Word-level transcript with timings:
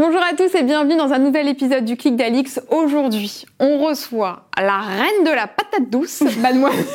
Bonjour 0.00 0.22
à 0.22 0.34
tous 0.34 0.54
et 0.54 0.62
bienvenue 0.62 0.96
dans 0.96 1.12
un 1.12 1.18
nouvel 1.18 1.46
épisode 1.46 1.84
du 1.84 1.94
Clic 1.94 2.16
d'Alix. 2.16 2.58
Aujourd'hui, 2.70 3.44
on 3.58 3.84
reçoit 3.84 4.44
la 4.56 4.78
reine 4.78 5.24
de 5.26 5.30
la 5.30 5.46
patate 5.46 5.90
douce, 5.90 6.22
mademoiselle. 6.38 6.86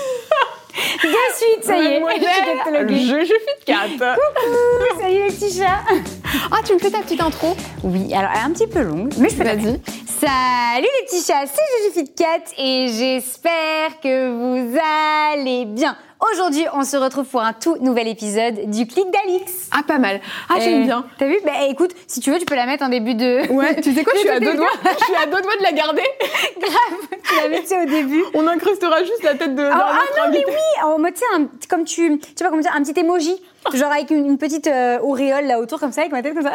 De 1.04 1.08
suite, 1.36 1.64
ça 1.64 1.78
y 1.78 1.86
est, 1.86 2.02
je, 2.02 3.20
je 3.20 3.26
fit 3.26 3.66
4. 3.68 3.90
Coucou, 3.92 5.00
salut 5.00 5.20
les 5.20 5.28
petits 5.28 5.56
chats. 5.56 5.84
Ah, 6.52 6.58
tu 6.66 6.74
me 6.74 6.80
fais 6.80 6.90
ta 6.90 6.98
petite 7.02 7.22
intro? 7.22 7.56
Oui, 7.84 8.12
alors 8.12 8.32
elle 8.34 8.40
est 8.40 8.46
un 8.46 8.50
petit 8.50 8.66
peu 8.66 8.82
longue, 8.82 9.14
mais 9.20 9.30
je 9.30 9.36
peux 9.36 9.44
Vas-y. 9.44 9.80
Salut 10.20 10.88
les 11.00 11.06
petits 11.06 11.24
chats, 11.24 11.46
c'est 11.46 11.94
Juju 11.94 12.08
Fit 12.08 12.14
Cat 12.16 12.56
et 12.58 12.88
j'espère 12.88 14.00
que 14.02 14.32
vous 14.32 14.80
allez 15.32 15.66
bien. 15.66 15.96
Aujourd'hui, 16.34 16.66
on 16.74 16.84
se 16.84 16.98
retrouve 16.98 17.26
pour 17.26 17.42
un 17.42 17.54
tout 17.54 17.78
nouvel 17.82 18.08
épisode 18.08 18.70
du 18.72 18.88
Clic 18.88 19.06
d'Alix. 19.12 19.70
Ah, 19.72 19.82
pas 19.86 20.00
mal. 20.00 20.20
Ah, 20.50 20.56
j'aime 20.60 20.82
Euh, 20.82 20.86
bien. 20.86 21.06
T'as 21.20 21.28
vu? 21.28 21.36
Bah 21.46 21.52
écoute, 21.70 21.92
si 22.08 22.20
tu 22.20 22.32
veux, 22.32 22.40
tu 22.40 22.46
peux 22.46 22.56
la 22.56 22.66
mettre 22.66 22.84
en 22.86 22.90
début 22.90 23.14
de. 23.16 23.42
Ouais, 23.54 23.80
tu 23.82 23.94
sais 23.94 24.04
quoi, 24.04 24.14
je 24.16 24.20
suis 24.22 24.30
à 24.30 24.40
deux 24.40 24.56
doigts. 24.56 24.68
Je 24.84 25.04
suis 25.06 25.16
à 25.16 25.26
deux 25.26 25.42
doigts 25.42 25.56
de 25.58 25.64
la 25.64 25.72
garder. 25.72 26.02
Grave, 26.60 27.20
tu 27.24 27.36
la 27.42 27.50
mets 27.50 27.62
tu 27.62 27.68
sais, 27.68 27.82
au 27.84 27.86
début. 27.86 28.24
On 28.34 28.48
incrustera 28.48 29.00
juste 29.04 29.24
la 29.24 29.36
tête 29.36 29.56
de. 29.56 29.64
Ah, 29.64 29.70
d'un 29.70 29.80
ah 29.80 30.26
non 30.28 30.32
mais 30.32 30.44
oui, 30.48 30.84
en 30.84 31.00
mode 31.00 31.14
tu 31.14 31.20
sais 31.20 31.26
un- 31.36 31.48
comme 31.70 31.84
tu, 31.84 32.18
tu 32.20 32.28
sais 32.36 32.44
pas 32.44 32.50
comment 32.50 32.62
dire, 32.62 32.74
un 32.76 32.82
petit 32.84 33.00
emoji, 33.00 33.36
genre 33.74 33.92
avec 33.92 34.10
une, 34.12 34.26
une 34.26 34.38
petite 34.38 34.68
euh, 34.68 35.00
auréole 35.02 35.46
là 35.46 35.60
autour 35.60 35.80
comme 35.80 35.92
ça 35.92 36.02
avec 36.02 36.12
ma 36.12 36.22
tête 36.22 36.34
comme 36.34 36.44
ça. 36.44 36.54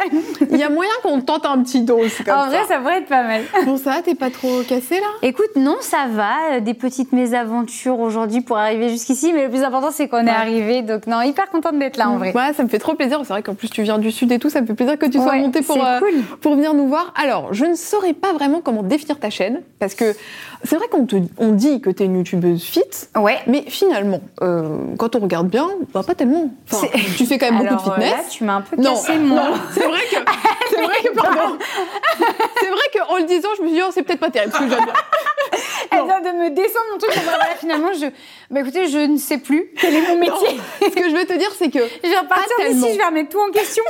Il 0.51 0.57
y 0.57 0.63
a 0.63 0.69
moyen 0.69 0.91
qu'on 1.03 1.21
tente 1.21 1.45
un 1.45 1.61
petit 1.63 1.81
dos 1.81 1.97
comme 2.25 2.35
en 2.37 2.43
ça. 2.43 2.47
vrai, 2.49 2.59
ça 2.67 2.77
pourrait 2.79 2.97
être 2.99 3.07
pas 3.07 3.23
mal. 3.23 3.43
Bon, 3.65 3.77
ça 3.77 3.91
va, 3.91 4.01
t'es 4.01 4.15
pas 4.15 4.29
trop 4.29 4.61
cassé 4.67 4.99
là? 4.99 5.07
Écoute, 5.21 5.55
non, 5.55 5.77
ça 5.81 6.05
va, 6.09 6.35
euh, 6.53 6.59
des 6.59 6.73
petites 6.73 7.11
mésaventures 7.13 7.99
aujourd'hui 7.99 8.41
pour 8.41 8.57
arriver 8.57 8.89
jusqu'ici, 8.89 9.31
mais 9.33 9.43
le 9.45 9.49
plus 9.49 9.60
important 9.63 9.91
c'est 9.91 10.07
qu'on 10.07 10.25
est 10.25 10.29
arrivé, 10.29 10.81
donc 10.81 11.07
non, 11.07 11.21
hyper 11.21 11.49
contente 11.49 11.77
d'être 11.79 11.97
là 11.97 12.09
en 12.09 12.17
vrai. 12.17 12.33
Ouais, 12.35 12.53
ça 12.53 12.63
me 12.63 12.69
fait 12.69 12.79
trop 12.79 12.93
plaisir. 12.95 13.19
C'est 13.23 13.33
vrai 13.33 13.43
qu'en 13.43 13.55
plus 13.55 13.69
tu 13.69 13.81
viens 13.83 13.97
du 13.97 14.11
sud 14.11 14.31
et 14.31 14.39
tout, 14.39 14.49
ça 14.49 14.61
me 14.61 14.67
fait 14.67 14.73
plaisir 14.73 14.97
que 14.97 15.05
tu 15.05 15.17
sois 15.17 15.31
Ouais, 15.31 15.39
montée 15.39 15.61
pour, 15.61 15.83
euh, 15.83 15.99
cool. 15.99 16.21
pour 16.41 16.55
venir 16.55 16.73
nous 16.73 16.87
voir. 16.87 17.13
Alors, 17.21 17.53
je 17.53 17.65
ne 17.65 17.75
saurais 17.75 18.13
pas 18.13 18.33
vraiment 18.33 18.61
comment 18.61 18.83
définir 18.83 19.19
ta 19.19 19.29
chaîne, 19.29 19.61
parce 19.79 19.95
que 19.95 20.15
c'est 20.63 20.75
vrai 20.75 20.87
qu'on 20.89 21.05
te, 21.05 21.15
on 21.37 21.51
dit 21.53 21.81
que 21.81 21.89
t'es 21.89 22.05
une 22.05 22.17
youtubeuse 22.17 22.63
fit, 22.63 22.81
Ouais. 23.17 23.37
mais 23.47 23.63
finalement, 23.67 24.21
euh, 24.41 24.77
quand 24.97 25.15
on 25.15 25.19
regarde 25.19 25.47
bien, 25.47 25.67
bah, 25.93 26.01
pas 26.05 26.15
tellement. 26.15 26.49
Enfin, 26.71 26.87
tu 27.17 27.25
fais 27.25 27.37
quand 27.37 27.51
même 27.51 27.65
Alors 27.65 27.77
beaucoup 27.83 27.89
de 27.99 28.03
euh, 28.03 28.07
fitness. 28.07 28.25
là, 28.25 28.29
tu 28.29 28.43
m'as 28.43 28.55
un 28.55 28.61
peu 28.61 28.75
non, 28.77 28.91
cassé 28.91 29.17
mon. 29.17 29.35
non, 29.35 29.53
c'est 29.73 29.83
vrai 29.87 29.99
que, 30.11 30.15
c'est 30.69 30.81
vrai 30.81 30.95
que, 31.03 31.15
pardon. 31.15 31.57
c'est 32.59 32.69
vrai 32.69 32.81
qu'en 33.07 33.17
le 33.17 33.23
disant, 33.25 33.49
je 33.57 33.61
me 33.63 33.67
suis 33.67 33.75
dit, 33.77 33.81
oh, 33.85 33.91
c'est 33.93 34.03
peut-être 34.03 34.19
pas 34.19 34.29
terrible 34.29 34.53
ce 34.53 34.59
que. 34.59 34.65
Elle 35.91 36.05
vient 36.05 36.21
de 36.21 36.37
me 36.37 36.49
descendre 36.49 36.85
mon 36.93 36.97
truc. 36.97 37.13
Bah, 37.15 37.21
voilà, 37.25 37.55
finalement, 37.59 37.89
je. 37.93 38.07
Bah 38.49 38.61
écoutez, 38.61 38.87
je 38.87 38.97
ne 38.99 39.17
sais 39.17 39.37
plus 39.37 39.69
quel 39.79 39.93
est 39.95 40.07
mon 40.07 40.17
métier. 40.17 40.59
Ce 40.81 40.87
que 40.89 41.09
je 41.09 41.15
veux 41.15 41.25
te 41.25 41.37
dire, 41.37 41.49
c'est 41.57 41.69
que 41.69 41.79
Je 42.03 42.09
vais 42.09 42.17
repartir 42.17 42.47
Pas 42.57 42.69
d'ici, 42.69 42.87
je 42.93 42.97
vais 42.97 43.05
remettre 43.05 43.29
tout 43.29 43.39
en 43.39 43.51
question. 43.51 43.83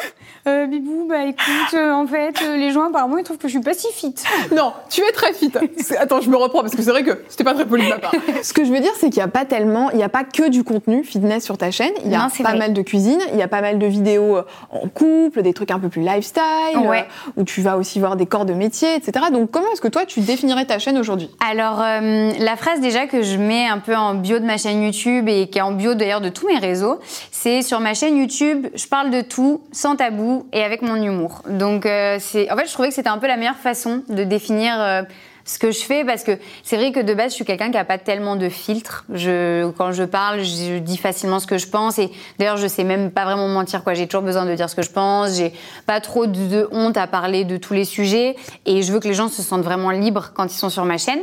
Euh, 0.48 0.66
Bibou, 0.66 1.06
bah 1.08 1.24
écoute, 1.26 1.74
euh, 1.76 1.92
en 1.92 2.08
fait, 2.08 2.34
euh, 2.44 2.58
les 2.58 2.72
gens 2.72 2.86
apparemment 2.90 3.18
ils 3.20 3.24
trouvent 3.24 3.38
que 3.38 3.48
je 3.48 3.54
suis 3.54 3.62
pas 3.62 3.76
si 3.76 3.88
fit. 3.94 4.16
Non, 4.56 4.74
tu 4.90 5.02
es 5.02 5.12
très 5.12 5.34
fit. 5.34 5.52
Attends, 6.00 6.20
je 6.22 6.30
me 6.32 6.36
reprends 6.36 6.62
parce 6.62 6.76
que 6.76 6.82
c'est 6.82 6.90
vrai 6.90 7.04
que 7.04 7.22
c'était 7.30 7.44
pas 7.44 7.54
très 7.54 7.66
poli 7.68 7.84
de 7.84 7.90
ma 7.90 8.00
part. 8.00 8.12
Ce 8.44 8.52
que 8.52 8.66
je 8.66 8.72
veux 8.72 8.80
dire, 8.80 8.92
c'est 8.96 9.10
qu'il 9.12 9.18
n'y 9.18 9.24
a 9.24 9.28
pas 9.28 9.46
tellement, 9.46 9.92
il 9.92 9.98
n'y 9.98 10.04
a 10.04 10.10
pas 10.10 10.24
que 10.24 10.50
du 10.50 10.64
contenu 10.64 11.04
fitness 11.04 11.44
sur 11.44 11.60
ta 11.60 11.70
chaîne. 11.70 11.92
Il 12.06 12.12
y 12.12 12.16
a 12.16 12.24
Non, 12.24 12.30
pas 12.30 12.50
vrai. 12.50 12.58
mal 12.58 12.74
de 12.74 12.82
cuisine, 12.82 13.20
il 13.34 13.38
y 13.38 13.44
a 13.44 13.48
pas 13.48 13.62
mal 13.62 13.78
de 13.78 13.86
vidéos 13.86 14.38
euh, 14.38 14.44
en 14.72 14.88
couple, 14.88 15.44
des 15.44 15.54
trucs 15.54 15.70
un 15.70 15.80
peu 15.80 15.90
plus 15.90 16.02
lifestyle, 16.02 16.42
Ouais. 16.88 17.06
où 17.38 17.44
tu 17.44 17.62
vas 17.62 17.78
aussi 17.78 18.00
voir 18.00 18.16
des 18.16 18.26
corps 18.26 18.46
de 18.46 18.54
métier, 18.54 18.96
etc. 18.96 19.26
Donc, 19.32 19.52
comment 19.52 19.72
est-ce 19.74 19.82
que 19.82 19.88
toi, 19.90 20.06
tu 20.08 20.22
définirais 20.22 20.66
ta 20.66 20.80
chaîne 20.80 20.98
aujourd'hui? 20.98 21.30
Alors, 21.48 21.80
euh, 22.00 22.32
la 22.40 22.56
phrase 22.56 22.80
déjà 22.80 23.08
que 23.08 23.24
je 23.24 23.38
mets 23.38 23.68
un 23.68 23.80
peu 23.80 23.96
en 23.96 24.16
bio 24.16 24.40
de 24.40 24.46
ma 24.46 24.58
chaîne 24.58 24.82
YouTube 24.84 25.28
et 25.28 25.48
qui 25.48 25.58
est 25.58 25.62
en 25.62 25.72
bio 25.72 25.94
d'ailleurs 25.94 26.22
de 26.22 26.30
tous 26.30 26.48
mes 26.48 26.58
réseaux, 26.58 27.00
c'est 27.32 27.62
sur 27.62 27.80
ma 27.80 27.94
chaîne 27.94 28.18
YouTube, 28.18 28.68
je 28.74 28.88
parle 28.88 29.10
de 29.10 29.22
tout, 29.22 29.62
sans 29.72 29.96
tabou 29.96 30.46
et 30.54 30.64
avec 30.64 30.82
mon 30.82 30.96
humour. 30.96 31.42
Donc, 31.50 31.86
euh, 31.86 32.18
c'est, 32.20 32.52
en 32.52 32.58
fait, 32.58 32.68
je 32.68 32.74
trouvais 32.74 32.90
que 32.90 32.94
c'était 32.94 33.10
un 33.10 33.18
peu 33.18 33.28
la 33.28 33.38
meilleure 33.38 33.56
façon 33.56 34.04
de 34.10 34.24
définir. 34.24 35.06
Ce 35.46 35.60
que 35.60 35.72
je 35.72 35.80
fais 35.80 36.04
parce 36.04 36.24
que 36.24 36.38
c'est 36.64 36.78
vrai 36.78 36.92
que 36.92 37.00
de 37.00 37.14
base 37.14 37.32
je 37.32 37.36
suis 37.36 37.46
quelqu'un 37.46 37.72
qui 37.72 37.78
a 37.78 37.86
pas 37.86 37.98
tellement 37.98 38.36
de 38.36 38.50
filtres. 38.50 39.06
Je 39.14 39.70
quand 39.72 39.92
je 39.92 40.04
parle, 40.04 40.42
je 40.44 40.78
dis 40.78 40.98
facilement 40.98 41.40
ce 41.40 41.48
que 41.48 41.58
je 41.58 41.68
pense 41.68 42.00
et 42.00 42.12
d'ailleurs 42.40 42.58
je 42.58 42.68
sais 42.68 42.84
même 42.84 43.12
pas 43.12 43.26
vraiment 43.26 43.48
mentir 43.48 43.84
quoi. 43.84 43.94
J'ai 43.94 44.08
toujours 44.08 44.24
besoin 44.24 44.46
de 44.46 44.54
dire 44.56 44.70
ce 44.70 44.76
que 44.76 44.82
je 44.82 44.92
pense. 44.92 45.36
J'ai 45.38 45.54
pas 45.86 46.02
trop 46.02 46.26
de, 46.26 46.48
de 46.48 46.70
honte 46.72 46.98
à 46.98 47.08
parler 47.08 47.44
de 47.44 47.58
tous 47.58 47.74
les 47.74 47.86
sujets 47.86 48.36
et 48.66 48.82
je 48.82 48.92
veux 48.92 49.00
que 49.00 49.08
les 49.08 49.14
gens 49.14 49.28
se 49.28 49.42
sentent 49.42 49.64
vraiment 49.64 49.92
libres 49.92 50.32
quand 50.34 50.46
ils 50.46 50.58
sont 50.58 50.70
sur 50.70 50.86
ma 50.86 50.98
chaîne. 50.98 51.22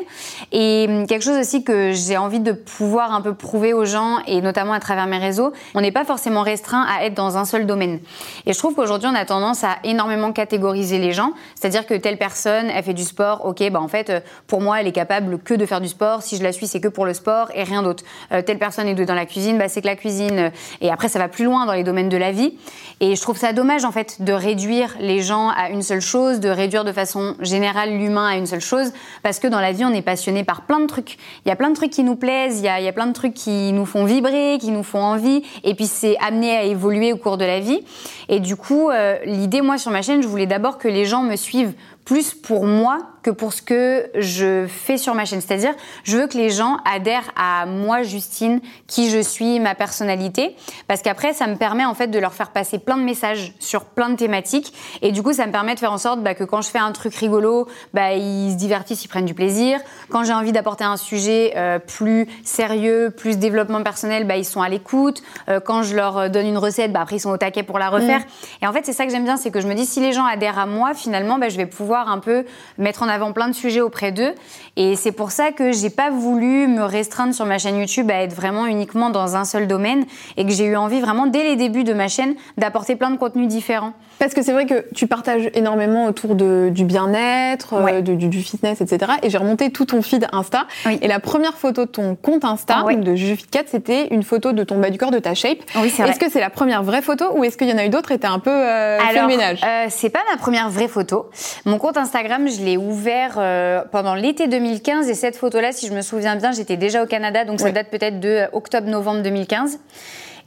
Et 0.52 0.86
hum, 0.88 1.06
quelque 1.06 1.22
chose 1.22 1.38
aussi 1.38 1.64
que 1.64 1.92
j'ai 1.92 2.16
envie 2.16 2.40
de 2.40 2.52
pouvoir 2.52 3.12
un 3.12 3.20
peu 3.20 3.34
prouver 3.34 3.72
aux 3.72 3.84
gens 3.84 4.18
et 4.26 4.40
notamment 4.40 4.72
à 4.72 4.80
travers 4.80 5.06
mes 5.06 5.18
réseaux, 5.18 5.52
on 5.74 5.80
n'est 5.80 5.92
pas 5.92 6.04
forcément 6.04 6.42
restreint 6.42 6.86
à 6.88 7.04
être 7.04 7.14
dans 7.14 7.36
un 7.36 7.44
seul 7.44 7.66
domaine. 7.66 8.00
Et 8.46 8.52
je 8.52 8.58
trouve 8.58 8.74
qu'aujourd'hui 8.74 9.08
on 9.10 9.14
a 9.14 9.24
tendance 9.24 9.64
à 9.64 9.76
énormément 9.84 10.32
catégoriser 10.32 10.98
les 10.98 11.12
gens, 11.12 11.32
c'est-à-dire 11.54 11.86
que 11.86 11.94
telle 11.94 12.18
personne 12.18 12.70
elle 12.70 12.84
fait 12.84 12.94
du 12.94 13.04
sport, 13.04 13.44
ok 13.44 13.70
bah 13.70 13.80
en 13.80 13.88
fait 13.88 14.07
euh, 14.10 14.20
pour 14.46 14.60
moi 14.60 14.80
elle 14.80 14.86
est 14.86 14.92
capable 14.92 15.38
que 15.38 15.54
de 15.54 15.66
faire 15.66 15.80
du 15.80 15.88
sport, 15.88 16.22
si 16.22 16.36
je 16.36 16.42
la 16.42 16.52
suis 16.52 16.66
c'est 16.66 16.80
que 16.80 16.88
pour 16.88 17.06
le 17.06 17.14
sport 17.14 17.50
et 17.54 17.62
rien 17.62 17.82
d'autre. 17.82 18.04
Euh, 18.32 18.42
telle 18.42 18.58
personne 18.58 18.86
est 18.86 18.94
dans 18.94 19.14
la 19.14 19.26
cuisine, 19.26 19.58
bah 19.58 19.68
c'est 19.68 19.80
que 19.80 19.86
la 19.86 19.96
cuisine 19.96 20.50
et 20.80 20.90
après 20.90 21.08
ça 21.08 21.18
va 21.18 21.28
plus 21.28 21.44
loin 21.44 21.66
dans 21.66 21.72
les 21.72 21.84
domaines 21.84 22.08
de 22.08 22.16
la 22.16 22.32
vie. 22.32 22.54
Et 23.00 23.14
je 23.14 23.20
trouve 23.20 23.36
ça 23.36 23.52
dommage 23.52 23.84
en 23.84 23.92
fait 23.92 24.22
de 24.22 24.32
réduire 24.32 24.96
les 25.00 25.22
gens 25.22 25.50
à 25.50 25.70
une 25.70 25.82
seule 25.82 26.00
chose, 26.00 26.40
de 26.40 26.48
réduire 26.48 26.84
de 26.84 26.92
façon 26.92 27.36
générale 27.40 27.96
l'humain 27.96 28.26
à 28.26 28.36
une 28.36 28.46
seule 28.46 28.60
chose, 28.60 28.92
parce 29.22 29.38
que 29.38 29.46
dans 29.46 29.60
la 29.60 29.72
vie 29.72 29.84
on 29.84 29.92
est 29.92 30.02
passionné 30.02 30.44
par 30.44 30.62
plein 30.62 30.80
de 30.80 30.86
trucs. 30.86 31.18
Il 31.44 31.48
y 31.48 31.52
a 31.52 31.56
plein 31.56 31.70
de 31.70 31.74
trucs 31.74 31.90
qui 31.90 32.02
nous 32.02 32.16
plaisent, 32.16 32.58
il 32.58 32.64
y 32.64 32.68
a, 32.68 32.92
plein 32.92 33.06
de 33.06 33.12
trucs 33.12 33.34
qui 33.34 33.72
nous 33.72 33.86
font 33.86 34.04
vibrer, 34.04 34.58
qui 34.60 34.70
nous 34.70 34.82
font 34.82 35.02
envie, 35.02 35.42
et 35.64 35.74
puis 35.74 35.86
c'est 35.86 36.16
amené 36.18 36.56
à 36.56 36.62
évoluer 36.64 37.12
au 37.12 37.16
cours 37.16 37.36
de 37.36 37.44
la 37.44 37.60
vie. 37.60 37.80
Et 38.28 38.40
du 38.40 38.56
coup, 38.56 38.90
euh, 38.90 39.16
l'idée 39.24 39.62
moi 39.62 39.78
sur 39.78 39.90
ma 39.90 40.02
chaîne, 40.02 40.22
je 40.22 40.28
voulais 40.28 40.46
d'abord 40.46 40.78
que 40.78 40.88
les 40.88 41.04
gens 41.04 41.22
me 41.22 41.36
suivent 41.36 41.74
plus 42.04 42.34
pour 42.34 42.64
moi 42.64 42.98
que 43.22 43.30
pour 43.30 43.52
ce 43.52 43.62
que 43.62 44.10
je 44.14 44.66
fais 44.66 44.96
sur 44.96 45.14
ma 45.14 45.24
chaîne. 45.24 45.40
C'est-à-dire, 45.40 45.74
je 46.04 46.16
veux 46.16 46.26
que 46.26 46.36
les 46.36 46.50
gens 46.50 46.78
adhèrent 46.84 47.32
à 47.36 47.66
moi, 47.66 48.02
Justine, 48.02 48.60
qui 48.86 49.10
je 49.10 49.18
suis, 49.18 49.60
ma 49.60 49.74
personnalité, 49.74 50.56
parce 50.86 51.02
qu'après, 51.02 51.32
ça 51.32 51.46
me 51.46 51.56
permet 51.56 51.84
en 51.84 51.94
fait 51.94 52.08
de 52.08 52.18
leur 52.18 52.32
faire 52.32 52.50
passer 52.50 52.78
plein 52.78 52.96
de 52.96 53.02
messages 53.02 53.52
sur 53.58 53.84
plein 53.84 54.10
de 54.10 54.16
thématiques, 54.16 54.72
et 55.02 55.12
du 55.12 55.22
coup, 55.22 55.32
ça 55.32 55.46
me 55.46 55.52
permet 55.52 55.74
de 55.74 55.80
faire 55.80 55.92
en 55.92 55.98
sorte 55.98 56.22
bah, 56.22 56.34
que 56.34 56.44
quand 56.44 56.62
je 56.62 56.70
fais 56.70 56.78
un 56.78 56.92
truc 56.92 57.14
rigolo, 57.14 57.68
bah, 57.94 58.12
ils 58.12 58.52
se 58.52 58.56
divertissent, 58.56 59.04
ils 59.04 59.08
prennent 59.08 59.26
du 59.26 59.34
plaisir. 59.34 59.80
Quand 60.10 60.24
j'ai 60.24 60.32
envie 60.32 60.52
d'apporter 60.52 60.84
un 60.84 60.96
sujet 60.96 61.52
euh, 61.56 61.78
plus 61.78 62.28
sérieux, 62.44 63.12
plus 63.16 63.38
développement 63.38 63.82
personnel, 63.82 64.26
bah, 64.26 64.36
ils 64.36 64.44
sont 64.44 64.62
à 64.62 64.68
l'écoute. 64.68 65.22
Euh, 65.48 65.60
quand 65.60 65.82
je 65.82 65.94
leur 65.94 66.30
donne 66.30 66.46
une 66.46 66.58
recette, 66.58 66.92
bah, 66.92 67.00
après, 67.00 67.16
ils 67.16 67.20
sont 67.20 67.30
au 67.30 67.36
taquet 67.36 67.62
pour 67.62 67.78
la 67.78 67.90
refaire. 67.90 68.22
Et 68.62 68.66
en 68.66 68.72
fait, 68.72 68.84
c'est 68.84 68.92
ça 68.92 69.04
que 69.04 69.12
j'aime 69.12 69.24
bien, 69.24 69.36
c'est 69.36 69.50
que 69.50 69.60
je 69.60 69.68
me 69.68 69.74
dis, 69.74 69.86
si 69.86 70.00
les 70.00 70.12
gens 70.12 70.24
adhèrent 70.24 70.58
à 70.58 70.66
moi, 70.66 70.94
finalement, 70.94 71.38
bah, 71.38 71.48
je 71.48 71.56
vais 71.56 71.66
pouvoir 71.66 72.08
un 72.08 72.18
peu 72.18 72.44
mettre 72.78 73.02
en 73.02 73.08
avant 73.08 73.17
plein 73.32 73.48
de 73.48 73.54
sujets 73.54 73.80
auprès 73.80 74.12
d'eux. 74.12 74.34
Et 74.76 74.96
c'est 74.96 75.12
pour 75.12 75.30
ça 75.30 75.52
que 75.52 75.72
j'ai 75.72 75.90
pas 75.90 76.10
voulu 76.10 76.66
me 76.66 76.82
restreindre 76.82 77.34
sur 77.34 77.44
ma 77.44 77.58
chaîne 77.58 77.76
YouTube 77.76 78.10
à 78.10 78.22
être 78.22 78.34
vraiment 78.34 78.66
uniquement 78.66 79.10
dans 79.10 79.36
un 79.36 79.44
seul 79.44 79.66
domaine 79.66 80.04
et 80.36 80.44
que 80.44 80.52
j'ai 80.52 80.64
eu 80.64 80.76
envie 80.76 81.00
vraiment 81.00 81.26
dès 81.26 81.42
les 81.42 81.56
débuts 81.56 81.84
de 81.84 81.92
ma 81.92 82.08
chaîne 82.08 82.34
d'apporter 82.56 82.96
plein 82.96 83.10
de 83.10 83.16
contenus 83.16 83.48
différents. 83.48 83.92
Parce 84.18 84.34
que 84.34 84.42
c'est 84.42 84.52
vrai 84.52 84.66
que 84.66 84.84
tu 84.94 85.06
partages 85.06 85.50
énormément 85.54 86.06
autour 86.06 86.34
de, 86.34 86.70
du 86.72 86.84
bien-être, 86.84 87.74
euh, 87.74 87.82
Ouais. 87.84 88.02
de- 88.02 88.14
du, 88.14 88.28
du 88.28 88.42
fitness, 88.42 88.80
etc. 88.80 89.12
Et 89.22 89.30
j'ai 89.30 89.38
remonté 89.38 89.70
tout 89.70 89.84
ton 89.84 90.02
feed 90.02 90.26
Insta. 90.32 90.66
Oui. 90.86 90.98
Et 91.02 91.08
la 91.08 91.20
première 91.20 91.54
photo 91.54 91.84
de 91.84 91.90
ton 91.90 92.16
compte 92.16 92.44
Insta, 92.44 92.82
Ah 92.86 92.92
donc 92.92 93.04
de 93.04 93.14
JujuFit4, 93.14 93.64
c'était 93.68 94.08
une 94.08 94.22
photo 94.22 94.52
de 94.52 94.64
ton 94.64 94.78
bas 94.78 94.90
du 94.90 94.98
corps, 94.98 95.10
de 95.10 95.18
ta 95.20 95.34
shape. 95.34 95.58
Oui, 95.76 95.90
c'est 95.90 96.02
vrai. 96.02 96.10
Est-ce 96.10 96.18
que 96.20 96.30
c'est 96.30 96.40
la 96.40 96.50
première 96.50 96.82
vraie 96.82 97.02
photo 97.02 97.26
ou 97.36 97.44
est-ce 97.44 97.56
qu'il 97.56 97.68
y 97.68 97.72
en 97.72 97.78
a 97.78 97.84
eu 97.84 97.90
d'autres 97.90 98.12
et 98.12 98.18
t'as 98.18 98.30
un 98.30 98.38
peu 98.40 98.50
euh, 98.50 98.98
fait 98.98 99.20
le 99.20 99.26
ménage? 99.26 99.60
euh, 99.64 99.86
c'est 99.88 100.10
pas 100.10 100.20
ma 100.30 100.36
première 100.36 100.68
vraie 100.68 100.88
photo. 100.88 101.30
Mon 101.64 101.78
compte 101.78 101.96
Instagram, 101.96 102.48
je 102.48 102.62
l'ai 102.64 102.76
ouvert 102.76 103.36
euh, 103.38 103.82
pendant 103.92 104.14
l'été 104.14 104.48
2015 104.48 105.08
et 105.08 105.14
cette 105.14 105.36
photo-là, 105.36 105.72
si 105.72 105.86
je 105.86 105.92
me 105.94 106.00
souviens 106.02 106.36
bien, 106.36 106.50
j'étais 106.52 106.76
déjà 106.76 107.02
au 107.02 107.06
Canada, 107.06 107.44
donc 107.44 107.60
ça 107.60 107.70
date 107.70 107.88
peut-être 107.90 108.18
de 108.20 108.44
octobre-novembre 108.52 109.22
2015. 109.22 109.78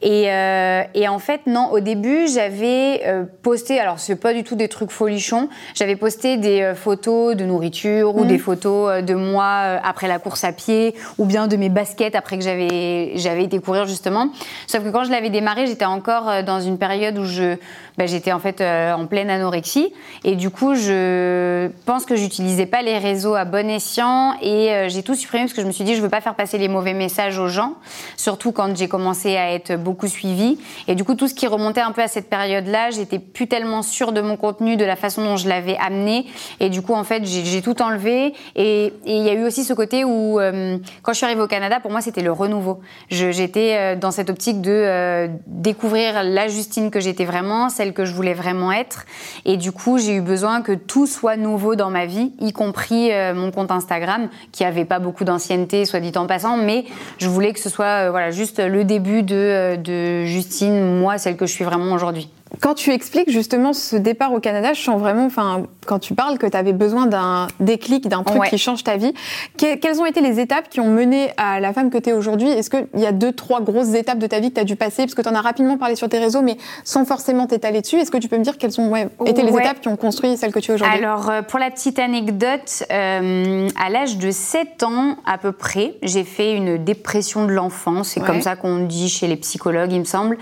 Et, 0.01 0.31
euh, 0.31 0.83
et, 0.95 1.07
en 1.07 1.19
fait, 1.19 1.41
non, 1.45 1.69
au 1.71 1.79
début, 1.79 2.27
j'avais 2.27 3.01
euh, 3.05 3.23
posté, 3.43 3.79
alors 3.79 3.99
c'est 3.99 4.15
pas 4.15 4.33
du 4.33 4.43
tout 4.43 4.55
des 4.55 4.67
trucs 4.67 4.89
folichons, 4.89 5.47
j'avais 5.75 5.95
posté 5.95 6.37
des 6.37 6.61
euh, 6.61 6.75
photos 6.75 7.35
de 7.35 7.45
nourriture 7.45 8.15
ou 8.15 8.25
des 8.25 8.39
photos 8.39 9.03
de 9.03 9.13
moi 9.13 9.45
après 9.83 10.07
la 10.07 10.17
course 10.17 10.43
à 10.43 10.53
pied 10.53 10.95
ou 11.17 11.25
bien 11.25 11.47
de 11.47 11.55
mes 11.55 11.69
baskets 11.69 12.15
après 12.15 12.37
que 12.37 12.43
j'avais 12.43 13.11
j'avais 13.15 13.43
été 13.43 13.59
courir 13.59 13.85
justement. 13.85 14.29
Sauf 14.65 14.83
que 14.83 14.89
quand 14.89 15.03
je 15.03 15.11
l'avais 15.11 15.29
démarré, 15.29 15.67
j'étais 15.67 15.85
encore 15.85 16.43
dans 16.43 16.59
une 16.59 16.77
période 16.77 17.17
où 17.17 17.25
je 17.25 17.55
bah, 17.97 18.05
j'étais 18.07 18.31
en 18.31 18.39
fait 18.39 18.61
en 18.61 19.05
pleine 19.05 19.29
anorexie 19.29 19.93
et 20.23 20.35
du 20.35 20.49
coup, 20.49 20.75
je 20.75 21.67
pense 21.85 22.05
que 22.05 22.15
j'utilisais 22.15 22.65
pas 22.65 22.81
les 22.81 22.97
réseaux 22.97 23.35
à 23.35 23.45
bon 23.45 23.69
escient 23.69 24.35
et 24.41 24.87
j'ai 24.87 25.03
tout 25.03 25.15
supprimé 25.15 25.43
parce 25.43 25.53
que 25.53 25.61
je 25.61 25.67
me 25.67 25.71
suis 25.71 25.83
dit 25.83 25.95
je 25.95 26.01
veux 26.01 26.09
pas 26.09 26.21
faire 26.21 26.35
passer 26.35 26.57
les 26.57 26.67
mauvais 26.67 26.93
messages 26.93 27.37
aux 27.37 27.49
gens, 27.49 27.75
surtout 28.17 28.51
quand 28.51 28.75
j'ai 28.75 28.87
commencé 28.87 29.37
à 29.37 29.51
être 29.51 29.75
beaucoup 29.75 29.90
suivi. 30.07 30.57
Et 30.87 30.95
du 30.95 31.03
coup, 31.03 31.15
tout 31.15 31.27
ce 31.27 31.33
qui 31.33 31.47
remontait 31.47 31.81
un 31.81 31.91
peu 31.91 32.01
à 32.01 32.07
cette 32.07 32.29
période-là, 32.29 32.91
j'étais 32.91 33.19
plus 33.19 33.47
tellement 33.47 33.81
sûre 33.81 34.11
de 34.11 34.21
mon 34.21 34.37
contenu, 34.37 34.77
de 34.77 34.85
la 34.85 34.95
façon 34.95 35.23
dont 35.23 35.37
je 35.37 35.47
l'avais 35.47 35.77
amené. 35.77 36.25
Et 36.59 36.69
du 36.69 36.81
coup, 36.81 36.93
en 36.93 37.03
fait, 37.03 37.25
j'ai 37.25 37.61
tout 37.61 37.81
enlevé. 37.81 38.33
Et 38.55 38.93
il 39.05 39.23
y 39.23 39.29
a 39.29 39.33
eu 39.33 39.45
aussi 39.45 39.63
ce 39.63 39.73
côté 39.73 40.03
où, 40.03 40.39
euh, 40.39 40.77
quand 41.01 41.13
je 41.13 41.17
suis 41.17 41.25
arrivée 41.25 41.41
au 41.41 41.47
Canada, 41.47 41.79
pour 41.79 41.91
moi, 41.91 42.01
c'était 42.01 42.21
le 42.21 42.31
renouveau. 42.31 42.79
J'étais 43.09 43.75
euh, 43.77 43.95
dans 43.95 44.11
cette 44.11 44.29
optique 44.29 44.61
de 44.61 44.71
euh, 44.71 45.27
découvrir 45.47 46.23
la 46.23 46.47
Justine 46.47 46.91
que 46.91 46.99
j'étais 46.99 47.25
vraiment, 47.25 47.69
celle 47.69 47.93
que 47.93 48.05
je 48.05 48.13
voulais 48.13 48.33
vraiment 48.33 48.71
être. 48.71 49.05
Et 49.45 49.57
du 49.57 49.71
coup, 49.71 49.97
j'ai 49.97 50.15
eu 50.15 50.21
besoin 50.21 50.61
que 50.61 50.73
tout 50.73 51.07
soit 51.07 51.37
nouveau 51.37 51.75
dans 51.75 51.89
ma 51.89 52.05
vie, 52.05 52.33
y 52.39 52.53
compris 52.53 53.11
mon 53.33 53.51
compte 53.51 53.71
Instagram, 53.71 54.29
qui 54.51 54.63
avait 54.63 54.85
pas 54.85 54.99
beaucoup 54.99 55.23
d'ancienneté, 55.23 55.85
soit 55.85 55.99
dit 55.99 56.11
en 56.15 56.27
passant, 56.27 56.57
mais 56.57 56.85
je 57.17 57.27
voulais 57.27 57.53
que 57.53 57.59
ce 57.59 57.69
soit 57.69 58.09
voilà 58.09 58.31
juste 58.31 58.59
le 58.59 58.83
début 58.83 59.23
de 59.23 59.75
de 59.81 60.25
Justine, 60.25 60.99
moi, 60.99 61.17
celle 61.17 61.37
que 61.37 61.45
je 61.45 61.51
suis 61.51 61.65
vraiment 61.65 61.93
aujourd'hui. 61.93 62.29
Quand 62.59 62.73
tu 62.73 62.91
expliques 62.91 63.31
justement 63.31 63.71
ce 63.71 63.95
départ 63.95 64.33
au 64.33 64.39
Canada, 64.39 64.73
je 64.73 64.81
sens 64.81 64.99
vraiment, 64.99 65.25
enfin, 65.25 65.63
quand 65.85 65.99
tu 65.99 66.13
parles 66.13 66.37
que 66.37 66.47
tu 66.47 66.57
avais 66.57 66.73
besoin 66.73 67.05
d'un 67.05 67.47
déclic, 67.59 68.07
d'un 68.07 68.23
truc 68.23 68.43
qui 68.49 68.57
change 68.57 68.83
ta 68.83 68.97
vie. 68.97 69.13
quelles 69.57 70.01
ont 70.01 70.05
été 70.05 70.19
les 70.21 70.39
étapes 70.39 70.69
qui 70.69 70.79
ont 70.79 70.89
mené 70.89 71.31
à 71.37 71.59
la 71.59 71.71
femme 71.71 71.89
que 71.89 71.97
tu 71.97 72.09
es 72.09 72.13
aujourd'hui? 72.13 72.49
Est-ce 72.49 72.69
qu'il 72.69 72.87
y 72.97 73.05
a 73.05 73.13
deux, 73.13 73.31
trois 73.31 73.61
grosses 73.61 73.93
étapes 73.93 74.19
de 74.19 74.27
ta 74.27 74.39
vie 74.39 74.49
que 74.49 74.55
tu 74.55 74.61
as 74.61 74.65
dû 74.65 74.75
passer? 74.75 75.03
Parce 75.03 75.15
que 75.15 75.21
tu 75.21 75.29
en 75.29 75.35
as 75.35 75.41
rapidement 75.41 75.77
parlé 75.77 75.95
sur 75.95 76.09
tes 76.09 76.19
réseaux, 76.19 76.41
mais 76.41 76.57
sans 76.83 77.05
forcément 77.05 77.47
t'étaler 77.47 77.81
dessus. 77.81 77.97
Est-ce 77.97 78.11
que 78.11 78.17
tu 78.17 78.27
peux 78.27 78.37
me 78.37 78.43
dire 78.43 78.57
quelles 78.57 78.79
ont 78.81 78.95
été 79.25 79.43
les 79.43 79.51
étapes 79.51 79.79
qui 79.79 79.87
ont 79.87 79.95
construit 79.95 80.35
celle 80.35 80.51
que 80.51 80.59
tu 80.59 80.71
es 80.71 80.73
aujourd'hui? 80.73 80.97
Alors, 80.97 81.29
euh, 81.29 81.41
pour 81.41 81.59
la 81.59 81.71
petite 81.71 81.99
anecdote, 81.99 82.83
euh, 82.91 83.69
à 83.81 83.89
l'âge 83.89 84.17
de 84.17 84.29
7 84.29 84.83
ans 84.83 85.15
à 85.25 85.37
peu 85.37 85.53
près, 85.53 85.95
j'ai 86.03 86.23
fait 86.23 86.53
une 86.53 86.83
dépression 86.83 87.45
de 87.45 87.51
l'enfance. 87.51 88.09
C'est 88.09 88.19
comme 88.19 88.41
ça 88.41 88.55
qu'on 88.55 88.79
dit 88.79 89.09
chez 89.09 89.27
les 89.27 89.37
psychologues, 89.37 89.93
il 89.93 89.99
me 89.99 90.05
semble. 90.05 90.37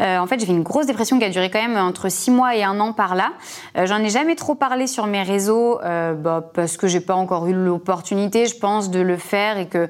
Euh, 0.00 0.18
en 0.18 0.26
fait, 0.26 0.38
j'ai 0.38 0.46
fait 0.46 0.52
une 0.52 0.62
grosse 0.62 0.86
dépression 0.86 1.18
qui 1.18 1.24
a 1.24 1.30
duré 1.30 1.50
entre 1.56 2.08
six 2.08 2.30
mois 2.30 2.56
et 2.56 2.62
un 2.62 2.80
an 2.80 2.92
par 2.92 3.14
là. 3.14 3.32
Euh, 3.76 3.86
j'en 3.86 3.98
ai 3.98 4.10
jamais 4.10 4.34
trop 4.34 4.54
parlé 4.54 4.86
sur 4.86 5.06
mes 5.06 5.22
réseaux 5.22 5.80
euh, 5.82 6.14
bah, 6.14 6.50
parce 6.54 6.76
que 6.76 6.86
j'ai 6.86 7.00
pas 7.00 7.14
encore 7.14 7.46
eu 7.46 7.54
l'opportunité, 7.54 8.46
je 8.46 8.56
pense, 8.56 8.90
de 8.90 9.00
le 9.00 9.16
faire 9.16 9.58
et 9.58 9.66
que 9.66 9.88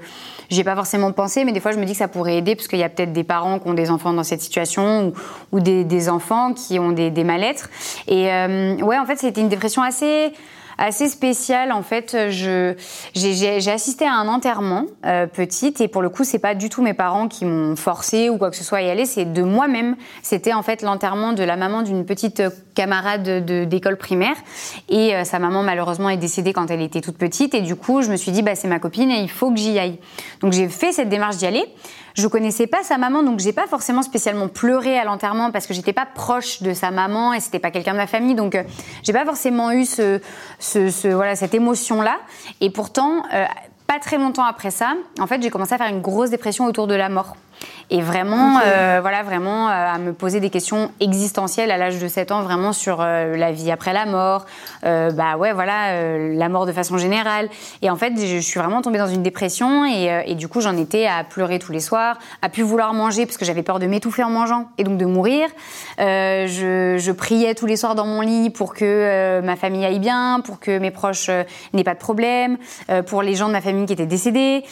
j'ai 0.51 0.65
pas 0.65 0.75
forcément 0.75 1.13
pensé. 1.13 1.45
Mais 1.45 1.53
des 1.53 1.61
fois, 1.61 1.73
je 1.73 1.79
me 1.79 1.85
dis 1.85 1.93
que 1.93 1.99
ça 1.99 2.09
pourrait 2.09 2.37
aider 2.37 2.55
parce 2.55 2.69
qu'il 2.69 2.79
y 2.79 2.85
a 2.85 2.89
peut-être 2.89 3.13
des 3.13 3.25
parents 3.25 3.59
qui 3.59 3.69
ont 3.69 3.75
des 3.75 3.91
enfants 3.91 4.13
dans 4.13 4.25
cette 4.25 4.43
situation 4.43 5.13
ou, 5.53 5.61
des, 5.61 6.09
enfants 6.09 6.53
qui 6.53 6.79
ont 6.79 6.93
des, 6.93 7.11
des 7.11 7.25
mal-être. 7.25 7.71
Et 8.07 8.31
euh, 8.31 8.77
ouais, 8.77 8.99
en 8.99 9.07
fait, 9.07 9.17
c'était 9.17 9.41
une 9.41 9.49
dépression 9.49 9.83
assez 9.83 10.33
assez 10.79 11.09
spécial. 11.09 11.73
En 11.73 11.83
fait, 11.83 12.17
j'ai, 12.31 12.77
assisté 13.71 14.07
à 14.07 14.15
un 14.15 14.29
enterrement 14.29 14.87
euh, 15.05 15.27
petite 15.27 15.81
et 15.81 15.89
pour 15.89 16.03
le 16.03 16.09
coup, 16.09 16.25
c'est 16.25 16.39
pas 16.39 16.55
du 16.55 16.69
tout 16.69 16.83
mes 16.83 16.95
parents 16.95 17.29
qui 17.29 17.45
m'ont 17.45 17.77
forcé 17.77 18.29
ou 18.29 18.39
quoi 18.39 18.51
que 18.51 18.57
ce 18.57 18.65
soit 18.65 18.79
à 18.79 18.83
y 18.83 18.91
aller. 18.91 19.07
C'est 19.07 19.33
de 19.33 19.43
moi-même. 19.43 19.97
C'était 20.23 20.53
en 20.53 20.63
fait 20.63 20.83
l'enterrement 20.83 21.33
de 21.33 21.43
la 21.43 21.57
maman 21.57 21.83
d'une 21.83 22.05
petite 22.05 22.43
camarade 22.75 23.45
d'école 23.69 23.97
primaire 23.97 24.37
et 24.89 25.15
euh, 25.15 25.25
sa 25.25 25.39
maman 25.39 25.63
malheureusement 25.63 26.11
est 26.11 26.17
décédée 26.17 26.53
quand 26.53 26.71
elle 26.71 26.83
était 26.83 27.01
toute 27.01 27.17
petite 27.17 27.55
et 27.55 27.61
du 27.61 27.77
coup, 27.77 28.03
je 28.03 28.11
me 28.11 28.17
suis 28.17 28.33
dit 28.33 28.43
bah 28.43 28.55
c'est 28.55 28.69
ma 28.69 28.79
copine 28.79 29.11
et 29.11 29.21
il 29.21 29.31
faut 29.31 29.51
que 29.51 29.59
j'y 29.59 29.79
aille. 29.79 29.99
Donc 30.41 30.53
j'ai 30.53 30.69
fait 30.69 30.93
cette 30.93 31.09
démarche 31.09 31.37
d'y 31.37 31.47
aller. 31.47 31.65
Je 32.15 32.29
connaissais 32.29 32.69
pas 32.69 32.85
sa 32.85 32.97
maman, 32.97 33.25
donc 33.25 33.41
j'ai 33.41 33.53
pas 33.53 33.67
forcément 33.67 34.03
spécialement 34.03 34.47
pleuré 34.47 34.97
à 34.97 35.05
l'enterrement 35.05 35.51
parce 35.51 35.67
que 35.67 35.75
j'étais 35.75 35.93
pas 35.93 36.07
proche 36.07 36.63
de 36.63 36.73
sa 36.73 36.93
maman 36.93 37.33
et 37.33 37.41
c'était 37.41 37.59
pas 37.59 37.73
quelqu'un 37.73 37.91
de 37.91 37.97
ma 37.97 38.07
famille, 38.07 38.37
donc 38.37 38.55
euh, 38.55 38.63
j'ai 39.03 39.13
pas 39.13 39.25
forcément 39.25 39.73
eu 39.73 39.85
ce, 39.85 40.21
ce, 40.61 41.09
voilà 41.09 41.35
cette 41.35 41.55
émotion 41.55 42.03
là. 42.03 42.19
Et 42.61 42.71
pourtant, 42.71 43.25
euh, 43.35 43.45
pas 43.89 43.99
très 43.99 44.17
longtemps 44.17 44.45
après 44.45 44.71
ça, 44.71 44.95
en 45.19 45.27
fait, 45.27 45.43
j'ai 45.43 45.51
commencé 45.51 45.75
à 45.75 45.79
faire 45.79 45.89
une 45.89 46.01
grosse 46.01 46.31
dépression 46.31 46.67
autour 46.67 46.87
de 46.87 46.95
la 46.95 47.09
mort. 47.09 47.37
Et 47.91 48.01
vraiment, 48.01 48.61
euh, 48.65 48.99
voilà, 49.01 49.23
vraiment 49.23 49.69
euh, 49.69 49.73
à 49.73 49.99
me 49.99 50.13
poser 50.13 50.41
des 50.41 50.51
questions 50.51 50.91
existentielles 51.01 51.71
à 51.71 51.77
l'âge 51.77 51.99
de 51.99 52.09
7 52.09 52.33
ans, 52.33 52.43
vraiment 52.43 52.73
sur 52.73 53.01
euh, 53.01 53.37
la 53.37 53.53
vie 53.53 53.71
après 53.71 53.93
la 53.93 54.07
mort, 54.07 54.47
bah 54.83 55.37
ouais, 55.39 55.53
voilà, 55.53 56.19
la 56.19 56.49
mort 56.49 56.67
de 56.67 56.73
façon 56.73 56.99
générale. 56.99 57.49
Et 57.83 57.91
en 57.91 57.97
fait, 57.97 58.13
je, 58.19 58.39
suis 58.39 58.61
vraiment 58.61 58.83
tombée 58.83 58.99
dans 58.99 59.07
une 59.07 59.23
dépression 59.23 59.87
et, 59.87 60.25
et 60.27 60.35
du 60.35 60.49
coup, 60.49 60.61
j'en 60.61 60.77
étais 60.77 61.07
à 61.07 61.25
pleurer 61.25 61.59
tous 61.59 61.73
les 61.73 61.81
soirs, 61.81 62.19
à 62.43 62.49
plus 62.49 62.63
vouloir 62.63 62.93
manger 62.93 63.25
parce 63.25 63.39
que 63.39 63.45
j'avais 63.45 63.63
peur 63.63 63.79
de 63.79 63.87
m'étouffer 63.87 64.23
en 64.23 64.31
mangeant 64.31 64.69
et 64.77 64.85
donc 64.85 64.99
de 64.99 65.07
mourir. 65.07 65.49
Je, 65.99 66.97
je, 66.99 67.13
priais 67.13 67.55
tous 67.55 67.67
les 67.67 67.77
soirs 67.77 67.95
dans 67.95 68.07
mon 68.07 68.21
lit 68.21 68.51
pour 68.51 68.75
que 68.75 69.41
ma 69.43 69.57
famille 69.57 69.85
aille 69.85 70.01
bien, 70.01 70.41
pour 70.45 70.61
que 70.61 70.79
mes 70.79 70.91
proches 70.91 71.31
n'aient 71.73 71.85
pas 71.85 71.95
de 71.95 71.99
problème, 71.99 72.59
pour 73.07 73.23
les 73.23 73.35
gens 73.35 73.49
de 73.49 73.53
ma 73.53 73.63
famille 73.63 73.87
qui 73.87 73.95
étaient 73.95 74.07
décédés, 74.07 74.65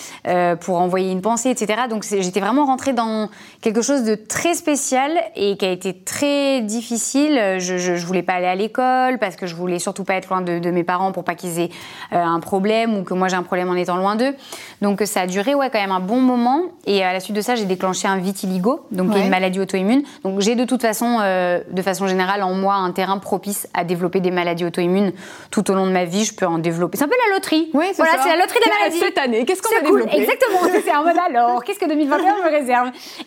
pour 0.60 0.78
envoyer 0.78 1.10
une 1.10 1.22
pensée, 1.22 1.50
etc. 1.50 1.82
Donc 1.88 2.04
j'étais 2.04 2.40
vraiment 2.40 2.66
rentrée 2.66 2.81
dans 2.90 3.30
quelque 3.60 3.82
chose 3.82 4.04
de 4.04 4.14
très 4.14 4.54
spécial 4.54 5.12
et 5.36 5.56
qui 5.56 5.64
a 5.64 5.70
été 5.70 5.94
très 5.94 6.60
difficile. 6.60 7.58
Je, 7.58 7.78
je, 7.78 8.06
voulais 8.06 8.22
pas 8.22 8.34
aller 8.34 8.46
à 8.46 8.54
l'école 8.54 9.18
parce 9.18 9.36
que 9.36 9.46
je 9.46 9.54
voulais 9.54 9.78
surtout 9.78 10.04
pas 10.04 10.14
être 10.14 10.28
loin 10.28 10.40
de, 10.40 10.70
mes 10.70 10.84
parents 10.84 11.12
pour 11.12 11.24
pas 11.24 11.34
qu'ils 11.34 11.60
aient 11.60 11.70
euh, 12.12 12.16
un 12.16 12.40
problème 12.40 12.96
ou 12.96 13.04
que 13.04 13.14
moi 13.14 13.28
j'ai 13.28 13.36
un 13.36 13.42
problème 13.42 13.68
en 13.70 13.74
étant 13.74 13.96
loin 13.96 14.16
d'eux. 14.16 14.34
Donc 14.80 15.02
ça 15.04 15.22
a 15.22 15.26
duré 15.26 15.54
ouais 15.54 15.70
quand 15.70 15.80
même 15.80 15.92
un 15.92 16.00
bon 16.00 16.20
moment 16.20 16.62
et 16.86 17.04
à 17.04 17.12
la 17.12 17.20
suite 17.20 17.36
de 17.36 17.40
ça 17.40 17.54
j'ai 17.54 17.64
déclenché 17.64 18.08
un 18.08 18.16
vitiligo, 18.16 18.86
donc 18.90 19.16
une 19.16 19.28
maladie 19.28 19.60
auto-immune. 19.60 20.02
Donc 20.24 20.40
j'ai 20.40 20.54
de 20.54 20.64
toute 20.64 20.82
façon, 20.82 21.18
euh, 21.20 21.60
de 21.70 21.82
façon 21.82 22.06
générale 22.06 22.42
en 22.42 22.54
moi 22.54 22.74
un 22.74 22.90
terrain 22.90 23.18
propice 23.18 23.68
à 23.74 23.84
développer 23.84 24.20
des 24.20 24.30
maladies 24.30 24.64
auto-immunes 24.64 25.12
tout 25.50 25.70
au 25.70 25.74
long 25.74 25.86
de 25.86 25.92
ma 25.92 26.04
vie. 26.04 26.24
Je 26.24 26.34
peux 26.34 26.46
en 26.46 26.58
développer. 26.58 26.98
C'est 26.98 27.04
un 27.04 27.08
peu 27.08 27.14
la 27.28 27.34
loterie. 27.34 27.70
Oui, 27.74 27.86
c'est 27.88 27.96
voilà, 27.96 28.22
c'est 28.22 28.28
la 28.28 28.36
loterie 28.36 28.58
des 28.64 28.70
maladies. 28.70 28.98
Cette 28.98 29.18
année, 29.18 29.44
qu'est-ce 29.44 29.62
qu'on 29.62 29.74
va 29.74 29.80
cool. 29.80 30.00
développer? 30.00 30.22
Exactement. 30.22 30.58
c'est 30.84 30.90
un 30.90 31.02
mode 31.02 31.16
alors. 31.28 31.64
Qu'est-ce 31.64 31.78
que 31.78 31.88
2021 31.88 32.44
me 32.44 32.50
réserve 32.50 32.71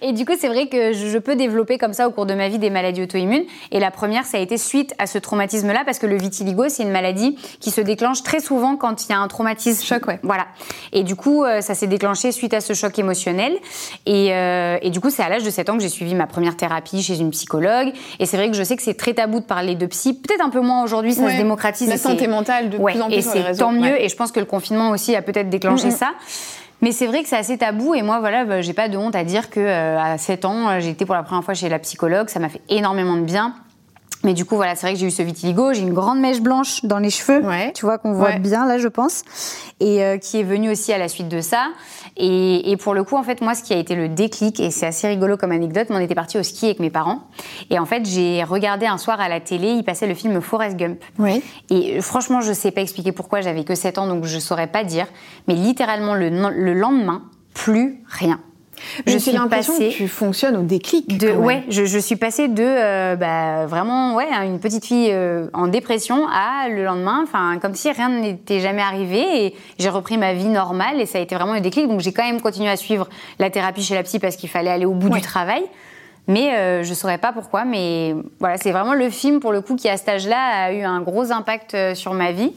et 0.01 0.11
du 0.13 0.25
coup, 0.25 0.33
c'est 0.37 0.47
vrai 0.47 0.67
que 0.67 0.93
je 0.93 1.17
peux 1.17 1.35
développer 1.35 1.77
comme 1.77 1.93
ça 1.93 2.07
au 2.07 2.11
cours 2.11 2.25
de 2.25 2.33
ma 2.33 2.49
vie 2.49 2.59
des 2.59 2.69
maladies 2.69 3.03
auto-immunes. 3.03 3.45
Et 3.71 3.79
la 3.79 3.91
première, 3.91 4.25
ça 4.25 4.37
a 4.37 4.41
été 4.41 4.57
suite 4.57 4.93
à 4.97 5.07
ce 5.07 5.17
traumatisme-là, 5.17 5.83
parce 5.85 5.99
que 5.99 6.07
le 6.07 6.17
vitiligo, 6.17 6.69
c'est 6.69 6.83
une 6.83 6.91
maladie 6.91 7.37
qui 7.59 7.71
se 7.71 7.81
déclenche 7.81 8.23
très 8.23 8.39
souvent 8.39 8.75
quand 8.75 9.05
il 9.05 9.11
y 9.11 9.13
a 9.13 9.19
un 9.19 9.27
traumatisme. 9.27 9.85
Choc, 9.85 10.07
ouais. 10.07 10.19
Voilà. 10.23 10.47
Et 10.93 11.03
du 11.03 11.15
coup, 11.15 11.43
euh, 11.43 11.61
ça 11.61 11.75
s'est 11.75 11.87
déclenché 11.87 12.31
suite 12.31 12.53
à 12.53 12.61
ce 12.61 12.73
choc 12.73 12.97
émotionnel. 12.99 13.53
Et, 14.05 14.33
euh, 14.33 14.77
et 14.81 14.89
du 14.89 14.99
coup, 14.99 15.09
c'est 15.09 15.23
à 15.23 15.29
l'âge 15.29 15.43
de 15.43 15.49
7 15.49 15.69
ans 15.69 15.77
que 15.77 15.83
j'ai 15.83 15.89
suivi 15.89 16.15
ma 16.15 16.27
première 16.27 16.57
thérapie 16.57 17.01
chez 17.01 17.19
une 17.19 17.31
psychologue. 17.31 17.91
Et 18.19 18.25
c'est 18.25 18.37
vrai 18.37 18.49
que 18.49 18.55
je 18.55 18.63
sais 18.63 18.75
que 18.75 18.83
c'est 18.83 18.95
très 18.95 19.13
tabou 19.13 19.39
de 19.39 19.45
parler 19.45 19.75
de 19.75 19.85
psy. 19.85 20.13
Peut-être 20.13 20.43
un 20.43 20.49
peu 20.49 20.61
moins 20.61 20.83
aujourd'hui, 20.83 21.13
ça 21.13 21.29
se 21.29 21.37
démocratise. 21.37 21.89
La 21.89 21.97
santé 21.97 22.27
mentale 22.27 22.69
de 22.69 22.77
plus 22.77 23.01
en 23.01 23.07
plus 23.07 23.35
et 23.35 23.41
réseaux. 23.41 23.59
tant 23.59 23.71
mieux. 23.71 24.01
Et 24.01 24.09
je 24.09 24.15
pense 24.15 24.31
que 24.31 24.39
le 24.39 24.45
confinement 24.45 24.89
aussi 24.89 25.15
a 25.15 25.21
peut-être 25.21 25.49
déclenché 25.49 25.91
ça. 25.91 26.11
Mais 26.81 26.91
c'est 26.91 27.07
vrai 27.07 27.23
que 27.23 27.29
c'est 27.29 27.37
assez 27.37 27.57
tabou 27.57 27.95
et 27.95 28.01
moi 28.01 28.19
voilà, 28.19 28.45
bah, 28.45 28.61
j'ai 28.61 28.73
pas 28.73 28.89
de 28.89 28.97
honte 28.97 29.15
à 29.15 29.23
dire 29.23 29.49
que 29.49 29.59
euh, 29.59 29.99
à 29.99 30.17
7 30.17 30.45
ans, 30.45 30.69
euh, 30.69 30.79
j'ai 30.79 30.89
été 30.89 31.05
pour 31.05 31.15
la 31.15 31.23
première 31.23 31.43
fois 31.43 31.53
chez 31.53 31.69
la 31.69 31.79
psychologue, 31.79 32.29
ça 32.29 32.39
m'a 32.39 32.49
fait 32.49 32.61
énormément 32.69 33.15
de 33.15 33.23
bien. 33.23 33.55
Mais 34.25 34.33
du 34.33 34.43
coup, 34.43 34.55
voilà, 34.55 34.75
c'est 34.75 34.87
vrai 34.87 34.93
que 34.93 34.99
j'ai 34.99 35.05
eu 35.05 35.11
ce 35.11 35.21
vitiligo, 35.21 35.71
j'ai 35.73 35.81
une 35.81 35.93
grande 35.93 36.19
mèche 36.19 36.41
blanche 36.41 36.83
dans 36.83 36.97
les 36.97 37.11
cheveux, 37.11 37.43
tu 37.75 37.85
vois, 37.85 37.99
qu'on 37.99 38.13
voit 38.13 38.39
bien 38.39 38.65
là, 38.65 38.79
je 38.79 38.87
pense, 38.87 39.23
et 39.79 40.03
euh, 40.03 40.17
qui 40.17 40.39
est 40.39 40.43
venue 40.43 40.71
aussi 40.71 40.91
à 40.91 40.97
la 40.97 41.07
suite 41.07 41.29
de 41.29 41.41
ça. 41.41 41.67
Et, 42.17 42.71
et, 42.71 42.75
pour 42.77 42.95
le 42.95 43.03
coup, 43.03 43.17
en 43.17 43.23
fait, 43.23 43.41
moi, 43.41 43.53
ce 43.53 43.61
qui 43.61 43.73
a 43.73 43.77
été 43.77 43.93
le 43.93 44.09
déclic, 44.09 44.59
et 44.59 44.71
c'est 44.71 44.87
assez 44.87 45.07
rigolo 45.07 45.37
comme 45.37 45.51
anecdote, 45.51 45.87
on 45.91 45.99
était 45.99 46.15
parti 46.15 46.39
au 46.39 46.43
ski 46.43 46.65
avec 46.65 46.79
mes 46.79 46.89
parents. 46.89 47.21
Et 47.69 47.77
en 47.77 47.85
fait, 47.85 48.03
j'ai 48.05 48.43
regardé 48.43 48.87
un 48.87 48.97
soir 48.97 49.21
à 49.21 49.29
la 49.29 49.39
télé, 49.39 49.73
il 49.73 49.83
passait 49.83 50.07
le 50.07 50.15
film 50.15 50.41
Forrest 50.41 50.75
Gump. 50.75 51.03
Et 51.69 51.97
euh, 51.97 52.01
franchement, 52.01 52.41
je 52.41 52.51
sais 52.51 52.71
pas 52.71 52.81
expliquer 52.81 53.11
pourquoi, 53.11 53.41
j'avais 53.41 53.63
que 53.63 53.75
7 53.75 53.99
ans, 53.99 54.07
donc 54.07 54.25
je 54.25 54.39
saurais 54.39 54.67
pas 54.67 54.83
dire. 54.83 55.05
Mais 55.47 55.53
littéralement, 55.53 56.15
le, 56.15 56.29
le 56.29 56.73
lendemain, 56.73 57.21
plus 57.53 58.01
rien. 58.07 58.39
Je 59.05 59.17
suis 59.17 59.31
passée. 59.49 59.89
Que 59.89 59.93
tu 59.93 60.07
fonctionnes 60.07 60.57
au 60.57 60.61
déclic. 60.61 61.17
De, 61.17 61.31
ouais, 61.31 61.63
je, 61.69 61.85
je, 61.85 61.99
suis 61.99 62.15
passée 62.15 62.47
de 62.47 62.63
euh, 62.63 63.15
bah, 63.15 63.65
vraiment 63.65 64.15
ouais 64.15 64.27
une 64.45 64.59
petite 64.59 64.85
fille 64.85 65.09
euh, 65.11 65.47
en 65.53 65.67
dépression 65.67 66.27
à 66.27 66.69
le 66.69 66.83
lendemain, 66.83 67.21
enfin 67.23 67.57
comme 67.59 67.75
si 67.75 67.91
rien 67.91 68.09
n'était 68.09 68.59
jamais 68.59 68.81
arrivé 68.81 69.45
et 69.45 69.55
j'ai 69.79 69.89
repris 69.89 70.17
ma 70.17 70.33
vie 70.33 70.47
normale 70.47 70.99
et 70.99 71.05
ça 71.05 71.17
a 71.17 71.21
été 71.21 71.35
vraiment 71.35 71.53
le 71.53 71.61
déclic. 71.61 71.87
Donc 71.87 71.99
j'ai 71.99 72.11
quand 72.11 72.23
même 72.23 72.41
continué 72.41 72.69
à 72.69 72.77
suivre 72.77 73.07
la 73.39 73.49
thérapie 73.49 73.83
chez 73.83 73.95
la 73.95 74.03
psy 74.03 74.19
parce 74.19 74.35
qu'il 74.35 74.49
fallait 74.49 74.71
aller 74.71 74.85
au 74.85 74.93
bout 74.93 75.09
du 75.09 75.21
travail. 75.21 75.63
Mais 76.27 76.55
euh, 76.55 76.83
je 76.83 76.93
saurais 76.95 77.19
pas 77.19 77.31
pourquoi, 77.31 77.65
mais 77.65 78.15
voilà, 78.39 78.57
c'est 78.57 78.71
vraiment 78.71 78.95
le 78.95 79.11
film 79.11 79.39
pour 79.39 79.51
le 79.51 79.61
coup 79.61 79.75
qui 79.75 79.87
à 79.89 79.97
cet 79.97 80.09
âge-là 80.09 80.65
a 80.65 80.71
eu 80.71 80.81
un 80.81 81.01
gros 81.01 81.31
impact 81.31 81.77
sur 81.93 82.13
ma 82.13 82.31
vie. 82.31 82.51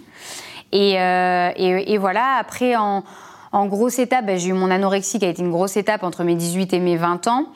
Et, 0.72 0.92
et, 0.92 1.92
et 1.92 1.98
voilà, 1.98 2.37
après 2.38 2.76
en 2.76 3.02
en 3.52 3.66
grosse 3.66 3.98
étape, 3.98 4.26
bah, 4.26 4.36
j'ai 4.36 4.50
eu 4.50 4.52
mon 4.52 4.70
anorexie 4.70 5.18
qui 5.18 5.24
a 5.24 5.28
été 5.28 5.42
une 5.42 5.50
grosse 5.50 5.76
étape 5.76 6.02
entre 6.02 6.24
mes 6.24 6.34
18 6.34 6.72
et 6.72 6.80
mes 6.80 6.96
20 6.96 7.28
ans. 7.28 7.46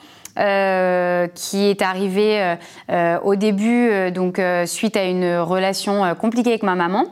qui 1.35 1.65
est 1.67 1.83
arrivé 1.83 2.57
au 3.23 3.37
début, 3.37 4.11
donc 4.13 4.41
suite 4.65 4.97
à 4.97 5.05
une 5.05 5.39
relation 5.39 6.15
compliquée 6.15 6.51
avec 6.51 6.63
ma 6.63 6.75
maman. 6.75 7.07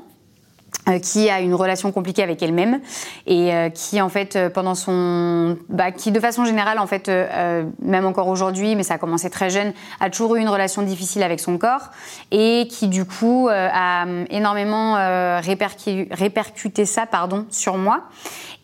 Euh, 0.89 0.99
qui 0.99 1.29
a 1.29 1.41
une 1.41 1.55
relation 1.55 1.93
compliquée 1.93 2.23
avec 2.23 2.43
elle-même 2.43 2.81
et 3.27 3.55
euh, 3.55 3.69
qui 3.69 4.01
en 4.01 4.09
fait 4.09 4.37
euh, 4.37 4.49
pendant 4.49 4.75
son 4.75 5.59
bah, 5.69 5.93
qui 5.93 6.11
de 6.11 6.19
façon 6.19 6.47
générale 6.47 6.79
en 6.79 6.87
fait 6.87 7.11
même 7.83 8.07
encore 8.07 8.29
aujourd'hui 8.29 8.77
mais 8.77 8.83
ça 8.83 8.95
a 8.95 8.99
commencé 8.99 9.29
très 9.29 9.51
jeune 9.51 9.75
a 10.01 10.09
toujours 10.09 10.37
eu 10.37 10.41
une 10.41 10.49
relation 10.49 10.83
difficile 10.83 11.23
avec 11.23 11.39
son 11.39 11.59
corps 11.59 11.91
et 12.31 12.67
qui 12.71 12.89
du 12.89 13.05
coup 13.05 13.49
a 13.51 14.07
énormément 14.31 14.95
répercuté 15.41 16.87
ça 16.87 17.05
pardon 17.07 17.45
sur 17.51 17.77
moi 17.77 18.05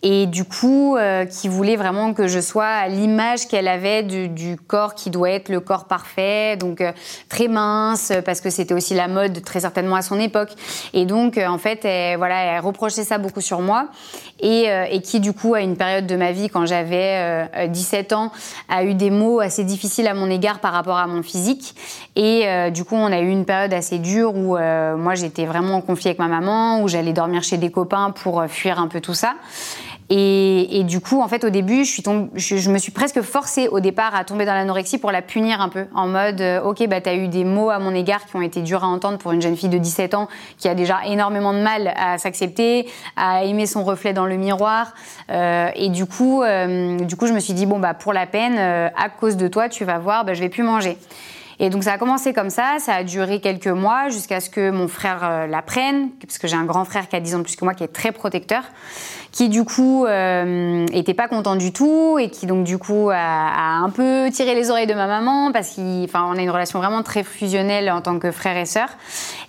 et 0.09 0.27
du 0.27 0.45
coup 0.45 0.97
euh, 0.97 1.25
qui 1.25 1.49
voulait 1.49 1.75
vraiment 1.75 2.15
que 2.15 2.29
je 2.29 2.39
sois 2.39 2.65
à 2.65 2.87
l'image 2.87 3.49
qu'elle 3.49 3.67
avait 3.67 4.05
du, 4.05 4.29
du, 4.29 4.57
corps 4.57 4.95
qui 4.95 5.11
doit 5.11 5.31
être 5.31 5.49
le 5.49 5.59
corps 5.59 5.87
parfait, 5.87 6.57
donc 6.57 6.81
euh, 6.81 6.93
très 7.29 7.49
mince 7.49 8.13
parce 8.25 8.41
que 8.41 8.49
c'était 8.49 8.73
aussi 8.73 8.95
la 8.95 9.09
mode 9.09 9.43
très 9.43 9.59
certainement 9.59 9.97
à 9.97 10.03
son 10.03 10.21
époque. 10.21 10.51
Et 10.93 11.07
donc 11.07 11.37
euh, 11.37 11.49
en 11.49 11.59
fait, 11.59 11.85
elle, 11.85 12.19
voilà, 12.19 12.41
elle 12.41 12.61
reprochait 12.61 13.03
ça 13.03 13.19
beaucoup 13.19 13.41
sur 13.41 13.61
moi 13.61 13.89
et, 14.39 14.67
et, 14.91 15.01
qui 15.01 15.19
du 15.19 15.33
coup 15.33 15.55
à 15.55 15.61
une 15.61 15.77
période 15.77 16.07
de 16.07 16.15
ma 16.15 16.31
vie 16.31 16.51
quand 16.51 16.67
j'avais 16.67 17.49
17 17.69 18.13
ans 18.13 18.31
a 18.69 18.85
eu 18.85 18.93
des 18.93 19.11
mots 19.11 19.41
assez 19.41 19.65
difficiles 19.65 20.07
à 20.07 20.13
mon 20.13 20.31
égard 20.31 20.61
par 20.61 20.75
rapport 20.75 20.99
à 20.99 21.07
mon 21.07 21.23
physique 21.23 21.75
et 22.17 22.71
du 22.71 22.85
coup 22.85 22.97
on 22.97 23.11
a 23.11 23.21
eu 23.21 23.29
une 23.29 23.47
période 23.47 23.73
assez 23.73 23.99
dure 23.99 24.37
où 24.37 24.59
moi 24.59 25.15
j'étais 25.15 25.47
vraiment 25.47 25.77
en 25.77 25.81
conflit 25.81 26.09
avec 26.09 26.19
ma 26.19 26.29
maman, 26.29 26.83
où 26.83 26.89
j'allais 26.89 27.15
dormir 27.15 27.43
chez 27.43 27.57
des 27.57 27.71
copains 27.71 28.11
pour 28.11 28.45
fuir 28.47 28.79
un 28.79 28.89
peu 28.89 29.01
tout 29.01 29.15
ça. 29.15 29.37
Et, 30.09 30.79
et, 30.79 30.85
du 30.85 31.01
coup, 31.01 31.21
en 31.21 31.27
fait, 31.27 31.43
au 31.43 31.51
début, 31.51 31.85
je, 31.85 31.91
suis 31.91 32.03
je, 32.35 32.57
je, 32.57 32.71
me 32.71 32.79
suis 32.79 32.93
presque 32.93 33.23
forcée 33.23 33.67
au 33.69 33.81
départ 33.81 34.15
à 34.15 34.25
tomber 34.25 34.45
dans 34.45 34.55
l'anorexie 34.55 34.99
pour 34.99 35.11
la 35.11 35.21
punir 35.21 35.61
un 35.61 35.69
peu, 35.69 35.87
en 35.95 36.07
mode, 36.07 36.41
euh, 36.41 36.63
ok, 36.63 36.87
bah 36.87 37.01
t'as 37.01 37.17
eu 37.17 37.27
des 37.27 37.45
mots 37.45 37.71
à 37.71 37.81
mon 37.81 37.93
égard 37.93 38.25
qui 38.25 38.37
ont 38.37 38.43
été 38.43 38.63
durs 38.63 38.85
à 38.85 38.87
entendre 38.87 39.19
pour 39.19 39.33
une 39.33 39.43
jeune 39.43 39.57
fille 39.57 39.69
de 39.69 39.79
17 39.79 40.15
ans 40.15 40.29
qui 40.59 40.69
a 40.69 40.75
déjà 40.75 41.01
énormément 41.07 41.53
de 41.53 41.59
mal 41.59 41.93
à 41.97 42.19
s'accepter, 42.19 42.87
à 43.17 43.45
aimer 43.45 43.67
son 43.67 43.83
reflet 43.83 44.13
dans 44.13 44.27
le 44.27 44.37
miroir. 44.37 44.95
Euh, 45.31 45.71
et 45.75 45.89
du 45.89 46.07
coup, 46.07 46.43
euh, 46.43 46.99
du 46.99 47.17
coup, 47.17 47.27
je 47.27 47.33
me 47.33 47.41
suis 47.41 47.55
dit 47.55 47.67
bon 47.67 47.79
bah 47.79 47.95
pour 47.95 48.13
la 48.13 48.27
peine, 48.27 48.57
euh, 48.59 48.89
à 48.97 49.09
cause 49.09 49.37
de 49.37 49.49
toi, 49.49 49.69
tu 49.69 49.85
vas 49.85 49.99
voir, 49.99 50.25
bah, 50.25 50.35
je 50.35 50.41
vais 50.41 50.49
plus 50.49 50.63
manger. 50.63 50.97
Et 51.59 51.71
donc 51.71 51.85
ça 51.85 51.93
a 51.93 51.99
commencé 51.99 52.33
comme 52.33 52.51
ça, 52.51 52.77
ça 52.79 52.95
a 52.95 53.05
duré 53.05 53.41
quelques 53.41 53.67
mois 53.67 54.09
jusqu'à 54.09 54.41
ce 54.41 54.51
que 54.51 54.71
mon 54.71 54.89
frère 54.89 55.21
euh, 55.23 55.47
l'apprenne, 55.47 56.11
parce 56.21 56.39
que 56.39 56.47
j'ai 56.47 56.57
un 56.57 56.65
grand 56.65 56.85
frère 56.85 57.09
qui 57.09 57.17
a 57.17 57.21
10 57.21 57.35
ans 57.35 57.39
de 57.39 57.45
plus 57.45 57.57
que 57.57 57.65
moi, 57.65 57.75
qui 57.75 57.85
est 57.85 57.93
très 57.93 58.13
protecteur 58.13 58.63
qui 59.37 59.51
du 59.51 59.65
coup 59.65 60.07
euh, 60.07 60.87
était 60.95 61.13
pas 61.13 61.29
content 61.29 61.57
du 61.57 61.71
tout 61.71 62.17
et 62.19 62.31
qui 62.31 62.47
donc 62.47 62.65
du 62.65 62.79
coup 62.79 63.11
a, 63.13 63.83
un 63.83 63.91
peu 63.91 64.31
tiré 64.33 64.55
les 64.55 64.71
oreilles 64.71 64.87
de 64.87 64.95
ma 64.95 65.07
maman 65.07 65.53
parce 65.53 65.77
qu'on 65.77 66.39
a 66.39 66.41
une 66.41 66.51
relation 66.51 66.79
vraiment 66.79 67.03
très 67.03 67.23
fusionnelle 67.23 67.91
en 67.91 68.01
tant 68.01 68.19
que 68.19 68.31
frère 68.31 68.57
et 68.57 68.65
sœur. 68.65 68.89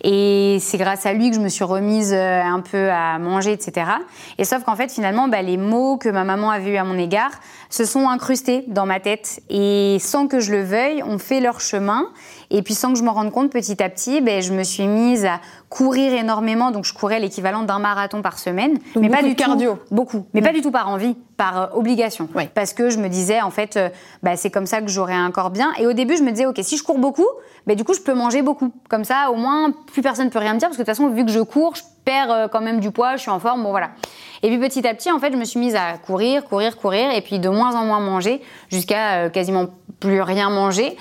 Et 0.03 0.57
c'est 0.59 0.77
grâce 0.77 1.05
à 1.05 1.13
lui 1.13 1.29
que 1.29 1.37
je 1.37 1.39
me 1.39 1.47
suis 1.47 1.63
remise 1.63 2.11
euh, 2.11 2.41
un 2.41 2.59
peu 2.59 2.89
à 2.91 3.17
manger 3.17 3.53
etc 3.53 3.89
et 4.37 4.43
sauf 4.43 4.65
qu'en 4.65 4.75
fait 4.75 4.91
finalement 4.91 5.29
bah, 5.29 5.41
les 5.41 5.55
mots 5.55 5.95
que 5.95 6.09
ma 6.09 6.25
maman 6.25 6.51
avait 6.51 6.71
eu 6.71 6.77
à 6.77 6.83
mon 6.83 6.97
égard 6.97 7.31
se 7.69 7.85
sont 7.85 8.07
incrustés 8.09 8.63
dans 8.67 8.85
ma 8.85 8.99
tête. 8.99 9.41
Et 9.49 9.97
sans 9.99 10.27
que 10.27 10.39
je 10.39 10.51
le 10.51 10.63
veuille 10.63 11.03
ont 11.03 11.19
fait 11.19 11.39
leur 11.39 11.59
chemin 11.59 12.09
et 12.49 12.61
puis 12.61 12.73
sans 12.73 12.93
que 12.93 12.97
je 12.97 13.03
m'en 13.03 13.13
rende 13.13 13.31
compte, 13.31 13.51
petit 13.51 13.81
à 13.83 13.89
petit, 13.89 14.21
ben, 14.21 14.41
je 14.41 14.53
me 14.53 14.63
suis 14.63 14.87
mise 14.87 15.25
à 15.25 15.39
courir 15.69 16.13
énormément. 16.13 16.71
Donc 16.71 16.85
je 16.85 16.93
courais 16.93 17.19
l'équivalent 17.19 17.63
d'un 17.63 17.79
marathon 17.79 18.21
par 18.21 18.39
semaine. 18.39 18.79
mais 18.95 19.09
pas 19.09 19.21
du 19.21 19.35
cardio. 19.35 19.79
beaucoup. 19.91 20.25
Mais 20.33 20.41
pas 20.41 20.53
du 20.53 20.61
tout 20.61 20.71
par 20.71 20.87
envie, 20.87 21.15
par 21.35 21.61
euh, 21.61 21.67
obligation. 21.73 22.29
Parce 22.55 22.73
que 22.73 22.89
je 22.89 22.99
me 22.99 23.09
disais, 23.09 23.41
en 23.41 23.51
fait, 23.51 23.77
bah, 24.23 24.37
c'est 24.37 24.49
comme 24.49 24.65
ça 24.65 24.81
que 24.81 24.87
j'aurais 24.87 25.13
un 25.13 25.31
corps 25.31 25.49
bien. 25.49 25.71
Et 25.79 25.87
au 25.87 25.93
début, 25.93 26.15
je 26.15 26.23
me 26.23 26.31
disais, 26.31 26.45
OK, 26.45 26.59
si 26.61 26.77
je 26.77 26.83
cours 26.83 26.99
beaucoup, 26.99 27.27
ben, 27.65 27.75
du 27.75 27.83
coup, 27.83 27.93
je 27.93 28.01
peux 28.01 28.13
manger 28.13 28.41
beaucoup. 28.41 28.71
Comme 28.89 29.03
ça, 29.03 29.29
au 29.31 29.35
moins, 29.35 29.71
plus 29.91 30.01
personne 30.01 30.27
ne 30.27 30.31
peut 30.31 30.39
rien 30.39 30.53
me 30.53 30.59
dire. 30.59 30.69
Parce 30.69 30.77
que 30.77 30.83
de 30.83 30.85
toute 30.85 30.95
façon, 30.95 31.09
vu 31.09 31.25
que 31.25 31.31
je 31.31 31.41
cours, 31.41 31.75
je 31.75 31.83
perds 32.05 32.31
euh, 32.31 32.47
quand 32.47 32.61
même 32.61 32.79
du 32.79 32.91
poids, 32.91 33.17
je 33.17 33.23
suis 33.23 33.31
en 33.31 33.39
forme. 33.39 33.63
Bon, 33.63 33.71
voilà. 33.71 33.89
Et 34.41 34.49
puis 34.49 34.59
petit 34.59 34.87
à 34.87 34.93
petit, 34.93 35.11
en 35.11 35.19
fait, 35.19 35.33
je 35.33 35.37
me 35.37 35.43
suis 35.43 35.59
mise 35.59 35.75
à 35.75 35.97
courir, 35.97 36.45
courir, 36.45 36.77
courir. 36.77 37.11
Et 37.11 37.21
puis 37.21 37.39
de 37.39 37.49
moins 37.49 37.75
en 37.75 37.83
moins 37.83 37.99
manger 37.99 38.41
jusqu'à 38.69 39.29
quasiment 39.29 39.65
plus 39.99 40.21
rien 40.21 40.49
manger. 40.49 40.95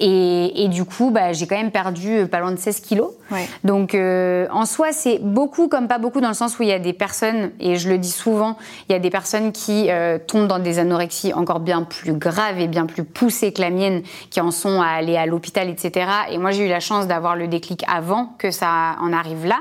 Et, 0.00 0.64
et, 0.64 0.68
du 0.68 0.84
coup, 0.84 1.10
bah, 1.10 1.32
j'ai 1.32 1.48
quand 1.48 1.56
même 1.56 1.72
perdu 1.72 2.18
euh, 2.18 2.26
pas 2.26 2.38
loin 2.38 2.52
de 2.52 2.58
16 2.58 2.80
kilos. 2.80 3.10
Ouais. 3.32 3.48
Donc, 3.64 3.94
euh, 3.94 4.46
en 4.52 4.64
soi, 4.64 4.92
c'est 4.92 5.18
beaucoup 5.18 5.66
comme 5.66 5.88
pas 5.88 5.98
beaucoup 5.98 6.20
dans 6.20 6.28
le 6.28 6.34
sens 6.34 6.56
où 6.58 6.62
il 6.62 6.68
y 6.68 6.72
a 6.72 6.78
des 6.78 6.92
personnes, 6.92 7.50
et 7.58 7.76
je 7.76 7.88
le 7.88 7.98
dis 7.98 8.10
souvent, 8.10 8.56
il 8.88 8.92
y 8.92 8.94
a 8.94 9.00
des 9.00 9.10
personnes 9.10 9.50
qui 9.50 9.90
euh, 9.90 10.18
tombent 10.18 10.46
dans 10.46 10.60
des 10.60 10.78
anorexies 10.78 11.32
encore 11.32 11.58
bien 11.58 11.82
plus 11.82 12.12
graves 12.12 12.60
et 12.60 12.68
bien 12.68 12.86
plus 12.86 13.02
poussées 13.02 13.52
que 13.52 13.60
la 13.60 13.70
mienne, 13.70 14.02
qui 14.30 14.40
en 14.40 14.52
sont 14.52 14.80
à 14.80 14.86
aller 14.86 15.16
à 15.16 15.26
l'hôpital, 15.26 15.68
etc. 15.68 16.08
Et 16.30 16.38
moi, 16.38 16.52
j'ai 16.52 16.66
eu 16.66 16.68
la 16.68 16.80
chance 16.80 17.08
d'avoir 17.08 17.34
le 17.34 17.48
déclic 17.48 17.84
avant 17.92 18.34
que 18.38 18.52
ça 18.52 18.96
en 19.00 19.12
arrive 19.12 19.46
là. 19.46 19.58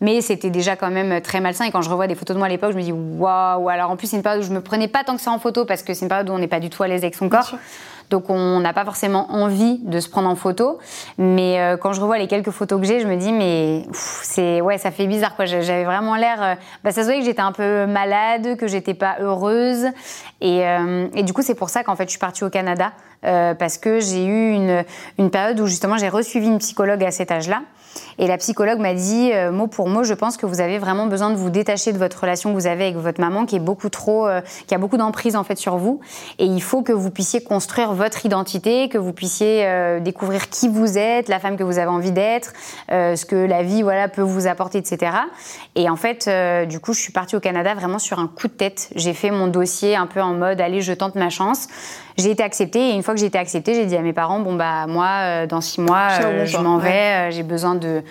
Mais 0.00 0.22
c'était 0.22 0.50
déjà 0.50 0.76
quand 0.76 0.90
même 0.90 1.20
très 1.20 1.40
malsain. 1.40 1.66
Et 1.66 1.70
quand 1.70 1.82
je 1.82 1.90
revois 1.90 2.06
des 2.06 2.14
photos 2.14 2.34
de 2.34 2.38
moi 2.38 2.46
à 2.46 2.50
l'époque, 2.50 2.72
je 2.72 2.78
me 2.78 2.82
dis 2.82 2.92
waouh. 2.92 3.68
Alors 3.68 3.90
en 3.90 3.96
plus, 3.96 4.06
c'est 4.06 4.16
une 4.16 4.22
période 4.22 4.42
où 4.42 4.46
je 4.46 4.52
me 4.52 4.62
prenais 4.62 4.88
pas 4.88 5.04
tant 5.04 5.14
que 5.16 5.22
ça 5.22 5.30
en 5.30 5.38
photo 5.38 5.66
parce 5.66 5.82
que 5.82 5.92
c'est 5.92 6.06
une 6.06 6.08
période 6.08 6.30
où 6.30 6.32
on 6.32 6.38
n'est 6.38 6.48
pas 6.48 6.60
du 6.60 6.70
tout 6.70 6.82
à 6.82 6.88
l'aise 6.88 7.02
avec 7.02 7.14
son 7.14 7.28
corps. 7.28 7.54
Donc 8.14 8.30
on 8.30 8.60
n'a 8.60 8.72
pas 8.72 8.84
forcément 8.84 9.26
envie 9.32 9.80
de 9.82 9.98
se 9.98 10.08
prendre 10.08 10.28
en 10.28 10.36
photo. 10.36 10.78
Mais 11.18 11.58
euh, 11.58 11.76
quand 11.76 11.92
je 11.92 12.00
revois 12.00 12.16
les 12.16 12.28
quelques 12.28 12.52
photos 12.52 12.80
que 12.80 12.86
j'ai, 12.86 13.00
je 13.00 13.08
me 13.08 13.16
dis 13.16 13.32
mais 13.32 13.82
c'est 13.92 14.60
ouais, 14.60 14.78
ça 14.78 14.92
fait 14.92 15.08
bizarre 15.08 15.34
quoi. 15.34 15.46
J'avais 15.46 15.82
vraiment 15.82 16.14
l'air. 16.14 16.40
Euh, 16.40 16.54
bah, 16.84 16.92
ça 16.92 17.00
se 17.00 17.06
voyait 17.06 17.18
que 17.18 17.26
j'étais 17.26 17.42
un 17.42 17.50
peu 17.50 17.86
malade, 17.86 18.56
que 18.56 18.68
j'étais 18.68 18.94
pas 18.94 19.16
heureuse. 19.18 19.86
Et, 20.40 20.64
euh, 20.64 21.08
et 21.12 21.24
du 21.24 21.32
coup 21.32 21.42
c'est 21.42 21.56
pour 21.56 21.70
ça 21.70 21.82
qu'en 21.82 21.96
fait 21.96 22.04
je 22.04 22.10
suis 22.10 22.20
partie 22.20 22.44
au 22.44 22.50
Canada 22.50 22.92
parce 23.24 23.78
que 23.78 24.00
j'ai 24.00 24.24
eu 24.24 24.52
une, 24.52 24.84
une 25.18 25.30
période 25.30 25.58
où 25.60 25.66
justement 25.66 25.96
j'ai 25.96 26.08
resuivi 26.08 26.46
une 26.46 26.58
psychologue 26.58 27.02
à 27.04 27.10
cet 27.10 27.30
âge-là. 27.30 27.62
Et 28.18 28.26
la 28.26 28.38
psychologue 28.38 28.78
m'a 28.78 28.94
dit, 28.94 29.30
euh, 29.32 29.50
mot 29.50 29.66
pour 29.66 29.88
mot, 29.88 30.04
je 30.04 30.14
pense 30.14 30.36
que 30.36 30.46
vous 30.46 30.60
avez 30.60 30.78
vraiment 30.78 31.06
besoin 31.06 31.30
de 31.30 31.36
vous 31.36 31.50
détacher 31.50 31.92
de 31.92 31.98
votre 31.98 32.20
relation 32.20 32.50
que 32.50 32.54
vous 32.54 32.66
avez 32.66 32.84
avec 32.84 32.96
votre 32.96 33.20
maman, 33.20 33.46
qui 33.46 33.56
est 33.56 33.60
beaucoup 33.60 33.88
trop, 33.88 34.26
euh, 34.26 34.40
qui 34.66 34.74
a 34.74 34.78
beaucoup 34.78 34.96
d'emprise 34.96 35.36
en 35.36 35.44
fait 35.44 35.56
sur 35.56 35.76
vous. 35.76 36.00
Et 36.38 36.46
il 36.46 36.62
faut 36.62 36.82
que 36.82 36.92
vous 36.92 37.10
puissiez 37.10 37.42
construire 37.42 37.92
votre 37.92 38.24
identité, 38.24 38.88
que 38.88 38.98
vous 38.98 39.12
puissiez 39.12 39.66
euh, 39.66 40.00
découvrir 40.00 40.48
qui 40.48 40.68
vous 40.68 40.98
êtes, 40.98 41.28
la 41.28 41.40
femme 41.40 41.56
que 41.56 41.64
vous 41.64 41.78
avez 41.78 41.90
envie 41.90 42.12
d'être, 42.12 42.52
ce 42.88 43.24
que 43.24 43.36
la 43.36 43.62
vie 43.62 43.82
voilà 43.82 44.08
peut 44.08 44.22
vous 44.22 44.46
apporter, 44.46 44.78
etc. 44.78 45.12
Et 45.74 45.88
en 45.88 45.96
fait, 45.96 46.28
du 46.68 46.80
coup, 46.80 46.92
je 46.92 47.00
suis 47.00 47.12
partie 47.12 47.36
au 47.36 47.40
Canada 47.40 47.74
vraiment 47.74 47.98
sur 47.98 48.18
un 48.18 48.26
coup 48.26 48.48
de 48.48 48.52
tête. 48.52 48.90
J'ai 48.94 49.14
fait 49.14 49.30
mon 49.30 49.48
dossier 49.48 49.96
un 49.96 50.06
peu 50.06 50.20
en 50.20 50.34
mode, 50.34 50.60
allez, 50.60 50.80
je 50.80 50.92
tente 50.92 51.14
ma 51.14 51.30
chance. 51.30 51.68
J'ai 52.16 52.30
été 52.30 52.42
acceptée 52.42 52.90
et 52.90 52.92
une 52.92 53.02
fois 53.02 53.14
que 53.14 53.20
j'ai 53.20 53.26
été 53.26 53.38
acceptée, 53.38 53.74
j'ai 53.74 53.86
dit 53.86 53.96
à 53.96 54.02
mes 54.02 54.12
parents 54.12 54.40
bon 54.40 54.54
bah 54.54 54.86
moi 54.86 55.46
dans 55.46 55.60
six 55.60 55.80
mois 55.80 56.08
je 56.44 56.58
m'en 56.58 56.78
vais, 56.78 57.30
j'ai 57.32 57.42
besoin 57.42 57.74
de 57.74 58.02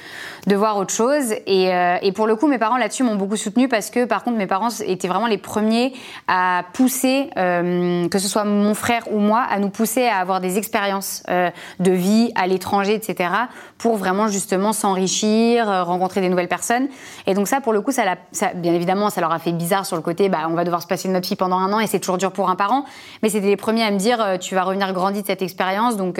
de, 0.47 0.55
voir 0.55 0.77
autre 0.77 0.93
chose. 0.93 1.33
Et, 1.47 1.73
euh, 1.73 1.97
et 2.01 2.11
pour 2.11 2.27
le 2.27 2.35
coup, 2.35 2.47
mes 2.47 2.57
parents 2.57 2.77
là-dessus 2.77 3.03
m'ont 3.03 3.15
beaucoup 3.15 3.35
soutenu 3.35 3.67
parce 3.67 3.89
que, 3.89 4.05
par 4.05 4.23
contre, 4.23 4.37
mes 4.37 4.47
parents 4.47 4.69
étaient 4.85 5.07
vraiment 5.07 5.27
les 5.27 5.37
premiers 5.37 5.93
à 6.27 6.63
pousser, 6.73 7.29
euh, 7.37 8.07
que 8.09 8.19
ce 8.19 8.27
soit 8.27 8.43
mon 8.43 8.73
frère 8.73 9.03
ou 9.11 9.19
moi, 9.19 9.41
à 9.49 9.59
nous 9.59 9.69
pousser 9.69 10.05
à 10.05 10.17
avoir 10.17 10.41
des 10.41 10.57
expériences 10.57 11.23
euh, 11.29 11.49
de 11.79 11.91
vie 11.91 12.31
à 12.35 12.47
l'étranger, 12.47 12.93
etc., 12.93 13.29
pour 13.77 13.97
vraiment 13.97 14.27
justement 14.27 14.71
s'enrichir, 14.71 15.67
rencontrer 15.85 16.21
des 16.21 16.29
nouvelles 16.29 16.47
personnes. 16.47 16.87
Et 17.27 17.33
donc 17.33 17.47
ça, 17.47 17.59
pour 17.59 17.73
le 17.73 17.81
coup, 17.81 17.91
ça, 17.91 18.03
ça, 18.31 18.51
bien 18.53 18.73
évidemment, 18.73 19.09
ça 19.09 19.19
leur 19.19 19.31
a 19.31 19.39
fait 19.39 19.51
bizarre 19.51 19.85
sur 19.85 19.97
le 19.97 20.01
côté, 20.01 20.29
bah, 20.29 20.47
on 20.49 20.53
va 20.53 20.63
devoir 20.63 20.81
se 20.81 20.87
passer 20.87 21.09
de 21.09 21.13
notre 21.13 21.27
fille 21.27 21.35
pendant 21.35 21.57
un 21.57 21.73
an 21.73 21.79
et 21.79 21.87
c'est 21.87 21.99
toujours 21.99 22.17
dur 22.17 22.31
pour 22.31 22.49
un 22.49 22.55
parent. 22.55 22.85
Mais 23.21 23.29
c'était 23.29 23.47
les 23.47 23.57
premiers 23.57 23.83
à 23.83 23.91
me 23.93 23.97
dire, 23.97 24.37
tu 24.39 24.55
vas 24.55 24.63
revenir 24.63 24.91
grandi 24.93 25.21
de 25.21 25.27
cette 25.27 25.41
expérience, 25.41 25.95
donc 25.95 26.19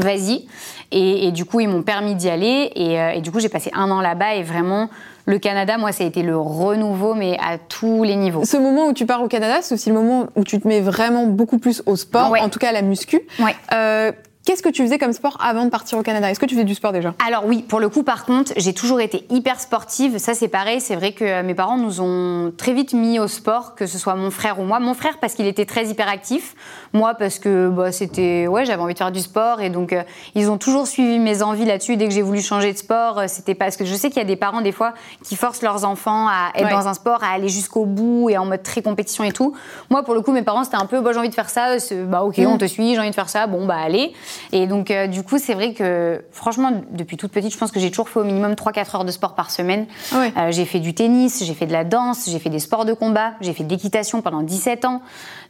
vas-y. 0.00 0.46
Et, 0.90 1.30
du 1.32 1.44
coup, 1.44 1.60
ils 1.60 1.68
m'ont 1.68 1.82
permis 1.82 2.14
d'y 2.14 2.28
aller. 2.28 2.72
Euh, 2.76 3.10
et, 3.10 3.20
du 3.20 3.30
coup, 3.30 3.40
j'ai 3.40 3.48
passé 3.48 3.70
un 3.74 3.90
an 3.90 4.00
là-bas 4.00 4.36
et 4.36 4.42
vraiment, 4.42 4.88
le 5.26 5.38
Canada, 5.38 5.76
moi, 5.76 5.92
ça 5.92 6.04
a 6.04 6.06
été 6.06 6.22
le 6.22 6.36
renouveau, 6.38 7.14
mais 7.14 7.36
à 7.38 7.58
tous 7.58 8.04
les 8.04 8.16
niveaux. 8.16 8.44
Ce 8.44 8.56
moment 8.56 8.86
où 8.86 8.92
tu 8.92 9.04
pars 9.04 9.22
au 9.22 9.28
Canada, 9.28 9.58
c'est 9.60 9.74
aussi 9.74 9.90
le 9.90 9.96
moment 9.96 10.28
où 10.36 10.44
tu 10.44 10.60
te 10.60 10.66
mets 10.66 10.80
vraiment 10.80 11.26
beaucoup 11.26 11.58
plus 11.58 11.82
au 11.86 11.96
sport, 11.96 12.34
en 12.40 12.48
tout 12.48 12.58
cas 12.58 12.70
à 12.70 12.72
la 12.72 12.82
muscu. 12.82 13.20
Ouais. 13.38 13.54
Euh, 13.74 14.12
Qu'est-ce 14.48 14.62
que 14.62 14.70
tu 14.70 14.82
faisais 14.82 14.96
comme 14.96 15.12
sport 15.12 15.36
avant 15.42 15.66
de 15.66 15.68
partir 15.68 15.98
au 15.98 16.02
Canada? 16.02 16.30
Est-ce 16.30 16.40
que 16.40 16.46
tu 16.46 16.54
faisais 16.54 16.64
du 16.64 16.74
sport 16.74 16.90
déjà? 16.90 17.12
Alors 17.26 17.44
oui, 17.44 17.60
pour 17.68 17.80
le 17.80 17.90
coup, 17.90 18.02
par 18.02 18.24
contre, 18.24 18.54
j'ai 18.56 18.72
toujours 18.72 18.98
été 18.98 19.26
hyper 19.28 19.60
sportive. 19.60 20.16
Ça, 20.16 20.32
c'est 20.32 20.48
pareil. 20.48 20.80
C'est 20.80 20.96
vrai 20.96 21.12
que 21.12 21.42
mes 21.42 21.54
parents 21.54 21.76
nous 21.76 22.00
ont 22.00 22.50
très 22.56 22.72
vite 22.72 22.94
mis 22.94 23.18
au 23.18 23.28
sport, 23.28 23.74
que 23.74 23.84
ce 23.84 23.98
soit 23.98 24.14
mon 24.14 24.30
frère 24.30 24.58
ou 24.58 24.62
moi. 24.62 24.80
Mon 24.80 24.94
frère 24.94 25.18
parce 25.20 25.34
qu'il 25.34 25.46
était 25.46 25.66
très 25.66 25.88
hyperactif. 25.88 26.54
Moi 26.94 27.12
parce 27.12 27.38
que 27.38 27.68
bah, 27.68 27.92
c'était 27.92 28.46
ouais, 28.46 28.64
j'avais 28.64 28.80
envie 28.80 28.94
de 28.94 28.98
faire 28.98 29.12
du 29.12 29.20
sport 29.20 29.60
et 29.60 29.68
donc 29.68 29.92
euh, 29.92 30.02
ils 30.34 30.50
ont 30.50 30.56
toujours 30.56 30.86
suivi 30.86 31.18
mes 31.18 31.42
envies 31.42 31.66
là-dessus. 31.66 31.98
Dès 31.98 32.08
que 32.08 32.14
j'ai 32.14 32.22
voulu 32.22 32.40
changer 32.40 32.72
de 32.72 32.78
sport, 32.78 33.18
euh, 33.18 33.24
c'était 33.28 33.54
parce 33.54 33.76
que 33.76 33.84
je 33.84 33.94
sais 33.94 34.08
qu'il 34.08 34.16
y 34.16 34.24
a 34.24 34.24
des 34.24 34.36
parents 34.36 34.62
des 34.62 34.72
fois 34.72 34.94
qui 35.24 35.36
forcent 35.36 35.60
leurs 35.60 35.84
enfants 35.84 36.26
à 36.26 36.52
être 36.54 36.70
dans 36.70 36.88
un 36.88 36.94
sport, 36.94 37.22
à 37.22 37.34
aller 37.34 37.50
jusqu'au 37.50 37.84
bout 37.84 38.30
et 38.30 38.38
en 38.38 38.46
mode 38.46 38.62
très 38.62 38.80
compétition 38.80 39.24
et 39.24 39.32
tout. 39.32 39.52
Moi, 39.90 40.02
pour 40.04 40.14
le 40.14 40.22
coup, 40.22 40.32
mes 40.32 40.40
parents 40.40 40.64
c'était 40.64 40.76
un 40.76 40.86
peu 40.86 41.02
bah, 41.02 41.10
j'ai 41.12 41.18
envie 41.18 41.28
de 41.28 41.34
faire 41.34 41.50
ça. 41.50 41.76
Bah 42.06 42.22
ok, 42.22 42.38
mm. 42.38 42.46
on 42.46 42.56
te 42.56 42.64
suit. 42.64 42.94
J'ai 42.94 43.00
envie 43.00 43.10
de 43.10 43.14
faire 43.14 43.28
ça. 43.28 43.46
Bon 43.46 43.66
bah 43.66 43.76
allez. 43.76 44.14
Et 44.52 44.66
donc, 44.66 44.90
euh, 44.90 45.06
du 45.06 45.22
coup, 45.22 45.38
c'est 45.38 45.54
vrai 45.54 45.72
que, 45.72 46.22
franchement, 46.32 46.82
depuis 46.90 47.16
toute 47.16 47.32
petite, 47.32 47.52
je 47.52 47.58
pense 47.58 47.70
que 47.70 47.80
j'ai 47.80 47.90
toujours 47.90 48.08
fait 48.08 48.20
au 48.20 48.24
minimum 48.24 48.52
3-4 48.52 48.96
heures 48.96 49.04
de 49.04 49.10
sport 49.10 49.34
par 49.34 49.50
semaine. 49.50 49.86
Ah 50.12 50.50
j'ai 50.50 50.64
fait 50.64 50.80
du 50.80 50.94
tennis, 50.94 51.44
j'ai 51.44 51.54
fait 51.54 51.66
de 51.66 51.72
la 51.72 51.84
danse, 51.84 52.28
j'ai 52.30 52.38
fait 52.38 52.50
des 52.50 52.58
sports 52.58 52.84
de 52.84 52.92
combat, 52.92 53.32
j'ai 53.40 53.52
fait 53.52 53.64
de 53.64 53.70
l'équitation 53.70 54.22
pendant 54.22 54.42
17 54.42 54.84
ans. 54.84 55.02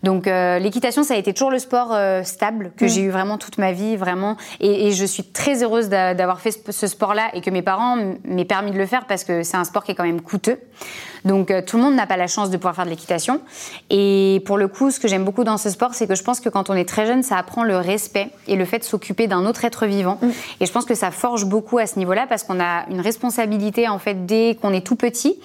Donc, 0.02 0.26
l'équitation, 0.26 1.02
ça 1.02 1.14
a 1.14 1.16
été 1.16 1.33
toujours 1.33 1.50
le 1.50 1.59
sport 1.59 1.97
stable 2.25 2.73
que 2.76 2.85
mm. 2.85 2.88
j'ai 2.88 3.00
eu 3.02 3.11
vraiment 3.11 3.38
toute 3.38 3.59
ma 3.59 3.73
vie, 3.73 3.97
vraiment. 3.97 4.37
Et, 4.61 4.92
je 4.92 5.04
suis 5.04 5.25
très 5.25 5.62
heureuse 5.62 5.88
d'avoir 5.88 6.40
fait 6.40 6.50
ce, 6.50 6.73
ce 6.73 6.87
sport-là 6.87 7.30
et 7.35 7.40
que 7.40 7.50
mes 7.50 7.62
parents 7.62 7.97
m'aient 8.25 8.45
permis 8.45 8.71
de 8.71 8.78
le 8.78 8.87
faire 8.87 9.07
parce 9.07 9.25
que 9.25 9.42
c'est 9.42 9.57
un 9.57 9.64
sport 9.64 9.85
qui 9.85 9.92
est 9.92 9.95
quand 9.95 10.04
même 10.04 10.21
coûteux. 10.21 10.59
Donc 11.25 11.51
euh, 11.51 11.63
tout 11.65 11.77
le 11.77 11.83
monde 11.83 11.95
n'a 11.95 12.07
pas 12.07 12.17
la 12.17 12.27
chance 12.27 12.51
de 12.51 12.57
pouvoir 12.57 12.75
faire 12.75 12.85
de 12.85 12.91
l'équitation. 12.91 13.41
Et 13.91 14.43
pour 14.47 14.59
le 14.59 14.69
coup, 14.69 14.91
ce 14.91 15.01
que 15.01 15.09
j'aime 15.09 15.25
beaucoup 15.25 15.45
dans 15.45 15.57
ce 15.57 15.71
sport, 15.71 15.95
c'est 15.95 16.07
que 16.07 16.15
je 16.15 16.23
pense 16.23 16.41
que 16.41 16.49
quand 16.49 16.71
on 16.71 16.75
est 16.75 16.89
très 16.89 17.07
jeune, 17.07 17.23
ça 17.23 17.37
apprend 17.37 17.65
le 17.65 17.77
respect 17.77 18.31
et 18.47 18.57
le 18.57 18.65
fait 18.65 18.79
de 18.81 18.85
s'occuper 18.85 19.27
d'un 19.27 19.47
autre 19.47 19.65
être 19.65 19.87
vivant. 19.87 20.19
Mm. 20.23 20.29
Et 20.61 20.67
je 20.67 20.73
pense 20.73 20.85
que 20.85 20.95
ça 20.95 21.11
forge 21.11 21.45
beaucoup 21.45 21.79
à 21.79 21.87
ce 21.87 21.99
niveau-là 21.99 22.27
parce 22.29 22.43
qu'on 22.43 22.61
a 22.61 22.87
une 22.91 23.01
responsabilité 23.01 23.89
en 23.89 23.99
fait 23.99 24.27
dès 24.27 24.57
qu'on 24.61 24.73
est 24.73 24.87
tout 24.87 24.97
petit. 24.97 25.39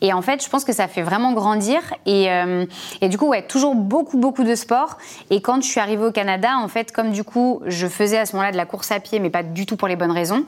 Et 0.00 0.12
en 0.12 0.22
fait, 0.22 0.42
je 0.42 0.48
pense 0.48 0.64
que 0.64 0.72
ça 0.72 0.88
fait 0.88 1.02
vraiment 1.02 1.32
grandir. 1.32 1.80
Et, 2.06 2.30
euh, 2.30 2.64
et 3.00 3.08
du 3.08 3.18
coup, 3.18 3.28
ouais, 3.28 3.42
toujours 3.42 3.74
beaucoup 3.74 4.18
beaucoup 4.18 4.44
de 4.44 4.54
sport. 4.54 4.98
Et 5.30 5.40
quand 5.40 5.62
je 5.62 5.68
suis 5.68 5.80
arrivée 5.80 6.04
au 6.04 6.12
Canada, 6.12 6.56
en 6.58 6.68
fait, 6.68 6.92
comme 6.92 7.10
du 7.10 7.24
coup, 7.24 7.60
je 7.66 7.86
faisais 7.86 8.18
à 8.18 8.26
ce 8.26 8.34
moment-là 8.34 8.52
de 8.52 8.56
la 8.56 8.66
course 8.66 8.92
à 8.92 9.00
pied, 9.00 9.18
mais 9.18 9.30
pas 9.30 9.42
du 9.42 9.66
tout 9.66 9.76
pour 9.76 9.88
les 9.88 9.96
bonnes 9.96 10.12
raisons. 10.12 10.44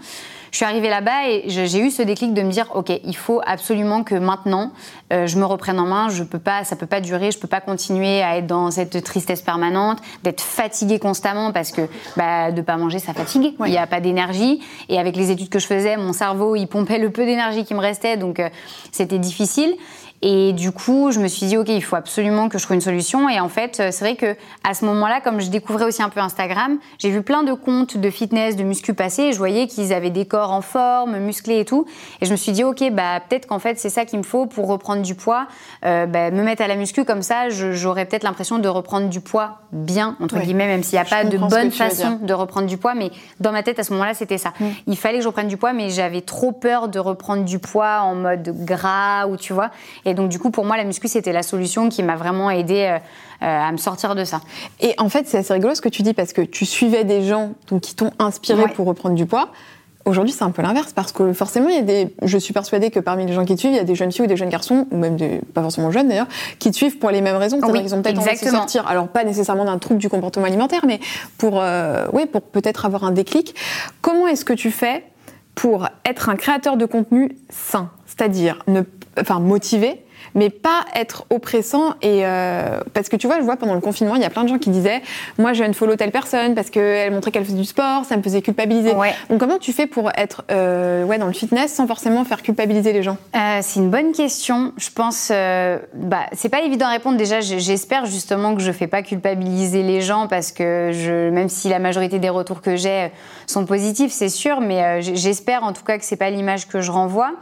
Je 0.50 0.56
suis 0.56 0.64
arrivée 0.64 0.88
là-bas 0.88 1.28
et 1.28 1.44
j'ai 1.46 1.78
eu 1.78 1.90
ce 1.90 2.02
déclic 2.02 2.34
de 2.34 2.42
me 2.42 2.50
dire, 2.50 2.66
ok, 2.74 2.92
il 3.04 3.16
faut 3.16 3.40
absolument 3.46 4.02
que 4.02 4.14
maintenant 4.14 4.72
euh, 5.12 5.26
je 5.26 5.38
me 5.38 5.44
reprenne 5.44 5.78
en 5.78 5.86
main. 5.86 6.08
Je 6.08 6.22
peux 6.22 6.38
pas, 6.38 6.64
ça 6.64 6.76
peut 6.76 6.86
pas 6.86 7.00
durer. 7.00 7.30
Je 7.30 7.38
peux 7.38 7.48
pas 7.48 7.60
continuer 7.60 8.22
à 8.22 8.36
être 8.36 8.46
dans 8.46 8.70
cette 8.70 9.02
tristesse 9.04 9.42
permanente, 9.42 9.98
d'être 10.24 10.40
fatiguée 10.40 10.98
constamment 10.98 11.52
parce 11.52 11.72
que 11.72 11.82
bah, 12.16 12.52
de 12.52 12.62
pas 12.62 12.76
manger, 12.76 12.98
ça 12.98 13.12
fatigue. 13.12 13.54
Il 13.64 13.70
n'y 13.70 13.78
a 13.78 13.86
pas 13.86 14.00
d'énergie. 14.00 14.60
Et 14.88 14.98
avec 14.98 15.16
les 15.16 15.30
études 15.30 15.48
que 15.48 15.58
je 15.58 15.66
faisais, 15.66 15.96
mon 15.96 16.12
cerveau, 16.12 16.56
il 16.56 16.66
pompait 16.66 16.98
le 16.98 17.10
peu 17.10 17.24
d'énergie 17.24 17.64
qui 17.64 17.74
me 17.74 17.80
restait, 17.80 18.16
donc 18.16 18.40
euh, 18.40 18.48
c'était 18.92 19.18
difficile. 19.18 19.76
Et 20.22 20.52
du 20.52 20.70
coup, 20.70 21.10
je 21.12 21.18
me 21.18 21.28
suis 21.28 21.46
dit, 21.46 21.56
OK, 21.56 21.68
il 21.68 21.82
faut 21.82 21.96
absolument 21.96 22.48
que 22.48 22.58
je 22.58 22.64
trouve 22.64 22.74
une 22.74 22.82
solution. 22.82 23.28
Et 23.28 23.40
en 23.40 23.48
fait, 23.48 23.80
euh, 23.80 23.88
c'est 23.90 24.04
vrai 24.04 24.16
que 24.16 24.36
à 24.64 24.74
ce 24.74 24.84
moment-là, 24.84 25.20
comme 25.22 25.40
je 25.40 25.48
découvrais 25.48 25.86
aussi 25.86 26.02
un 26.02 26.10
peu 26.10 26.20
Instagram, 26.20 26.78
j'ai 26.98 27.10
vu 27.10 27.22
plein 27.22 27.42
de 27.42 27.54
comptes 27.54 27.96
de 27.96 28.10
fitness, 28.10 28.56
de 28.56 28.62
muscu 28.62 28.92
passer 28.92 29.22
et 29.22 29.32
je 29.32 29.38
voyais 29.38 29.66
qu'ils 29.66 29.94
avaient 29.94 30.10
des 30.10 30.26
corps 30.26 30.52
en 30.52 30.60
forme, 30.60 31.18
musclés 31.18 31.60
et 31.60 31.64
tout. 31.64 31.86
Et 32.20 32.26
je 32.26 32.32
me 32.32 32.36
suis 32.36 32.52
dit, 32.52 32.64
OK, 32.64 32.82
bah, 32.92 33.20
peut-être 33.26 33.46
qu'en 33.46 33.58
fait, 33.58 33.78
c'est 33.78 33.88
ça 33.88 34.04
qu'il 34.04 34.18
me 34.18 34.24
faut 34.24 34.44
pour 34.44 34.68
reprendre 34.68 35.00
du 35.02 35.14
poids, 35.14 35.46
euh, 35.86 36.04
bah, 36.04 36.30
me 36.30 36.42
mettre 36.42 36.62
à 36.62 36.68
la 36.68 36.76
muscu. 36.76 37.04
Comme 37.04 37.22
ça, 37.22 37.48
j'aurais 37.48 38.04
peut-être 38.04 38.24
l'impression 38.24 38.58
de 38.58 38.68
reprendre 38.68 39.08
du 39.08 39.20
poids 39.20 39.60
bien, 39.72 40.16
entre 40.20 40.38
guillemets, 40.40 40.66
même 40.66 40.82
s'il 40.82 40.98
n'y 40.98 41.02
a 41.02 41.08
pas 41.08 41.24
de 41.24 41.38
bonne 41.38 41.70
façon 41.70 42.18
de 42.20 42.34
reprendre 42.34 42.66
du 42.66 42.76
poids. 42.76 42.94
Mais 42.94 43.10
dans 43.38 43.52
ma 43.52 43.62
tête, 43.62 43.78
à 43.78 43.84
ce 43.84 43.92
moment-là, 43.92 44.12
c'était 44.12 44.38
ça. 44.38 44.52
Mm. 44.60 44.66
Il 44.86 44.96
fallait 44.98 45.18
que 45.18 45.22
je 45.22 45.28
reprenne 45.28 45.48
du 45.48 45.56
poids, 45.56 45.72
mais 45.72 45.88
j'avais 45.88 46.20
trop 46.20 46.52
peur 46.52 46.88
de 46.88 46.98
reprendre 46.98 47.44
du 47.44 47.58
poids 47.58 48.00
en 48.02 48.14
mode 48.14 48.54
gras 48.66 49.26
ou 49.26 49.38
tu 49.38 49.54
vois. 49.54 49.70
Et 50.04 50.09
donc, 50.14 50.28
du 50.28 50.38
coup, 50.38 50.50
pour 50.50 50.64
moi, 50.64 50.76
la 50.76 50.84
muscu, 50.84 51.08
c'était 51.08 51.32
la 51.32 51.42
solution 51.42 51.88
qui 51.88 52.02
m'a 52.02 52.16
vraiment 52.16 52.50
aidé 52.50 52.86
euh, 52.88 52.98
euh, 53.42 53.68
à 53.68 53.72
me 53.72 53.76
sortir 53.76 54.14
de 54.14 54.24
ça. 54.24 54.40
Et 54.80 54.94
en 54.98 55.08
fait, 55.08 55.26
c'est 55.26 55.38
assez 55.38 55.52
rigolo 55.52 55.74
ce 55.74 55.80
que 55.80 55.88
tu 55.88 56.02
dis 56.02 56.14
parce 56.14 56.32
que 56.32 56.42
tu 56.42 56.66
suivais 56.66 57.04
des 57.04 57.22
gens 57.22 57.52
donc, 57.68 57.82
qui 57.82 57.94
t'ont 57.94 58.12
inspiré 58.18 58.64
pour 58.74 58.86
reprendre 58.86 59.14
du 59.14 59.26
poids. 59.26 59.50
Aujourd'hui, 60.06 60.32
c'est 60.32 60.44
un 60.44 60.50
peu 60.50 60.62
l'inverse 60.62 60.94
parce 60.94 61.12
que 61.12 61.34
forcément, 61.34 61.68
il 61.68 61.74
y 61.74 61.78
a 61.78 61.82
des. 61.82 62.14
Je 62.22 62.38
suis 62.38 62.54
persuadée 62.54 62.90
que 62.90 63.00
parmi 63.00 63.26
les 63.26 63.34
gens 63.34 63.44
qui 63.44 63.54
te 63.54 63.60
suivent, 63.60 63.72
il 63.72 63.76
y 63.76 63.80
a 63.80 63.84
des 63.84 63.94
jeunes 63.94 64.10
filles 64.10 64.24
ou 64.24 64.28
des 64.28 64.36
jeunes 64.36 64.48
garçons, 64.48 64.86
ou 64.90 64.96
même 64.96 65.16
des 65.16 65.40
pas 65.52 65.60
forcément 65.60 65.90
jeunes 65.90 66.08
d'ailleurs, 66.08 66.26
qui 66.58 66.70
te 66.70 66.76
suivent 66.76 66.98
pour 66.98 67.10
les 67.10 67.20
mêmes 67.20 67.36
raisons. 67.36 67.60
Oui, 67.62 67.80
ils 67.84 67.94
ont 67.94 68.00
peut-être 68.00 68.18
envie 68.18 68.40
de 68.40 68.48
sortir. 68.48 68.86
Alors 68.86 69.08
pas 69.08 69.24
nécessairement 69.24 69.66
d'un 69.66 69.78
trouble 69.78 70.00
du 70.00 70.08
comportement 70.08 70.46
alimentaire, 70.46 70.86
mais 70.86 71.00
pour, 71.36 71.60
euh, 71.60 72.06
pour 72.32 72.40
peut-être 72.40 72.86
avoir 72.86 73.04
un 73.04 73.10
déclic. 73.10 73.54
Comment 74.00 74.26
est-ce 74.26 74.46
que 74.46 74.54
tu 74.54 74.70
fais 74.70 75.04
pour 75.54 75.86
être 76.06 76.30
un 76.30 76.36
créateur 76.36 76.78
de 76.78 76.86
contenu 76.86 77.36
sain, 77.50 77.90
c'est-à-dire 78.06 78.62
ne, 78.66 78.80
enfin 79.18 79.40
motivé, 79.40 80.02
mais 80.34 80.50
pas 80.50 80.84
être 80.94 81.24
oppressant. 81.30 81.94
Et 82.02 82.24
euh, 82.24 82.80
parce 82.94 83.08
que 83.08 83.16
tu 83.16 83.26
vois, 83.26 83.38
je 83.38 83.44
vois 83.44 83.56
pendant 83.56 83.74
le 83.74 83.80
confinement, 83.80 84.16
il 84.16 84.22
y 84.22 84.24
a 84.24 84.30
plein 84.30 84.44
de 84.44 84.48
gens 84.48 84.58
qui 84.58 84.70
disaient, 84.70 85.02
moi, 85.38 85.52
je 85.52 85.62
viens 85.62 85.68
de 85.68 85.76
follow 85.76 85.96
telle 85.96 86.10
personne 86.10 86.54
parce 86.54 86.70
qu'elle 86.70 87.12
montrait 87.12 87.30
qu'elle 87.30 87.44
faisait 87.44 87.56
du 87.56 87.64
sport, 87.64 88.04
ça 88.04 88.16
me 88.16 88.22
faisait 88.22 88.42
culpabiliser. 88.42 88.92
Donc 89.28 89.40
comment 89.40 89.58
tu 89.58 89.72
fais 89.72 89.86
pour 89.86 90.10
être 90.16 90.44
euh, 90.50 91.04
ouais 91.04 91.18
dans 91.18 91.26
le 91.26 91.32
fitness 91.32 91.72
sans 91.72 91.86
forcément 91.86 92.24
faire 92.24 92.42
culpabiliser 92.42 92.92
les 92.92 93.02
gens? 93.02 93.16
Euh, 93.34 93.60
C'est 93.62 93.80
une 93.80 93.90
bonne 93.90 94.12
question. 94.12 94.72
Je 94.76 94.90
pense, 94.90 95.30
bah 95.30 96.26
c'est 96.32 96.48
pas 96.48 96.62
évident 96.62 96.86
à 96.86 96.90
répondre. 96.90 97.16
Déjà, 97.16 97.40
j'espère 97.40 98.06
justement 98.06 98.54
que 98.54 98.62
je 98.62 98.72
fais 98.72 98.86
pas 98.86 99.02
culpabiliser 99.02 99.82
les 99.82 100.00
gens 100.00 100.26
parce 100.28 100.52
que 100.52 100.90
je, 100.92 101.30
même 101.30 101.48
si 101.48 101.68
la 101.68 101.78
majorité 101.78 102.18
des 102.18 102.28
retours 102.28 102.60
que 102.60 102.76
j'ai 102.76 103.10
sont 103.46 103.64
positifs, 103.64 104.12
c'est 104.12 104.28
sûr, 104.28 104.60
mais 104.60 105.02
j'espère 105.02 105.64
en 105.64 105.72
tout 105.72 105.84
cas 105.84 105.98
que 105.98 106.04
c'est 106.04 106.16
pas 106.16 106.30
l'image 106.30 106.68
que 106.68 106.80
je 106.80 106.90
renvoie. 106.90 107.32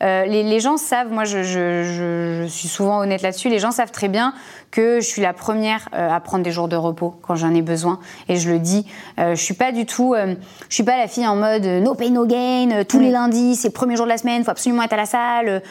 Les, 0.00 0.42
les, 0.42 0.60
gens 0.60 0.76
savent, 0.76 1.10
moi, 1.10 1.24
je, 1.24 1.42
je 1.42 1.82
je 1.94 2.23
suis 2.48 2.68
souvent 2.68 3.00
honnête 3.00 3.22
là-dessus. 3.22 3.48
Les 3.48 3.58
gens 3.58 3.70
savent 3.70 3.90
très 3.90 4.08
bien 4.08 4.34
que 4.74 4.98
je 4.98 5.06
suis 5.06 5.22
la 5.22 5.32
première 5.32 5.88
euh, 5.94 6.10
à 6.10 6.18
prendre 6.18 6.42
des 6.42 6.50
jours 6.50 6.66
de 6.66 6.74
repos 6.74 7.14
quand 7.22 7.36
j'en 7.36 7.54
ai 7.54 7.62
besoin. 7.62 8.00
Et 8.28 8.34
je 8.34 8.50
le 8.50 8.58
dis, 8.58 8.84
euh, 9.20 9.36
je 9.36 9.40
suis 9.40 9.54
pas 9.54 9.70
du 9.70 9.86
tout, 9.86 10.14
euh, 10.14 10.34
je 10.68 10.74
suis 10.74 10.82
pas 10.82 10.98
la 10.98 11.06
fille 11.06 11.26
en 11.28 11.36
mode 11.36 11.64
no 11.64 11.94
pain 11.94 12.10
no 12.10 12.26
gain. 12.26 12.82
tous 12.88 12.98
les 12.98 13.12
lundis, 13.12 13.54
c'est 13.54 13.68
le 13.68 13.72
premier 13.72 13.94
jour 13.94 14.04
de 14.04 14.10
la 14.10 14.18
semaine, 14.18 14.42
faut 14.42 14.50
absolument 14.50 14.82
être 14.82 14.92
à 14.92 14.96
la 14.96 15.06
salle. 15.06 15.62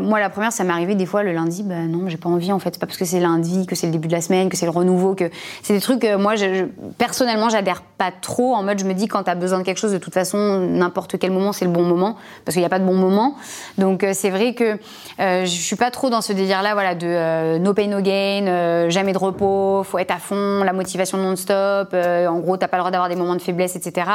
moi, 0.00 0.18
la 0.18 0.30
première, 0.30 0.52
ça 0.52 0.64
m'est 0.64 0.72
arrivé 0.72 0.96
des 0.96 1.06
fois 1.06 1.22
le 1.22 1.32
lundi, 1.32 1.62
ben 1.62 1.88
non, 1.88 2.08
j'ai 2.08 2.16
pas 2.16 2.28
envie 2.28 2.50
en 2.50 2.58
fait. 2.58 2.74
C'est 2.74 2.80
pas 2.80 2.86
parce 2.86 2.98
que 2.98 3.04
c'est 3.04 3.20
lundi 3.20 3.66
que 3.66 3.76
c'est 3.76 3.86
le 3.86 3.92
début 3.92 4.08
de 4.08 4.12
la 4.14 4.20
semaine, 4.20 4.48
que 4.48 4.56
c'est 4.56 4.66
le 4.66 4.72
renouveau, 4.72 5.14
que 5.14 5.30
c'est 5.62 5.74
des 5.74 5.80
trucs. 5.80 6.04
moi, 6.18 6.34
je, 6.34 6.64
personnellement, 6.98 7.50
j'adhère 7.50 7.82
pas 7.82 8.10
trop. 8.10 8.54
En 8.54 8.64
mode, 8.64 8.80
je 8.80 8.84
me 8.84 8.94
dis 8.94 9.06
quand 9.06 9.22
tu 9.22 9.30
as 9.30 9.36
besoin 9.36 9.60
de 9.60 9.64
quelque 9.64 9.78
chose, 9.78 9.92
de 9.92 9.98
toute 9.98 10.14
façon, 10.14 10.58
n'importe 10.58 11.20
quel 11.20 11.30
moment, 11.30 11.52
c'est 11.52 11.66
le 11.66 11.70
bon 11.70 11.84
moment, 11.84 12.16
parce 12.44 12.54
qu'il 12.54 12.62
n'y 12.62 12.66
a 12.66 12.70
pas 12.70 12.80
de 12.80 12.84
bon 12.84 12.96
moment. 12.96 13.36
Donc 13.78 14.04
c'est 14.12 14.30
vrai 14.30 14.54
que 14.54 14.76
je 15.18 15.46
suis 15.46 15.76
pas 15.76 15.89
trop 15.90 16.10
dans 16.10 16.20
ce 16.20 16.32
délire-là, 16.32 16.74
voilà, 16.74 16.94
de 16.94 17.58
no 17.58 17.74
pain 17.74 17.86
no 17.86 18.00
gain 18.00 18.46
euh, 18.46 18.90
jamais 18.90 19.12
de 19.12 19.18
repos, 19.18 19.82
faut 19.84 19.98
être 19.98 20.10
à 20.10 20.18
fond, 20.18 20.62
la 20.64 20.72
motivation 20.72 21.18
non-stop, 21.18 21.90
euh, 21.92 22.26
en 22.26 22.38
gros, 22.38 22.56
t'as 22.56 22.68
pas 22.68 22.76
le 22.76 22.82
droit 22.82 22.90
d'avoir 22.90 23.08
des 23.08 23.16
moments 23.16 23.34
de 23.34 23.42
faiblesse, 23.42 23.76
etc. 23.76 24.10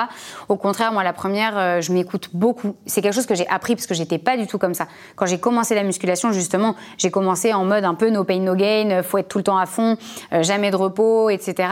Au 0.50 0.56
contraire, 0.56 0.92
moi, 0.92 1.04
la 1.04 1.14
première, 1.14 1.58
euh, 1.58 1.82
je 1.82 1.92
m'écoute 1.92 2.30
beaucoup. 2.34 2.76
C'est 2.86 3.02
quelque 3.02 3.14
chose 3.14 3.26
que 3.26 3.36
j'ai 3.36 3.48
appris 3.48 3.76
parce 3.76 3.88
que 3.88 3.94
j'étais 3.94 4.18
pas 4.18 4.38
du 4.38 4.48
tout 4.48 4.58
comme 4.58 4.74
ça. 4.74 4.88
Quand 5.16 5.26
j'ai 5.26 5.40
commencé 5.40 5.76
la 5.76 5.84
musculation, 5.84 6.32
justement, 6.32 6.76
j'ai 6.98 7.12
commencé 7.12 7.54
en 7.54 7.66
mode 7.66 7.84
un 7.84 7.96
peu 7.96 8.10
no 8.10 8.24
pain, 8.24 8.40
no 8.40 8.56
gain, 8.56 9.02
faut 9.04 9.18
être 9.18 9.28
tout 9.28 9.38
le 9.38 9.44
temps 9.44 9.58
à 9.58 9.66
fond, 9.66 9.98
jamais 10.42 10.72
de 10.72 10.76
repos, 10.76 11.30
etc. 11.30 11.70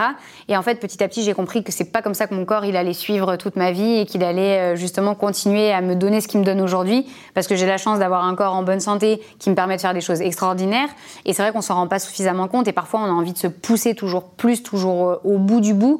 Et 0.48 0.56
en 0.56 0.62
fait, 0.62 0.76
petit 0.76 1.02
à 1.02 1.08
petit, 1.08 1.22
j'ai 1.22 1.34
compris 1.34 1.64
que 1.64 1.72
c'est 1.72 1.90
pas 1.92 2.02
comme 2.02 2.14
ça 2.14 2.26
que 2.26 2.34
mon 2.34 2.44
corps, 2.44 2.64
il 2.64 2.76
allait 2.76 2.92
suivre 2.92 3.36
toute 3.36 3.56
ma 3.56 3.72
vie 3.72 4.00
et 4.00 4.06
qu'il 4.06 4.22
allait 4.22 4.76
justement 4.76 5.14
continuer 5.14 5.72
à 5.72 5.80
me 5.80 5.94
donner 5.94 6.20
ce 6.20 6.28
qu'il 6.28 6.40
me 6.40 6.44
donne 6.44 6.60
aujourd'hui 6.60 7.06
parce 7.34 7.46
que 7.46 7.56
j'ai 7.56 7.66
la 7.66 7.78
chance 7.78 7.98
d'avoir 7.98 8.24
un 8.24 8.34
corps 8.34 8.54
en 8.54 8.62
bonne 8.62 8.80
santé 8.80 9.22
qui 9.38 9.50
me 9.50 9.54
permet 9.54 9.76
de 9.76 9.80
faire 9.80 9.93
des 9.94 10.02
choses 10.02 10.20
extraordinaires. 10.20 10.88
Et 11.24 11.32
c'est 11.32 11.42
vrai 11.42 11.52
qu'on 11.52 11.62
s'en 11.62 11.76
rend 11.76 11.86
pas 11.86 11.98
suffisamment 11.98 12.48
compte 12.48 12.68
et 12.68 12.72
parfois 12.72 13.00
on 13.00 13.04
a 13.04 13.12
envie 13.12 13.32
de 13.32 13.38
se 13.38 13.46
pousser 13.46 13.94
toujours 13.94 14.24
plus, 14.24 14.62
toujours 14.62 15.08
euh, 15.08 15.20
au 15.24 15.38
bout 15.38 15.60
du 15.60 15.72
bout. 15.72 15.98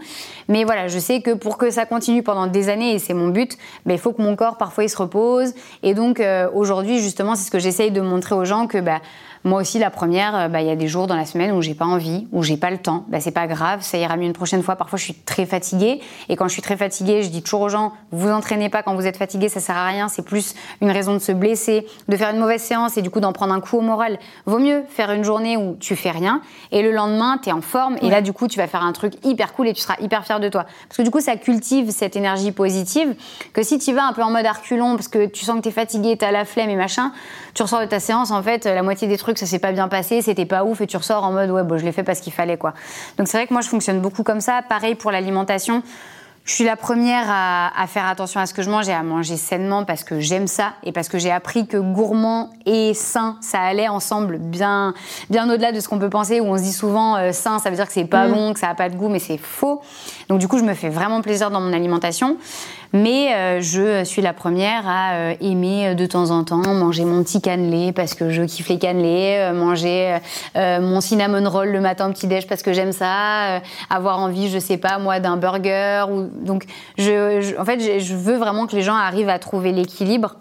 Mais 0.48 0.64
voilà, 0.64 0.88
je 0.88 0.98
sais 0.98 1.22
que 1.22 1.32
pour 1.32 1.56
que 1.56 1.70
ça 1.70 1.86
continue 1.86 2.22
pendant 2.22 2.46
des 2.46 2.68
années, 2.68 2.94
et 2.94 2.98
c'est 2.98 3.14
mon 3.14 3.28
but, 3.28 3.56
ben, 3.86 3.94
il 3.94 3.98
faut 3.98 4.12
que 4.12 4.20
mon 4.20 4.36
corps 4.36 4.58
parfois 4.58 4.84
il 4.84 4.90
se 4.90 4.98
repose. 4.98 5.54
Et 5.82 5.94
donc 5.94 6.20
euh, 6.20 6.48
aujourd'hui 6.52 6.98
justement, 6.98 7.34
c'est 7.34 7.46
ce 7.46 7.50
que 7.50 7.58
j'essaye 7.58 7.90
de 7.90 8.00
montrer 8.00 8.34
aux 8.34 8.44
gens 8.44 8.66
que 8.66 8.78
bah, 8.78 9.00
moi 9.44 9.60
aussi, 9.60 9.78
la 9.78 9.90
première, 9.90 10.34
euh, 10.34 10.48
bah, 10.48 10.62
il 10.62 10.66
y 10.66 10.70
a 10.70 10.76
des 10.76 10.88
jours 10.88 11.06
dans 11.06 11.16
la 11.16 11.26
semaine 11.26 11.52
où 11.52 11.60
j'ai 11.60 11.74
pas 11.74 11.84
envie, 11.84 12.26
où 12.32 12.42
j'ai 12.42 12.56
pas 12.56 12.70
le 12.70 12.78
temps. 12.78 13.04
Bah, 13.08 13.20
c'est 13.20 13.30
pas 13.30 13.46
grave, 13.46 13.82
ça 13.82 13.98
ira 13.98 14.16
mieux 14.16 14.24
une 14.24 14.32
prochaine 14.32 14.62
fois. 14.62 14.74
Parfois, 14.74 14.98
je 14.98 15.04
suis 15.04 15.14
très 15.14 15.44
fatiguée. 15.44 16.00
Et 16.30 16.36
quand 16.36 16.48
je 16.48 16.54
suis 16.54 16.62
très 16.62 16.78
fatiguée, 16.78 17.22
je 17.22 17.28
dis 17.28 17.42
toujours 17.42 17.60
aux 17.60 17.68
gens, 17.68 17.92
vous 18.10 18.30
entraînez 18.30 18.70
pas 18.70 18.82
quand 18.82 18.94
vous 18.94 19.06
êtes 19.06 19.18
fatigué, 19.18 19.50
ça 19.50 19.60
sert 19.60 19.76
à 19.76 19.86
rien. 19.86 20.08
C'est 20.08 20.24
plus 20.24 20.54
une 20.80 20.90
raison 20.90 21.12
de 21.12 21.18
se 21.18 21.30
blesser, 21.30 21.86
de 22.08 22.16
faire 22.16 22.30
une 22.30 22.40
mauvaise 22.40 22.62
séance 22.62 22.96
et 22.96 23.02
du 23.02 23.10
coup 23.10 23.20
d'en 23.20 23.34
prendre 23.34 23.52
un 23.52 23.60
coup 23.60 23.76
au 23.76 23.82
moral. 23.82 24.18
Vaut 24.46 24.58
mieux 24.58 24.82
faire 24.88 25.10
une 25.10 25.24
journée 25.24 25.58
où 25.58 25.76
tu 25.78 25.94
fais 25.94 26.10
rien 26.10 26.40
et 26.72 26.80
le 26.80 26.90
lendemain, 26.90 27.38
tu 27.42 27.50
es 27.50 27.52
en 27.52 27.60
forme. 27.60 27.98
Et 28.00 28.08
là, 28.08 28.22
du 28.22 28.32
coup, 28.32 28.48
tu 28.48 28.58
vas 28.58 28.66
faire 28.66 28.82
un 28.82 28.92
truc 28.92 29.12
hyper 29.26 29.52
cool 29.52 29.68
et 29.68 29.74
tu 29.74 29.82
seras 29.82 29.96
hyper 30.00 30.24
fier 30.24 30.40
de 30.40 30.48
toi. 30.48 30.64
Parce 30.88 30.96
que 30.96 31.02
du 31.02 31.10
coup, 31.10 31.20
ça 31.20 31.36
cultive 31.36 31.90
cette 31.90 32.16
énergie 32.16 32.50
positive 32.50 33.14
que 33.52 33.62
si 33.62 33.78
tu 33.78 33.92
vas 33.92 34.06
un 34.06 34.14
peu 34.14 34.22
en 34.22 34.30
mode 34.30 34.46
arculon 34.46 34.94
parce 34.94 35.08
que 35.08 35.26
tu 35.26 35.44
sens 35.44 35.56
que 35.56 35.62
tu 35.62 35.68
es 35.68 35.72
fatigué, 35.72 36.16
tu 36.16 36.24
as 36.24 36.32
la 36.32 36.46
flemme 36.46 36.70
et 36.70 36.76
machin, 36.76 37.12
tu 37.52 37.62
ressors 37.62 37.80
de 37.80 37.86
ta 37.86 38.00
séance, 38.00 38.30
en 38.30 38.42
fait, 38.42 38.64
la 38.64 38.82
moitié 38.82 39.06
des 39.06 39.18
trucs 39.18 39.33
que 39.34 39.40
ça 39.40 39.46
s'est 39.46 39.58
pas 39.58 39.72
bien 39.72 39.88
passé, 39.88 40.22
c'était 40.22 40.46
pas 40.46 40.64
ouf, 40.64 40.80
et 40.80 40.86
tu 40.86 40.96
ressors 40.96 41.24
en 41.24 41.32
mode 41.32 41.50
ouais, 41.50 41.62
bon, 41.62 41.78
je 41.78 41.84
l'ai 41.84 41.92
fait 41.92 42.04
parce 42.04 42.20
qu'il 42.20 42.32
fallait 42.32 42.56
quoi. 42.56 42.74
Donc 43.18 43.28
c'est 43.28 43.36
vrai 43.36 43.46
que 43.46 43.52
moi 43.52 43.62
je 43.62 43.68
fonctionne 43.68 44.00
beaucoup 44.00 44.22
comme 44.22 44.40
ça. 44.40 44.62
Pareil 44.68 44.94
pour 44.94 45.10
l'alimentation. 45.10 45.82
Je 46.44 46.52
suis 46.52 46.64
la 46.64 46.76
première 46.76 47.24
à, 47.26 47.86
faire 47.86 48.04
attention 48.04 48.38
à 48.38 48.44
ce 48.44 48.52
que 48.52 48.60
je 48.60 48.68
mange 48.68 48.86
et 48.86 48.92
à 48.92 49.02
manger 49.02 49.38
sainement 49.38 49.86
parce 49.86 50.04
que 50.04 50.20
j'aime 50.20 50.46
ça 50.46 50.74
et 50.82 50.92
parce 50.92 51.08
que 51.08 51.18
j'ai 51.18 51.30
appris 51.30 51.66
que 51.66 51.78
gourmand 51.78 52.50
et 52.66 52.92
sain, 52.92 53.38
ça 53.40 53.60
allait 53.60 53.88
ensemble 53.88 54.36
bien, 54.36 54.92
bien 55.30 55.48
au-delà 55.50 55.72
de 55.72 55.80
ce 55.80 55.88
qu'on 55.88 55.98
peut 55.98 56.10
penser 56.10 56.40
où 56.40 56.44
on 56.44 56.58
se 56.58 56.62
dit 56.62 56.72
souvent 56.74 57.16
euh, 57.16 57.32
sain, 57.32 57.60
ça 57.60 57.70
veut 57.70 57.76
dire 57.76 57.86
que 57.86 57.94
c'est 57.94 58.04
pas 58.04 58.28
mm. 58.28 58.32
bon, 58.32 58.52
que 58.52 58.60
ça 58.60 58.68
a 58.68 58.74
pas 58.74 58.90
de 58.90 58.94
goût, 58.94 59.08
mais 59.08 59.20
c'est 59.20 59.38
faux. 59.38 59.80
Donc 60.28 60.38
du 60.38 60.48
coup, 60.48 60.58
je 60.58 60.64
me 60.64 60.74
fais 60.74 60.88
vraiment 60.88 61.20
plaisir 61.20 61.50
dans 61.50 61.60
mon 61.60 61.72
alimentation. 61.72 62.36
Mais 62.94 63.34
euh, 63.34 63.60
je 63.60 64.04
suis 64.04 64.22
la 64.22 64.32
première 64.32 64.86
à 64.86 65.14
euh, 65.14 65.34
aimer 65.40 65.88
euh, 65.88 65.94
de 65.94 66.06
temps 66.06 66.30
en 66.30 66.44
temps 66.44 66.58
manger 66.58 67.04
mon 67.04 67.24
petit 67.24 67.40
cannelé 67.40 67.90
parce 67.90 68.14
que 68.14 68.30
je 68.30 68.42
kiffe 68.42 68.68
les 68.68 68.78
cannelés, 68.78 69.50
manger 69.52 70.18
mon 70.54 71.00
cinnamon 71.00 71.48
roll 71.50 71.70
le 71.70 71.80
matin 71.80 72.08
au 72.08 72.12
petit-déj 72.12 72.46
parce 72.46 72.62
que 72.62 72.72
j'aime 72.72 72.92
ça, 72.92 73.60
avoir 73.90 74.20
envie, 74.20 74.48
je 74.48 74.60
sais 74.60 74.76
pas 74.76 74.98
moi, 74.98 75.18
d'un 75.18 75.36
burger. 75.36 76.04
Ou... 76.10 76.28
donc, 76.44 76.64
je, 76.96 77.58
en 77.60 77.64
fait, 77.64 77.98
je 78.00 78.14
veux 78.14 78.36
vraiment 78.36 78.66
que 78.66 78.76
les 78.76 78.82
gens 78.82 78.94
arrivent 78.94 79.28
à 79.28 79.40
trouver 79.40 79.72
l'équilibre 79.72 80.36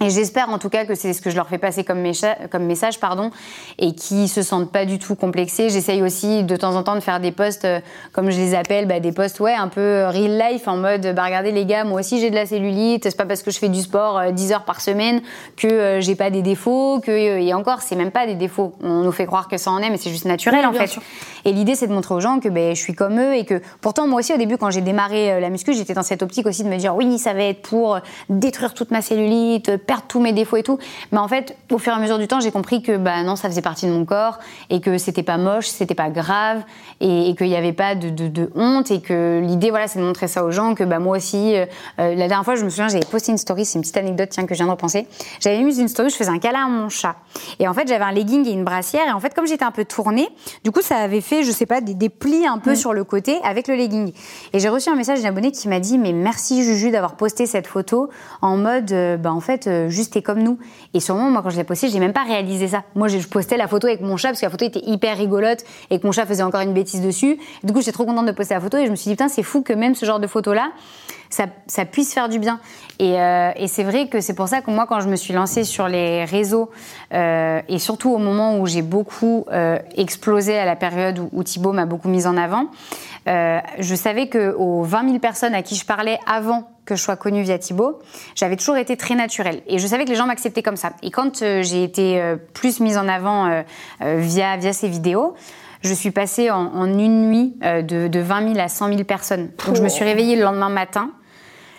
et 0.00 0.10
j'espère 0.10 0.50
en 0.50 0.58
tout 0.58 0.68
cas 0.68 0.84
que 0.84 0.94
c'est 0.94 1.12
ce 1.12 1.20
que 1.20 1.28
je 1.28 1.34
leur 1.34 1.48
fais 1.48 1.58
passer 1.58 1.82
comme, 1.82 2.04
comme 2.50 2.64
message, 2.64 3.00
pardon, 3.00 3.32
et 3.78 3.94
qui 3.94 4.28
se 4.28 4.42
sentent 4.42 4.70
pas 4.70 4.84
du 4.84 5.00
tout 5.00 5.16
complexés. 5.16 5.70
J'essaye 5.70 6.02
aussi 6.02 6.44
de 6.44 6.56
temps 6.56 6.76
en 6.76 6.84
temps 6.84 6.94
de 6.94 7.00
faire 7.00 7.18
des 7.18 7.32
posts, 7.32 7.64
euh, 7.64 7.80
comme 8.12 8.30
je 8.30 8.38
les 8.38 8.54
appelle, 8.54 8.86
bah, 8.86 9.00
des 9.00 9.10
posts 9.10 9.40
ouais 9.40 9.54
un 9.54 9.66
peu 9.66 9.80
euh, 9.80 10.10
real 10.10 10.38
life, 10.38 10.68
en 10.68 10.76
mode 10.76 11.14
bah 11.14 11.24
regardez 11.24 11.50
les 11.50 11.66
gars, 11.66 11.82
moi 11.82 12.00
aussi 12.00 12.20
j'ai 12.20 12.30
de 12.30 12.36
la 12.36 12.46
cellulite. 12.46 13.04
C'est 13.04 13.16
pas 13.16 13.26
parce 13.26 13.42
que 13.42 13.50
je 13.50 13.58
fais 13.58 13.68
du 13.68 13.80
sport 13.80 14.32
10 14.32 14.52
euh, 14.52 14.54
heures 14.54 14.64
par 14.64 14.80
semaine 14.80 15.20
que 15.56 15.98
j'ai 16.00 16.14
pas 16.14 16.30
des 16.30 16.42
défauts, 16.42 17.00
que 17.00 17.10
et 17.10 17.52
encore 17.52 17.82
c'est 17.82 17.96
même 17.96 18.12
pas 18.12 18.26
des 18.26 18.36
défauts. 18.36 18.74
On 18.80 19.02
nous 19.02 19.12
fait 19.12 19.26
croire 19.26 19.48
que 19.48 19.56
ça 19.56 19.72
en 19.72 19.78
est, 19.78 19.90
mais 19.90 19.96
c'est 19.96 20.10
juste 20.10 20.26
naturel 20.26 20.64
en 20.64 20.72
fait. 20.72 20.96
Et 21.44 21.52
l'idée 21.52 21.74
c'est 21.74 21.88
de 21.88 21.92
montrer 21.92 22.14
aux 22.14 22.20
gens 22.20 22.38
que 22.38 22.48
ben 22.48 22.74
je 22.76 22.80
suis 22.80 22.94
comme 22.94 23.18
eux 23.18 23.34
et 23.34 23.44
que 23.44 23.60
pourtant 23.80 24.06
moi 24.06 24.20
aussi 24.20 24.32
au 24.32 24.36
début 24.36 24.58
quand 24.58 24.70
j'ai 24.70 24.80
démarré 24.80 25.40
la 25.40 25.50
muscu, 25.50 25.74
j'étais 25.74 25.94
dans 25.94 26.02
cette 26.02 26.22
optique 26.22 26.46
aussi 26.46 26.62
de 26.62 26.68
me 26.68 26.76
dire 26.76 26.94
oui 26.94 27.18
ça 27.18 27.32
va 27.32 27.42
être 27.42 27.62
pour 27.62 27.98
détruire 28.28 28.74
toute 28.74 28.92
ma 28.92 29.02
cellulite 29.02 29.72
perdre 29.88 30.04
tous 30.06 30.20
mes 30.20 30.32
défauts 30.32 30.58
et 30.58 30.62
tout. 30.62 30.78
Mais 31.12 31.18
en 31.18 31.26
fait, 31.26 31.56
au 31.72 31.78
fur 31.78 31.92
et 31.94 31.96
à 31.96 31.98
mesure 31.98 32.18
du 32.18 32.28
temps, 32.28 32.40
j'ai 32.40 32.50
compris 32.50 32.82
que 32.82 32.96
bah 32.96 33.22
non, 33.22 33.36
ça 33.36 33.48
faisait 33.48 33.62
partie 33.62 33.86
de 33.86 33.90
mon 33.90 34.04
corps 34.04 34.38
et 34.68 34.80
que 34.80 34.98
c'était 34.98 35.22
pas 35.22 35.38
moche, 35.38 35.66
c'était 35.66 35.94
pas 35.94 36.10
grave 36.10 36.62
et, 37.00 37.34
qu'il 37.36 37.48
n'y 37.48 37.56
avait 37.56 37.72
pas 37.72 37.94
de, 37.94 38.10
de, 38.10 38.50
honte 38.54 38.90
et 38.90 39.00
que 39.00 39.40
l'idée, 39.42 39.70
voilà, 39.70 39.88
c'est 39.88 39.98
de 39.98 40.04
montrer 40.04 40.28
ça 40.28 40.44
aux 40.44 40.50
gens 40.50 40.74
que 40.74 40.84
bah 40.84 40.98
moi 40.98 41.16
aussi. 41.16 41.56
Euh, 41.56 41.64
euh, 42.00 42.14
la 42.14 42.28
dernière 42.28 42.44
fois, 42.44 42.54
je 42.54 42.64
me 42.64 42.68
souviens, 42.68 42.88
j'avais 42.88 43.06
posté 43.06 43.32
une 43.32 43.38
story, 43.38 43.64
c'est 43.64 43.78
une 43.78 43.80
petite 43.80 43.96
anecdote 43.96 44.28
tiens 44.30 44.44
que 44.44 44.54
je 44.54 44.58
viens 44.58 44.66
de 44.66 44.72
repenser. 44.72 45.06
J'avais 45.40 45.62
mis 45.62 45.80
une 45.80 45.88
story, 45.88 46.10
je 46.10 46.16
faisais 46.16 46.30
un 46.30 46.38
câlin 46.38 46.66
à 46.66 46.68
mon 46.68 46.90
chat 46.90 47.16
et 47.58 47.66
en 47.66 47.72
fait, 47.72 47.88
j'avais 47.88 48.04
un 48.04 48.12
legging 48.12 48.46
et 48.46 48.52
une 48.52 48.64
brassière 48.64 49.06
et 49.08 49.12
en 49.12 49.20
fait, 49.20 49.34
comme 49.34 49.46
j'étais 49.46 49.64
un 49.64 49.70
peu 49.70 49.86
tournée, 49.86 50.28
du 50.64 50.70
coup, 50.70 50.82
ça 50.82 50.96
avait 50.96 51.22
fait, 51.22 51.44
je 51.44 51.50
sais 51.50 51.66
pas, 51.66 51.80
des, 51.80 52.08
plis 52.10 52.46
un 52.46 52.58
peu 52.58 52.74
sur 52.74 52.92
le 52.92 53.04
côté 53.04 53.38
avec 53.42 53.68
le 53.68 53.74
legging. 53.74 54.12
Et 54.52 54.58
j'ai 54.58 54.68
reçu 54.68 54.90
un 54.90 54.96
message 54.96 55.22
d'un 55.22 55.28
abonné 55.28 55.52
qui 55.52 55.68
m'a 55.68 55.80
dit 55.80 55.96
mais 55.96 56.12
merci 56.12 56.62
Juju 56.62 56.90
d'avoir 56.90 57.14
posté 57.14 57.46
cette 57.46 57.66
photo 57.66 58.10
en 58.42 58.56
mode 58.56 58.92
euh, 58.92 59.16
bah 59.16 59.32
en 59.32 59.40
fait 59.40 59.68
juste 59.88 60.20
comme 60.22 60.42
nous. 60.42 60.58
Et 60.94 61.00
sûrement, 61.00 61.30
moi, 61.30 61.42
quand 61.42 61.50
je 61.50 61.56
l'ai 61.56 61.64
posté, 61.64 61.88
j'ai 61.88 62.00
même 62.00 62.12
pas 62.12 62.24
réalisé 62.24 62.68
ça. 62.68 62.82
Moi, 62.94 63.08
je 63.08 63.18
postais 63.26 63.56
la 63.56 63.68
photo 63.68 63.86
avec 63.86 64.00
mon 64.00 64.16
chat 64.16 64.28
parce 64.28 64.40
que 64.40 64.46
la 64.46 64.50
photo 64.50 64.64
était 64.64 64.82
hyper 64.84 65.16
rigolote 65.16 65.64
et 65.90 65.98
que 65.98 66.06
mon 66.06 66.12
chat 66.12 66.26
faisait 66.26 66.42
encore 66.42 66.60
une 66.60 66.74
bêtise 66.74 67.00
dessus. 67.00 67.38
du 67.62 67.72
coup, 67.72 67.80
j'étais 67.80 67.92
trop 67.92 68.04
contente 68.04 68.26
de 68.26 68.32
poster 68.32 68.54
la 68.54 68.60
photo 68.60 68.78
et 68.78 68.86
je 68.86 68.90
me 68.90 68.96
suis 68.96 69.10
dit, 69.10 69.14
putain, 69.14 69.28
c'est 69.28 69.42
fou 69.42 69.62
que 69.62 69.72
même 69.72 69.94
ce 69.94 70.06
genre 70.06 70.20
de 70.20 70.26
photo-là, 70.26 70.70
ça, 71.30 71.84
puisse 71.84 72.14
faire 72.14 72.28
du 72.28 72.38
bien. 72.38 72.60
Et, 72.98 73.20
euh, 73.20 73.50
et 73.56 73.68
c'est 73.68 73.84
vrai 73.84 74.08
que 74.08 74.20
c'est 74.20 74.34
pour 74.34 74.48
ça 74.48 74.60
que 74.60 74.70
moi, 74.70 74.86
quand 74.88 75.00
je 75.00 75.08
me 75.08 75.16
suis 75.16 75.34
lancée 75.34 75.64
sur 75.64 75.88
les 75.88 76.24
réseaux, 76.24 76.70
euh, 77.12 77.60
et 77.68 77.78
surtout 77.78 78.10
au 78.10 78.18
moment 78.18 78.58
où 78.58 78.66
j'ai 78.66 78.82
beaucoup 78.82 79.44
euh, 79.52 79.78
explosé 79.94 80.58
à 80.58 80.64
la 80.64 80.76
période 80.76 81.18
où, 81.18 81.28
où 81.32 81.42
Thibaut 81.42 81.72
m'a 81.72 81.86
beaucoup 81.86 82.08
mise 82.08 82.26
en 82.26 82.36
avant, 82.36 82.66
je 83.26 83.94
savais 83.94 84.28
que 84.28 84.54
aux 84.54 84.82
20 84.84 85.06
000 85.06 85.18
personnes 85.18 85.52
à 85.52 85.60
qui 85.60 85.74
je 85.74 85.84
parlais 85.84 86.18
avant 86.26 86.70
que 86.88 86.96
je 86.96 87.02
sois 87.02 87.16
connue 87.16 87.42
via 87.42 87.58
Thibaut, 87.58 87.98
j'avais 88.34 88.56
toujours 88.56 88.76
été 88.76 88.96
très 88.96 89.14
naturelle. 89.14 89.62
Et 89.66 89.78
je 89.78 89.86
savais 89.86 90.04
que 90.04 90.10
les 90.10 90.16
gens 90.16 90.26
m'acceptaient 90.26 90.62
comme 90.62 90.76
ça. 90.76 90.92
Et 91.02 91.10
quand 91.10 91.42
euh, 91.42 91.62
j'ai 91.62 91.84
été 91.84 92.20
euh, 92.20 92.36
plus 92.54 92.80
mise 92.80 92.96
en 92.96 93.06
avant 93.06 93.62
via, 94.00 94.56
via 94.56 94.72
ces 94.72 94.88
vidéos, 94.88 95.34
je 95.82 95.92
suis 95.94 96.10
passée 96.10 96.50
en, 96.50 96.86
une 96.86 97.28
nuit 97.28 97.54
de, 97.60 98.08
de, 98.08 98.20
20 98.20 98.54
000 98.54 98.58
à 98.58 98.68
100 98.68 98.88
000 98.88 99.04
personnes. 99.04 99.50
Donc 99.66 99.76
je 99.76 99.82
me 99.82 99.88
suis 99.88 100.04
réveillée 100.04 100.34
le 100.34 100.42
lendemain 100.42 100.70
matin 100.70 101.10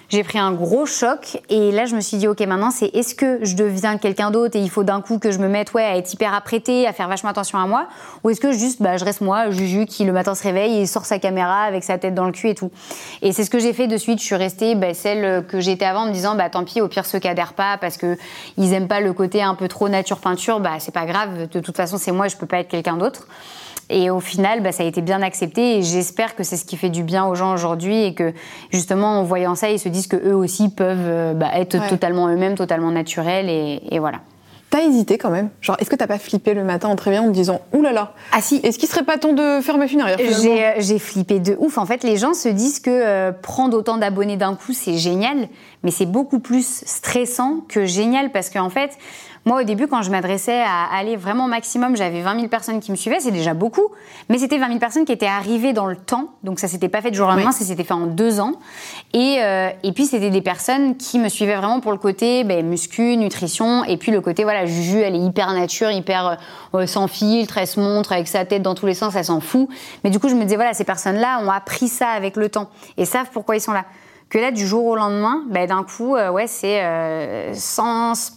j'ai 0.09 0.23
pris 0.23 0.39
un 0.39 0.51
gros 0.51 0.87
choc 0.87 1.39
et 1.49 1.71
là 1.71 1.85
je 1.85 1.95
me 1.95 2.01
suis 2.01 2.17
dit 2.17 2.27
ok 2.27 2.39
maintenant 2.41 2.71
c'est 2.71 2.87
est-ce 2.95 3.13
que 3.13 3.39
je 3.43 3.55
deviens 3.55 3.97
quelqu'un 3.97 4.31
d'autre 4.31 4.57
et 4.57 4.59
il 4.59 4.69
faut 4.69 4.83
d'un 4.83 5.01
coup 5.01 5.19
que 5.19 5.31
je 5.31 5.37
me 5.37 5.47
mette 5.47 5.73
ouais 5.73 5.83
à 5.83 5.97
être 5.97 6.11
hyper 6.11 6.33
apprêtée, 6.33 6.87
à 6.87 6.93
faire 6.93 7.07
vachement 7.07 7.29
attention 7.29 7.59
à 7.59 7.67
moi 7.67 7.87
ou 8.23 8.31
est-ce 8.31 8.41
que 8.41 8.51
juste 8.51 8.81
bah, 8.81 8.97
je 8.97 9.05
reste 9.05 9.21
moi 9.21 9.51
Juju 9.51 9.85
qui 9.85 10.05
le 10.05 10.11
matin 10.11 10.33
se 10.33 10.43
réveille 10.43 10.79
et 10.79 10.85
sort 10.87 11.05
sa 11.05 11.19
caméra 11.19 11.61
avec 11.61 11.83
sa 11.83 11.97
tête 11.99 12.15
dans 12.15 12.25
le 12.25 12.31
cul 12.31 12.49
et 12.49 12.55
tout. 12.55 12.71
Et 13.21 13.31
c'est 13.31 13.43
ce 13.43 13.51
que 13.51 13.59
j'ai 13.59 13.73
fait 13.73 13.87
de 13.87 13.97
suite, 13.97 14.19
je 14.19 14.25
suis 14.25 14.35
restée 14.35 14.73
bah, 14.75 14.93
celle 14.93 15.45
que 15.45 15.59
j'étais 15.59 15.85
avant 15.85 16.01
en 16.01 16.07
me 16.07 16.13
disant 16.13 16.35
bah 16.35 16.49
tant 16.49 16.63
pis 16.63 16.81
au 16.81 16.87
pire 16.87 17.05
se 17.05 17.17
cadèrent 17.17 17.53
pas 17.53 17.77
parce 17.77 17.97
que 17.97 18.17
ils 18.57 18.73
aiment 18.73 18.87
pas 18.87 19.01
le 19.01 19.13
côté 19.13 19.43
un 19.43 19.53
peu 19.53 19.67
trop 19.67 19.89
nature 19.89 20.17
peinture, 20.17 20.59
bah 20.59 20.79
c'est 20.79 20.93
pas 20.93 21.05
grave 21.05 21.47
de 21.47 21.59
toute 21.59 21.75
façon 21.75 21.97
c'est 21.97 22.11
moi 22.11 22.27
je 22.27 22.35
peux 22.35 22.47
pas 22.47 22.59
être 22.59 22.69
quelqu'un 22.69 22.97
d'autre. 22.97 23.27
Et 23.89 24.09
au 24.09 24.19
final, 24.19 24.61
bah, 24.61 24.71
ça 24.71 24.83
a 24.83 24.85
été 24.85 25.01
bien 25.01 25.21
accepté 25.21 25.77
et 25.77 25.83
j'espère 25.83 26.35
que 26.35 26.43
c'est 26.43 26.57
ce 26.57 26.65
qui 26.65 26.77
fait 26.77 26.89
du 26.89 27.03
bien 27.03 27.25
aux 27.25 27.35
gens 27.35 27.53
aujourd'hui 27.53 28.03
et 28.03 28.13
que 28.13 28.33
justement 28.71 29.19
en 29.19 29.23
voyant 29.23 29.55
ça, 29.55 29.69
ils 29.69 29.79
se 29.79 29.89
disent 29.89 30.07
que 30.07 30.17
eux 30.17 30.35
aussi 30.35 30.69
peuvent 30.69 30.97
euh, 30.99 31.33
bah, 31.33 31.49
être 31.55 31.87
totalement 31.89 32.27
eux-mêmes, 32.27 32.55
totalement 32.55 32.91
naturels 32.91 33.49
et, 33.49 33.81
et 33.89 33.99
voilà. 33.99 34.19
T'as 34.69 34.83
hésité 34.83 35.17
quand 35.17 35.31
même? 35.31 35.49
Genre, 35.61 35.75
est-ce 35.79 35.89
que 35.89 35.95
t'as 35.95 36.05
pas 36.05 36.19
flippé 36.19 36.53
le 36.53 36.63
matin 36.63 36.89
en 36.89 36.95
te 36.95 37.01
réveillant 37.01 37.23
en 37.23 37.29
te 37.29 37.33
disant 37.33 37.61
Ouh 37.73 37.81
là 37.81 37.91
là 37.91 38.13
Ah 38.31 38.39
si. 38.39 38.57
Est-ce 38.57 38.77
qu'il 38.77 38.87
serait 38.87 39.03
pas 39.03 39.17
temps 39.17 39.33
de 39.33 39.61
faire 39.61 39.79
ma 39.79 39.87
funéraire 39.87 40.17
euh, 40.19 40.73
J'ai 40.77 40.99
flippé 40.99 41.39
de 41.39 41.55
ouf. 41.57 41.79
En 41.79 41.87
fait, 41.87 42.03
les 42.03 42.17
gens 42.17 42.35
se 42.35 42.49
disent 42.49 42.79
que 42.79 42.91
euh, 42.91 43.31
prendre 43.31 43.75
autant 43.75 43.97
d'abonnés 43.97 44.37
d'un 44.37 44.53
coup, 44.53 44.73
c'est 44.73 44.97
génial, 44.97 45.47
mais 45.81 45.89
c'est 45.89 46.05
beaucoup 46.05 46.37
plus 46.37 46.83
stressant 46.85 47.61
que 47.67 47.85
génial 47.85 48.31
parce 48.31 48.51
qu'en 48.51 48.69
fait, 48.69 48.91
moi, 49.45 49.61
au 49.61 49.63
début, 49.63 49.87
quand 49.87 50.01
je 50.01 50.11
m'adressais 50.11 50.61
à 50.61 50.85
aller 50.93 51.15
vraiment 51.15 51.45
au 51.45 51.47
maximum, 51.47 51.95
j'avais 51.95 52.21
20 52.21 52.35
000 52.35 52.47
personnes 52.47 52.79
qui 52.79 52.91
me 52.91 52.95
suivaient, 52.95 53.19
c'est 53.19 53.31
déjà 53.31 53.53
beaucoup. 53.53 53.87
Mais 54.29 54.37
c'était 54.37 54.57
20 54.57 54.67
000 54.67 54.79
personnes 54.79 55.05
qui 55.05 55.11
étaient 55.11 55.25
arrivées 55.25 55.73
dans 55.73 55.85
le 55.85 55.95
temps. 55.95 56.29
Donc 56.43 56.59
ça 56.59 56.67
s'était 56.67 56.89
pas 56.89 57.01
fait 57.01 57.11
du 57.11 57.17
jour 57.17 57.27
au 57.27 57.31
lendemain, 57.31 57.51
ça 57.51 57.65
s'était 57.65 57.83
fait 57.83 57.93
en 57.93 58.05
deux 58.05 58.39
ans. 58.39 58.53
Et, 59.13 59.37
euh, 59.39 59.69
et 59.83 59.91
puis, 59.91 60.05
c'était 60.05 60.29
des 60.29 60.41
personnes 60.41 60.97
qui 60.97 61.19
me 61.19 61.29
suivaient 61.29 61.55
vraiment 61.55 61.79
pour 61.79 61.91
le 61.91 61.97
côté 61.97 62.43
ben, 62.43 62.65
muscu, 62.65 63.17
nutrition. 63.17 63.83
Et 63.85 63.97
puis 63.97 64.11
le 64.11 64.21
côté, 64.21 64.43
voilà, 64.43 64.65
Juju, 64.65 64.99
elle 64.99 65.15
est 65.15 65.19
hyper 65.19 65.51
nature, 65.53 65.89
hyper 65.91 66.37
euh, 66.75 66.85
sans 66.85 67.07
filtre, 67.07 67.57
elle 67.57 67.67
se 67.67 67.79
montre 67.79 68.11
avec 68.11 68.27
sa 68.27 68.45
tête 68.45 68.61
dans 68.61 68.75
tous 68.75 68.85
les 68.85 68.93
sens, 68.93 69.15
elle 69.15 69.25
s'en 69.25 69.39
fout. 69.39 69.69
Mais 70.03 70.09
du 70.09 70.19
coup, 70.19 70.29
je 70.29 70.35
me 70.35 70.43
disais, 70.43 70.55
voilà, 70.55 70.73
ces 70.73 70.83
personnes-là 70.83 71.41
ont 71.43 71.49
appris 71.49 71.87
ça 71.87 72.09
avec 72.09 72.35
le 72.35 72.49
temps 72.49 72.69
et 72.97 73.05
savent 73.05 73.29
pourquoi 73.31 73.55
ils 73.55 73.61
sont 73.61 73.73
là 73.73 73.85
que 74.29 74.37
là, 74.37 74.51
du 74.51 74.67
jour 74.67 74.85
au 74.85 74.95
lendemain, 74.95 75.43
ben, 75.49 75.67
d'un 75.67 75.83
coup, 75.83 76.15
euh, 76.15 76.29
ouais, 76.29 76.45
c'est 76.45 76.81
euh, 76.83 77.51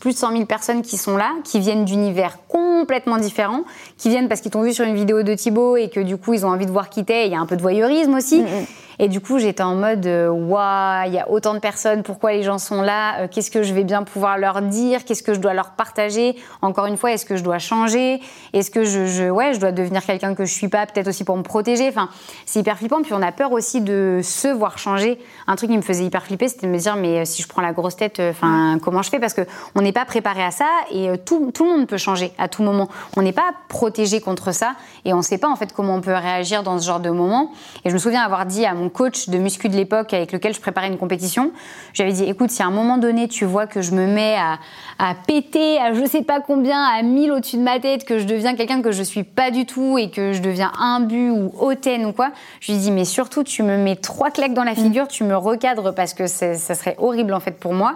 plus 0.00 0.12
de 0.12 0.16
100 0.16 0.32
000 0.32 0.46
personnes 0.46 0.82
qui 0.82 0.96
sont 0.96 1.16
là, 1.16 1.32
qui 1.44 1.60
viennent 1.60 1.84
d'univers 1.84 2.38
complètement 2.48 3.18
différents, 3.18 3.64
qui 3.98 4.08
viennent 4.08 4.28
parce 4.28 4.40
qu'ils 4.40 4.50
t'ont 4.50 4.62
vu 4.62 4.72
sur 4.72 4.86
une 4.86 4.94
vidéo 4.94 5.22
de 5.22 5.34
Thibaut 5.34 5.76
et 5.76 5.90
que 5.90 6.00
du 6.00 6.16
coup, 6.16 6.32
ils 6.32 6.46
ont 6.46 6.48
envie 6.48 6.66
de 6.66 6.70
voir 6.70 6.88
qui 6.88 7.04
t'es. 7.04 7.26
Il 7.26 7.32
y 7.32 7.36
a 7.36 7.40
un 7.40 7.46
peu 7.46 7.56
de 7.56 7.62
voyeurisme 7.62 8.14
aussi. 8.14 8.40
Mm, 8.40 8.44
mm. 8.44 8.66
Et 9.04 9.08
du 9.08 9.20
coup, 9.20 9.40
j'étais 9.40 9.64
en 9.64 9.74
mode, 9.74 10.06
euh, 10.06 10.28
waouh, 10.28 11.06
il 11.08 11.12
y 11.12 11.18
a 11.18 11.28
autant 11.28 11.54
de 11.54 11.58
personnes, 11.58 12.04
pourquoi 12.04 12.30
les 12.34 12.44
gens 12.44 12.58
sont 12.58 12.82
là 12.82 13.26
Qu'est-ce 13.26 13.50
que 13.50 13.64
je 13.64 13.74
vais 13.74 13.82
bien 13.82 14.04
pouvoir 14.04 14.38
leur 14.38 14.62
dire 14.62 15.04
Qu'est-ce 15.04 15.24
que 15.24 15.34
je 15.34 15.40
dois 15.40 15.54
leur 15.54 15.72
partager 15.72 16.36
Encore 16.62 16.86
une 16.86 16.96
fois, 16.96 17.10
est-ce 17.10 17.26
que 17.26 17.34
je 17.34 17.42
dois 17.42 17.58
changer 17.58 18.20
Est-ce 18.52 18.70
que 18.70 18.84
je, 18.84 19.06
je, 19.06 19.28
ouais, 19.28 19.54
je 19.54 19.58
dois 19.58 19.72
devenir 19.72 20.06
quelqu'un 20.06 20.36
que 20.36 20.44
je 20.44 20.52
suis 20.52 20.68
pas, 20.68 20.86
peut-être 20.86 21.08
aussi 21.08 21.24
pour 21.24 21.36
me 21.36 21.42
protéger 21.42 21.88
Enfin, 21.88 22.10
c'est 22.46 22.60
hyper 22.60 22.78
flippant. 22.78 23.02
Puis 23.02 23.12
on 23.12 23.22
a 23.22 23.32
peur 23.32 23.50
aussi 23.50 23.80
de 23.80 24.20
se 24.22 24.46
voir 24.46 24.78
changer. 24.78 25.18
Un 25.48 25.56
truc 25.56 25.70
qui 25.70 25.76
me 25.76 25.82
faisait 25.82 26.04
hyper 26.04 26.22
flipper, 26.24 26.46
c'était 26.46 26.68
de 26.68 26.72
me 26.72 26.78
dire, 26.78 26.94
mais 26.94 27.22
euh, 27.22 27.24
si 27.24 27.42
je 27.42 27.48
prends 27.48 27.60
la 27.60 27.72
grosse 27.72 27.96
tête, 27.96 28.20
euh, 28.20 28.30
enfin, 28.30 28.78
comment 28.80 29.02
je 29.02 29.10
fais 29.10 29.18
Parce 29.18 29.34
que 29.34 29.42
on 29.74 29.82
n'est 29.82 29.90
pas 29.90 30.04
préparé 30.04 30.44
à 30.44 30.52
ça 30.52 30.68
et 30.92 31.18
tout, 31.24 31.50
tout 31.52 31.64
le 31.64 31.70
monde 31.70 31.88
peut 31.88 31.98
changer 31.98 32.30
à 32.38 32.46
tout 32.46 32.62
moment. 32.62 32.88
On 33.16 33.22
n'est 33.22 33.32
pas 33.32 33.52
protégé 33.68 34.20
contre 34.20 34.54
ça 34.54 34.76
et 35.04 35.12
on 35.12 35.18
ne 35.18 35.22
sait 35.22 35.38
pas 35.38 35.48
en 35.48 35.56
fait 35.56 35.72
comment 35.72 35.96
on 35.96 36.00
peut 36.00 36.14
réagir 36.14 36.62
dans 36.62 36.78
ce 36.78 36.86
genre 36.86 37.00
de 37.00 37.10
moment. 37.10 37.50
Et 37.84 37.88
je 37.88 37.94
me 37.94 37.98
souviens 37.98 38.22
avoir 38.22 38.46
dit 38.46 38.64
à 38.64 38.74
mon 38.74 38.91
coach 38.92 39.28
de 39.28 39.38
muscu 39.38 39.68
de 39.68 39.76
l'époque 39.76 40.12
avec 40.14 40.32
lequel 40.32 40.54
je 40.54 40.60
préparais 40.60 40.88
une 40.88 40.98
compétition. 40.98 41.52
J'avais 41.94 42.12
dit, 42.12 42.24
écoute, 42.24 42.50
si 42.50 42.62
à 42.62 42.66
un 42.66 42.70
moment 42.70 42.98
donné, 42.98 43.28
tu 43.28 43.44
vois 43.44 43.66
que 43.66 43.82
je 43.82 43.92
me 43.92 44.06
mets 44.06 44.36
à, 44.36 44.58
à 44.98 45.14
péter 45.14 45.78
à 45.78 45.92
je 45.92 46.04
sais 46.06 46.22
pas 46.22 46.40
combien, 46.40 46.82
à 46.84 47.02
1000 47.02 47.32
au-dessus 47.32 47.56
de 47.56 47.62
ma 47.62 47.80
tête, 47.80 48.04
que 48.04 48.18
je 48.18 48.24
deviens 48.24 48.54
quelqu'un 48.54 48.82
que 48.82 48.92
je 48.92 49.02
suis 49.02 49.24
pas 49.24 49.50
du 49.50 49.66
tout 49.66 49.98
et 49.98 50.10
que 50.10 50.32
je 50.32 50.40
deviens 50.40 50.72
imbu 50.78 51.30
ou 51.30 51.52
hautaine 51.58 52.06
ou 52.06 52.12
quoi, 52.12 52.30
je 52.60 52.72
lui 52.72 52.78
dis, 52.78 52.90
mais 52.90 53.04
surtout, 53.04 53.42
tu 53.42 53.62
me 53.62 53.76
mets 53.76 53.96
trois 53.96 54.30
claques 54.30 54.54
dans 54.54 54.64
la 54.64 54.74
figure, 54.74 55.08
tu 55.08 55.24
me 55.24 55.36
recadres 55.36 55.94
parce 55.94 56.14
que 56.14 56.26
ça 56.26 56.56
serait 56.56 56.96
horrible 56.98 57.34
en 57.34 57.40
fait 57.40 57.58
pour 57.58 57.74
moi. 57.74 57.94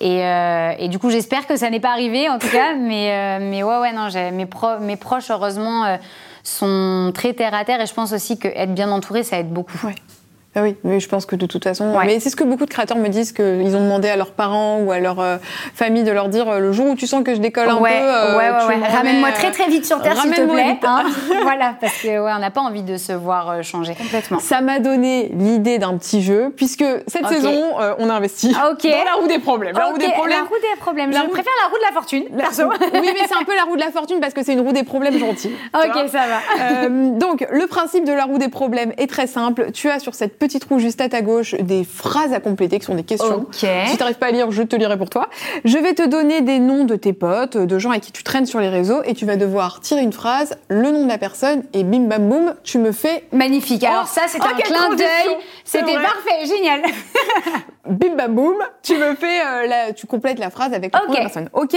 Et, 0.00 0.24
euh, 0.24 0.72
et 0.78 0.88
du 0.88 0.98
coup, 0.98 1.10
j'espère 1.10 1.46
que 1.46 1.56
ça 1.56 1.70
n'est 1.70 1.80
pas 1.80 1.90
arrivé 1.90 2.28
en 2.28 2.38
tout 2.38 2.48
cas, 2.52 2.74
mais, 2.74 3.12
euh, 3.12 3.38
mais 3.40 3.62
ouais, 3.62 3.78
ouais, 3.78 3.92
non, 3.92 4.08
mes, 4.32 4.46
pro 4.46 4.78
mes 4.80 4.96
proches, 4.96 5.30
heureusement, 5.30 5.84
euh, 5.84 5.96
sont 6.42 7.12
très 7.14 7.34
terre 7.34 7.54
à 7.54 7.64
terre 7.64 7.80
et 7.80 7.86
je 7.86 7.94
pense 7.94 8.12
aussi 8.12 8.38
qu'être 8.38 8.74
bien 8.74 8.90
entouré, 8.90 9.22
ça 9.22 9.38
aide 9.38 9.52
beaucoup. 9.52 9.86
Ouais. 9.86 9.94
Ah 10.54 10.60
oui, 10.60 10.76
mais 10.84 11.00
je 11.00 11.08
pense 11.08 11.24
que 11.24 11.34
de 11.34 11.46
toute 11.46 11.64
façon. 11.64 11.94
Mais 12.04 12.20
c'est 12.20 12.28
ce 12.28 12.36
que 12.36 12.44
beaucoup 12.44 12.66
de 12.66 12.70
créateurs 12.70 12.98
me 12.98 13.08
disent 13.08 13.32
qu'ils 13.32 13.74
ont 13.74 13.80
demandé 13.80 14.08
à 14.10 14.16
leurs 14.16 14.32
parents 14.32 14.80
ou 14.80 14.92
à 14.92 14.98
leur 14.98 15.18
euh, 15.18 15.38
famille 15.74 16.04
de 16.04 16.10
leur 16.10 16.28
dire 16.28 16.46
euh, 16.46 16.58
le 16.58 16.72
jour 16.72 16.88
où 16.88 16.94
tu 16.94 17.06
sens 17.06 17.24
que 17.24 17.34
je 17.34 17.40
décolle 17.40 17.70
un 17.70 17.76
peu. 17.76 17.86
Euh, 17.86 18.36
ouais, 18.36 18.50
ouais, 18.50 18.86
Ramène-moi 18.86 19.32
très 19.32 19.50
très 19.50 19.68
vite 19.68 19.86
sur 19.86 20.02
terre, 20.02 20.20
s'il 20.20 20.30
te 20.30 20.42
plaît. 20.42 20.78
Hein. 20.82 21.04
voilà, 21.42 21.74
parce 21.80 21.96
que 22.02 22.08
ouais, 22.08 22.32
on 22.36 22.38
n'a 22.38 22.50
pas 22.50 22.60
envie 22.60 22.82
de 22.82 22.98
se 22.98 23.12
voir 23.14 23.64
changer 23.64 23.94
complètement. 23.94 24.40
Ça 24.40 24.60
m'a 24.60 24.78
donné 24.78 25.30
l'idée 25.34 25.78
d'un 25.78 25.96
petit 25.96 26.20
jeu, 26.20 26.52
puisque 26.54 26.84
cette 27.06 27.26
saison, 27.28 27.72
on 27.98 28.10
a 28.10 28.14
investi 28.14 28.54
ah, 28.54 28.74
dans 28.74 29.04
la 29.04 29.14
roue 29.20 29.28
des 29.28 29.38
problèmes. 29.38 29.74
La 29.74 29.86
roue 29.86 29.96
des 29.96 30.08
problèmes. 30.10 30.38
La 30.38 30.44
roue 30.44 30.60
des 30.60 30.80
problèmes. 30.80 31.12
je 31.14 31.30
préfère 31.30 31.52
la 31.62 31.68
roue 31.68 31.78
de 31.78 31.86
la 31.86 31.92
fortune, 31.92 32.24
perso. 32.36 32.64
oui, 32.92 33.10
mais 33.14 33.26
c'est 33.26 33.40
un 33.40 33.44
peu 33.44 33.56
la 33.56 33.62
roue 33.62 33.76
de 33.76 33.80
la 33.80 33.90
fortune 33.90 34.20
parce 34.20 34.34
que 34.34 34.44
c'est 34.44 34.52
une 34.52 34.60
roue 34.60 34.72
des 34.72 34.84
problèmes 34.84 35.18
gentille. 35.18 35.56
ok, 35.74 36.10
ça 36.10 36.24
va. 36.26 36.88
donc, 36.88 37.46
le 37.50 37.66
principe 37.66 38.04
de 38.04 38.12
la 38.12 38.24
roue 38.24 38.36
des 38.36 38.48
problèmes 38.48 38.92
est 38.98 39.08
très 39.08 39.26
simple. 39.26 39.72
Tu 39.72 39.88
as 39.88 39.98
sur 39.98 40.14
cette 40.14 40.41
petit 40.42 40.58
trou 40.58 40.80
juste 40.80 41.00
à 41.00 41.08
ta 41.08 41.22
gauche 41.22 41.54
des 41.54 41.84
phrases 41.84 42.32
à 42.32 42.40
compléter 42.40 42.80
qui 42.80 42.84
sont 42.86 42.96
des 42.96 43.04
questions. 43.04 43.46
Si 43.52 43.60
tu 43.60 43.98
n'arrives 44.00 44.18
pas 44.18 44.26
à 44.26 44.30
lire, 44.32 44.50
je 44.50 44.64
te 44.64 44.74
lirai 44.74 44.98
pour 44.98 45.08
toi. 45.08 45.28
Je 45.64 45.78
vais 45.78 45.94
te 45.94 46.04
donner 46.04 46.40
des 46.40 46.58
noms 46.58 46.82
de 46.84 46.96
tes 46.96 47.12
potes, 47.12 47.56
de 47.56 47.78
gens 47.78 47.90
avec 47.90 48.02
qui 48.02 48.10
tu 48.10 48.24
traînes 48.24 48.44
sur 48.46 48.58
les 48.58 48.68
réseaux, 48.68 49.02
et 49.04 49.14
tu 49.14 49.24
vas 49.24 49.36
devoir 49.36 49.78
tirer 49.78 50.00
une 50.02 50.12
phrase, 50.12 50.56
le 50.66 50.90
nom 50.90 51.04
de 51.04 51.08
la 51.08 51.18
personne, 51.18 51.62
et 51.74 51.84
bim 51.84 52.08
bam 52.08 52.28
boum, 52.28 52.54
tu 52.64 52.78
me 52.78 52.90
fais 52.90 53.22
Magnifique. 53.30 53.84
Alors 53.84 54.02
Oh, 54.04 54.08
ça, 54.12 54.22
c'était 54.26 54.44
oh, 54.50 54.56
un 54.56 54.60
clin 54.60 54.88
d'œil. 54.96 55.36
C'est 55.64 55.78
C'était 55.78 55.94
parfait, 55.94 56.44
génial. 56.44 56.82
bim 57.88 58.16
bam 58.16 58.34
boum, 58.34 58.56
tu 58.82 58.96
me 58.96 59.14
fais, 59.14 59.40
euh, 59.46 59.66
la- 59.68 59.92
tu 59.92 60.08
complètes 60.08 60.40
la 60.40 60.50
phrase 60.50 60.72
avec 60.72 60.92
le 60.92 61.14
la 61.14 61.20
personne. 61.20 61.48
Ok 61.52 61.76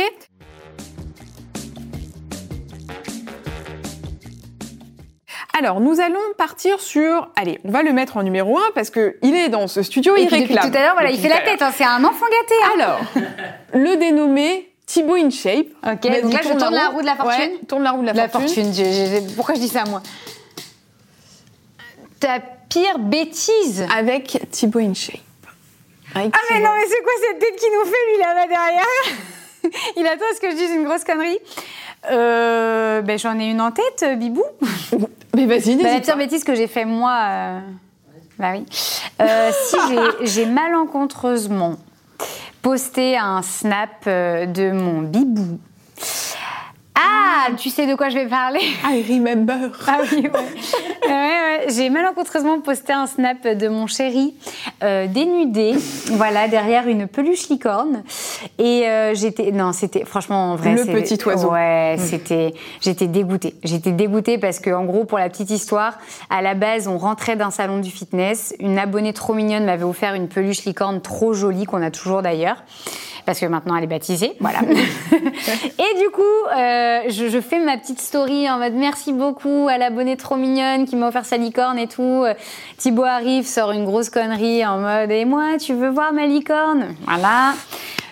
Alors, 5.58 5.80
nous 5.80 6.02
allons 6.02 6.20
partir 6.38 6.80
sur. 6.82 7.30
Allez, 7.36 7.60
on 7.63 7.72
va 7.72 7.82
le 7.82 7.94
mettre 7.94 8.18
en 8.18 8.24
numéro 8.24 8.58
1 8.58 8.62
parce 8.76 8.89
que 8.89 9.15
il 9.22 9.34
est 9.36 9.48
dans 9.50 9.68
ce 9.68 9.84
studio, 9.84 10.15
Et 10.18 10.24
il 10.24 10.28
puis 10.28 10.41
réclame. 10.41 10.70
tout 10.70 10.78
à 10.78 10.82
l'heure, 10.82 10.94
voilà, 10.96 11.12
il 11.12 11.20
fait 11.20 11.30
la 11.30 11.38
à 11.38 11.41
tête. 11.41 11.62
hein, 11.62 11.72
C'est 11.74 11.86
un 11.86 12.04
enfant 12.04 12.26
gâté. 12.26 12.56
hein. 12.63 12.70
Alors, 12.76 13.00
le 13.74 13.96
dénommé 13.96 14.70
Thibaut 14.86 15.15
in 15.15 15.30
Shape. 15.30 15.68
Ok, 15.86 16.02
donc 16.22 16.34
là, 16.34 16.39
je 16.44 16.50
tourne 16.58 16.74
la 16.76 16.89
roue 16.89 17.02
de 17.02 17.06
la 17.06 17.15
fortune 17.15 17.39
Ouais, 17.52 17.60
tourne 17.68 17.84
la 17.84 17.91
roue 17.91 18.02
de 18.02 18.08
la, 18.08 18.13
La 18.13 18.28
fortune. 18.30 18.72
Pourquoi 19.36 19.56
je 19.56 19.60
dis 19.62 19.70
ça 19.70 19.84
moi? 19.89 20.02
Ta 22.20 22.39
pire 22.70 23.00
bêtise. 23.00 23.86
Avec 23.96 24.38
Thibaut 24.52 24.80
in 24.80 24.94
Shape. 24.94 25.15
Avec 26.15 26.34
Ah 26.36 26.39
mais 26.52 26.60
non, 26.60 26.70
mais 26.76 26.86
c'est 26.88 27.02
quoi 27.04 27.13
cette 27.22 27.39
tête 27.39 27.56
qu'il 27.56 27.70
nous 27.72 27.86
fait 27.86 28.12
lui 28.13 28.20
là-bas 28.20 28.48
derrière? 28.48 28.84
Il 29.98 30.06
attend 30.06 30.26
à 30.32 30.36
ce 30.36 30.39
que 30.41 30.52
je 30.52 30.56
dise 30.56 30.72
une 30.72 30.84
grosse 30.86 31.04
connerie. 31.04 31.39
Euh, 32.12 33.02
ben 33.02 33.18
j'en 33.18 33.39
ai 33.39 33.46
une 33.46 33.62
en 33.62 33.72
tête, 33.72 34.04
euh, 34.04 34.15
Bibou. 34.15 34.44
Mais 35.36 35.46
vas-y, 35.46 35.76
Bah, 35.76 35.84
la 35.94 36.00
pire 36.00 36.13
pas. 36.13 36.20
bêtise 36.20 36.44
que 36.44 36.56
j'ai 36.56 36.68
fait 36.68 36.86
moi, 36.86 37.18
euh, 37.28 37.60
bah 38.39 38.52
oui. 38.54 38.65
Euh, 39.22 39.52
si 39.65 39.78
j'ai- 40.24 40.46
malencontreusement 40.46 41.76
posté 42.62 43.18
un 43.18 43.41
snap 43.41 44.06
de 44.06 44.72
mon 44.72 45.02
Bibou. 45.02 45.60
Ah, 46.95 47.47
tu 47.58 47.69
sais 47.69 47.86
de 47.88 47.95
quoi 47.95 48.10
je 48.10 48.15
vais 48.15 48.27
parler 48.27 48.62
I 48.86 49.03
remember. 49.10 49.71
Ah 49.88 49.99
oui, 50.12 50.21
ouais. 50.21 50.29
Ouais, 51.05 51.12
ouais. 51.12 51.65
J'ai 51.69 51.89
malencontreusement 51.89 52.60
posté 52.62 52.93
un 52.93 53.05
snap 53.05 53.45
de 53.45 53.67
mon 53.67 53.86
chéri 53.86 54.34
euh, 54.84 55.05
dénudé, 55.08 55.75
voilà, 56.13 56.47
derrière 56.47 56.88
une 56.88 57.08
peluche 57.08 57.49
licorne. 57.49 58.03
Et 58.58 58.88
euh, 58.88 59.13
j'étais, 59.13 59.51
non, 59.51 59.71
c'était 59.71 60.03
franchement 60.05 60.53
en 60.53 60.55
vrai. 60.55 60.73
Le 60.73 60.86
petit 60.86 61.19
oiseau. 61.25 61.51
Ouais, 61.51 61.97
c'était, 61.99 62.53
j'étais 62.81 63.08
dégoûtée. 63.08 63.55
J'étais 63.63 63.91
dégoûtée 63.91 64.38
parce 64.38 64.60
que, 64.60 64.71
en 64.71 64.86
gros, 64.86 65.05
pour 65.05 65.19
la 65.19 65.29
petite 65.29 65.51
histoire, 65.51 65.99
à 66.29 66.41
la 66.41 66.55
base, 66.55 66.88
on 66.88 66.97
rentrait 66.97 67.36
d'un 67.36 67.51
salon 67.51 67.79
du 67.79 67.91
fitness. 67.91 68.55
Une 68.60 68.79
abonnée 68.79 69.13
trop 69.13 69.34
mignonne 69.34 69.65
m'avait 69.65 69.84
offert 69.84 70.15
une 70.15 70.27
peluche 70.27 70.65
licorne 70.65 71.01
trop 71.01 71.34
jolie 71.34 71.65
qu'on 71.65 71.84
a 71.84 71.91
toujours 71.91 72.21
d'ailleurs. 72.21 72.63
Parce 73.25 73.39
que 73.39 73.45
maintenant 73.45 73.75
elle 73.75 73.83
est 73.83 73.88
baptisée, 73.88 74.33
voilà. 74.39 74.59
et 74.63 75.99
du 75.99 76.09
coup, 76.11 76.21
euh, 76.21 77.01
je, 77.09 77.29
je 77.29 77.41
fais 77.41 77.59
ma 77.59 77.77
petite 77.77 77.99
story 77.99 78.49
en 78.49 78.59
mode 78.59 78.73
merci 78.73 79.13
beaucoup 79.13 79.67
à 79.69 79.77
l'abonnée 79.77 80.17
trop 80.17 80.35
mignonne 80.35 80.85
qui 80.85 80.95
m'a 80.95 81.07
offert 81.07 81.25
sa 81.25 81.38
licorne 81.38 81.79
et 81.79 81.88
tout. 81.88 82.01
Euh, 82.03 82.33
Thibaut 82.77 83.03
arrive, 83.03 83.45
sort 83.45 83.71
une 83.71 83.85
grosse 83.85 84.09
connerie 84.09 84.65
en 84.65 84.77
mode 84.77 85.11
et 85.11 85.25
moi, 85.25 85.57
tu 85.59 85.73
veux 85.73 85.89
voir 85.89 86.13
ma 86.13 86.25
licorne? 86.25 86.95
Voilà. 87.07 87.53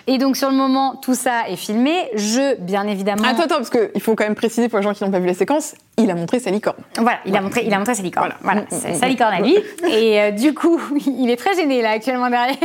Et 0.06 0.18
donc 0.18 0.36
sur 0.36 0.50
le 0.50 0.56
moment, 0.56 0.96
tout 0.96 1.14
ça 1.14 1.48
est 1.48 1.56
filmé. 1.56 1.94
Je, 2.14 2.56
bien 2.60 2.86
évidemment. 2.86 3.24
Attends, 3.24 3.44
attends, 3.44 3.56
parce 3.56 3.70
qu'il 3.70 4.00
faut 4.02 4.14
quand 4.14 4.24
même 4.24 4.34
préciser 4.34 4.68
pour 4.68 4.78
les 4.78 4.82
gens 4.84 4.92
qui 4.92 5.02
n'ont 5.04 5.10
pas 5.10 5.18
vu 5.18 5.26
la 5.26 5.34
séquence, 5.34 5.74
il 5.96 6.10
a 6.10 6.14
montré 6.14 6.40
sa 6.40 6.50
licorne. 6.50 6.76
Voilà, 6.98 7.18
il 7.24 7.34
a 7.36 7.40
montré, 7.40 7.62
il 7.64 7.72
a 7.72 7.78
montré 7.78 7.94
sa 7.94 8.02
licorne. 8.02 8.32
Voilà. 8.42 8.60
Voilà, 8.60 8.60
Mm, 8.62 8.80
c'est 8.82 8.90
mm, 8.92 9.00
sa 9.00 9.06
mm. 9.06 9.08
licorne 9.08 9.32
à 9.34 9.40
lui. 9.40 9.56
Et 9.90 10.20
euh, 10.20 10.30
du 10.32 10.52
coup, 10.54 10.78
il 11.06 11.30
est 11.30 11.36
très 11.36 11.54
gêné 11.54 11.80
là 11.82 11.90
actuellement 11.92 12.28
derrière. 12.28 12.56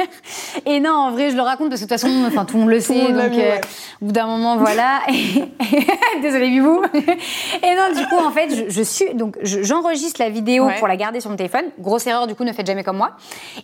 Et 0.65 0.80
non, 0.80 0.91
en 0.91 1.12
vrai, 1.12 1.30
je 1.30 1.36
le 1.36 1.41
raconte 1.41 1.69
parce 1.69 1.82
que 1.82 1.86
de 1.86 1.89
toute 1.93 1.99
façon, 2.02 2.13
enfin 2.28 2.45
tout 2.45 2.56
le 2.58 2.62
monde 2.63 2.71
le 2.71 2.80
sait. 2.82 2.93
monde 2.95 3.13
donc, 3.13 3.32
vu, 3.32 3.39
euh, 3.41 3.56
au 4.02 4.06
bout 4.08 4.12
d'un 4.12 4.25
moment, 4.28 4.58
voilà. 4.58 4.99
Désolée, 6.21 6.49
Bibou. 6.49 6.82
Et 6.93 7.75
non, 7.75 7.95
du 7.99 8.06
coup, 8.08 8.17
en 8.17 8.32
fait, 8.32 8.49
je, 8.49 8.69
je 8.69 8.82
suis 8.82 9.13
donc 9.13 9.38
je- 9.41 9.62
j'enregistre 9.63 10.21
la 10.21 10.30
vidéo 10.30 10.65
Ouais. 10.65 10.75
pour 10.80 10.88
la 10.88 10.97
garder 10.97 11.19
sur 11.21 11.30
mon 11.30 11.36
téléphone. 11.38 11.65
Grosse 11.80 12.06
erreur, 12.08 12.28
du 12.28 12.36
coup, 12.36 12.43
ne 12.43 12.52
faites 12.52 12.67
jamais 12.67 12.84
comme 12.84 12.97
moi. 12.97 13.12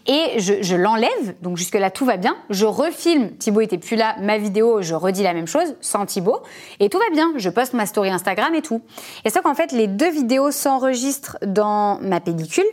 Et 0.07 0.39
je, 0.39 0.53
je 0.61 0.75
l'enlève. 0.75 1.35
Donc 1.41 1.57
jusque 1.57 1.75
là, 1.75 1.89
tout 1.91 2.05
va 2.05 2.17
bien. 2.17 2.35
Je 2.49 2.65
refilme. 2.65 3.31
Thibaut 3.37 3.61
était 3.65 3.77
plus 3.77 3.95
là. 3.95 4.15
Ma 4.21 4.37
vidéo, 4.37 4.81
je 4.81 4.95
redis 4.95 5.23
la 5.23 5.33
même 5.33 5.47
chose 5.47 5.75
sans 5.81 6.05
Thibaut. 6.05 6.39
Et 6.79 6.89
tout 6.89 6.97
va 6.97 7.09
bien. 7.11 7.33
Je 7.35 7.49
poste 7.49 7.73
ma 7.73 7.85
story 7.85 8.09
Instagram 8.09 8.55
et 8.55 8.61
tout. 8.61 8.81
Et 9.25 9.29
sauf 9.29 9.43
qu'en 9.43 9.55
fait, 9.55 9.71
les 9.71 9.87
deux 9.87 10.09
vidéos 10.09 10.51
s'enregistrent 10.51 11.37
dans 11.45 11.99
ma 12.01 12.19
pellicule. 12.19 12.65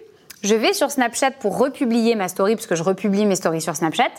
Je 0.43 0.55
vais 0.55 0.73
sur 0.73 0.91
Snapchat 0.91 1.33
pour 1.33 1.59
republier 1.59 2.15
ma 2.15 2.29
story, 2.29 2.57
parce 2.57 2.67
que 2.67 2.75
je 2.75 2.83
republie 2.83 3.27
mes 3.27 3.37
stories 3.37 3.61
sur 3.61 3.77
Snapchat. 3.77 4.11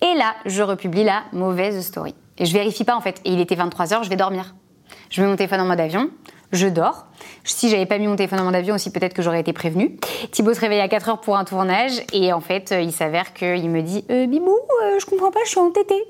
Et 0.00 0.14
là, 0.14 0.34
je 0.46 0.62
republie 0.62 1.04
la 1.04 1.22
mauvaise 1.32 1.80
story. 1.84 2.14
Et 2.38 2.46
je 2.46 2.52
vérifie 2.52 2.84
pas 2.84 2.96
en 2.96 3.00
fait. 3.00 3.20
Et 3.24 3.32
il 3.32 3.40
était 3.40 3.54
23h, 3.54 4.02
je 4.02 4.10
vais 4.10 4.16
dormir. 4.16 4.54
Je 5.10 5.22
mets 5.22 5.28
mon 5.28 5.36
téléphone 5.36 5.60
en 5.60 5.66
mode 5.66 5.80
avion, 5.80 6.10
je 6.52 6.66
dors. 6.66 7.06
Si 7.44 7.68
j'avais 7.68 7.86
pas 7.86 7.98
mis 7.98 8.06
mon 8.06 8.16
téléphone 8.16 8.40
en 8.40 8.44
mode 8.44 8.54
avion 8.54 8.74
aussi, 8.74 8.90
peut-être 8.90 9.14
que 9.14 9.22
j'aurais 9.22 9.40
été 9.40 9.52
prévenue. 9.52 9.96
Thibaut 10.30 10.54
se 10.54 10.60
réveille 10.60 10.80
à 10.80 10.88
4h 10.88 11.20
pour 11.20 11.36
un 11.36 11.44
tournage. 11.44 12.02
Et 12.12 12.32
en 12.32 12.40
fait, 12.40 12.72
euh, 12.72 12.80
il 12.80 12.92
s'avère 12.92 13.32
qu'il 13.32 13.70
me 13.70 13.82
dit 13.82 14.04
euh, 14.10 14.26
Bibou, 14.26 14.50
euh, 14.82 14.98
je 14.98 15.06
comprends 15.06 15.30
pas, 15.30 15.40
je 15.44 15.50
suis 15.50 15.60
entêtée. 15.60 16.04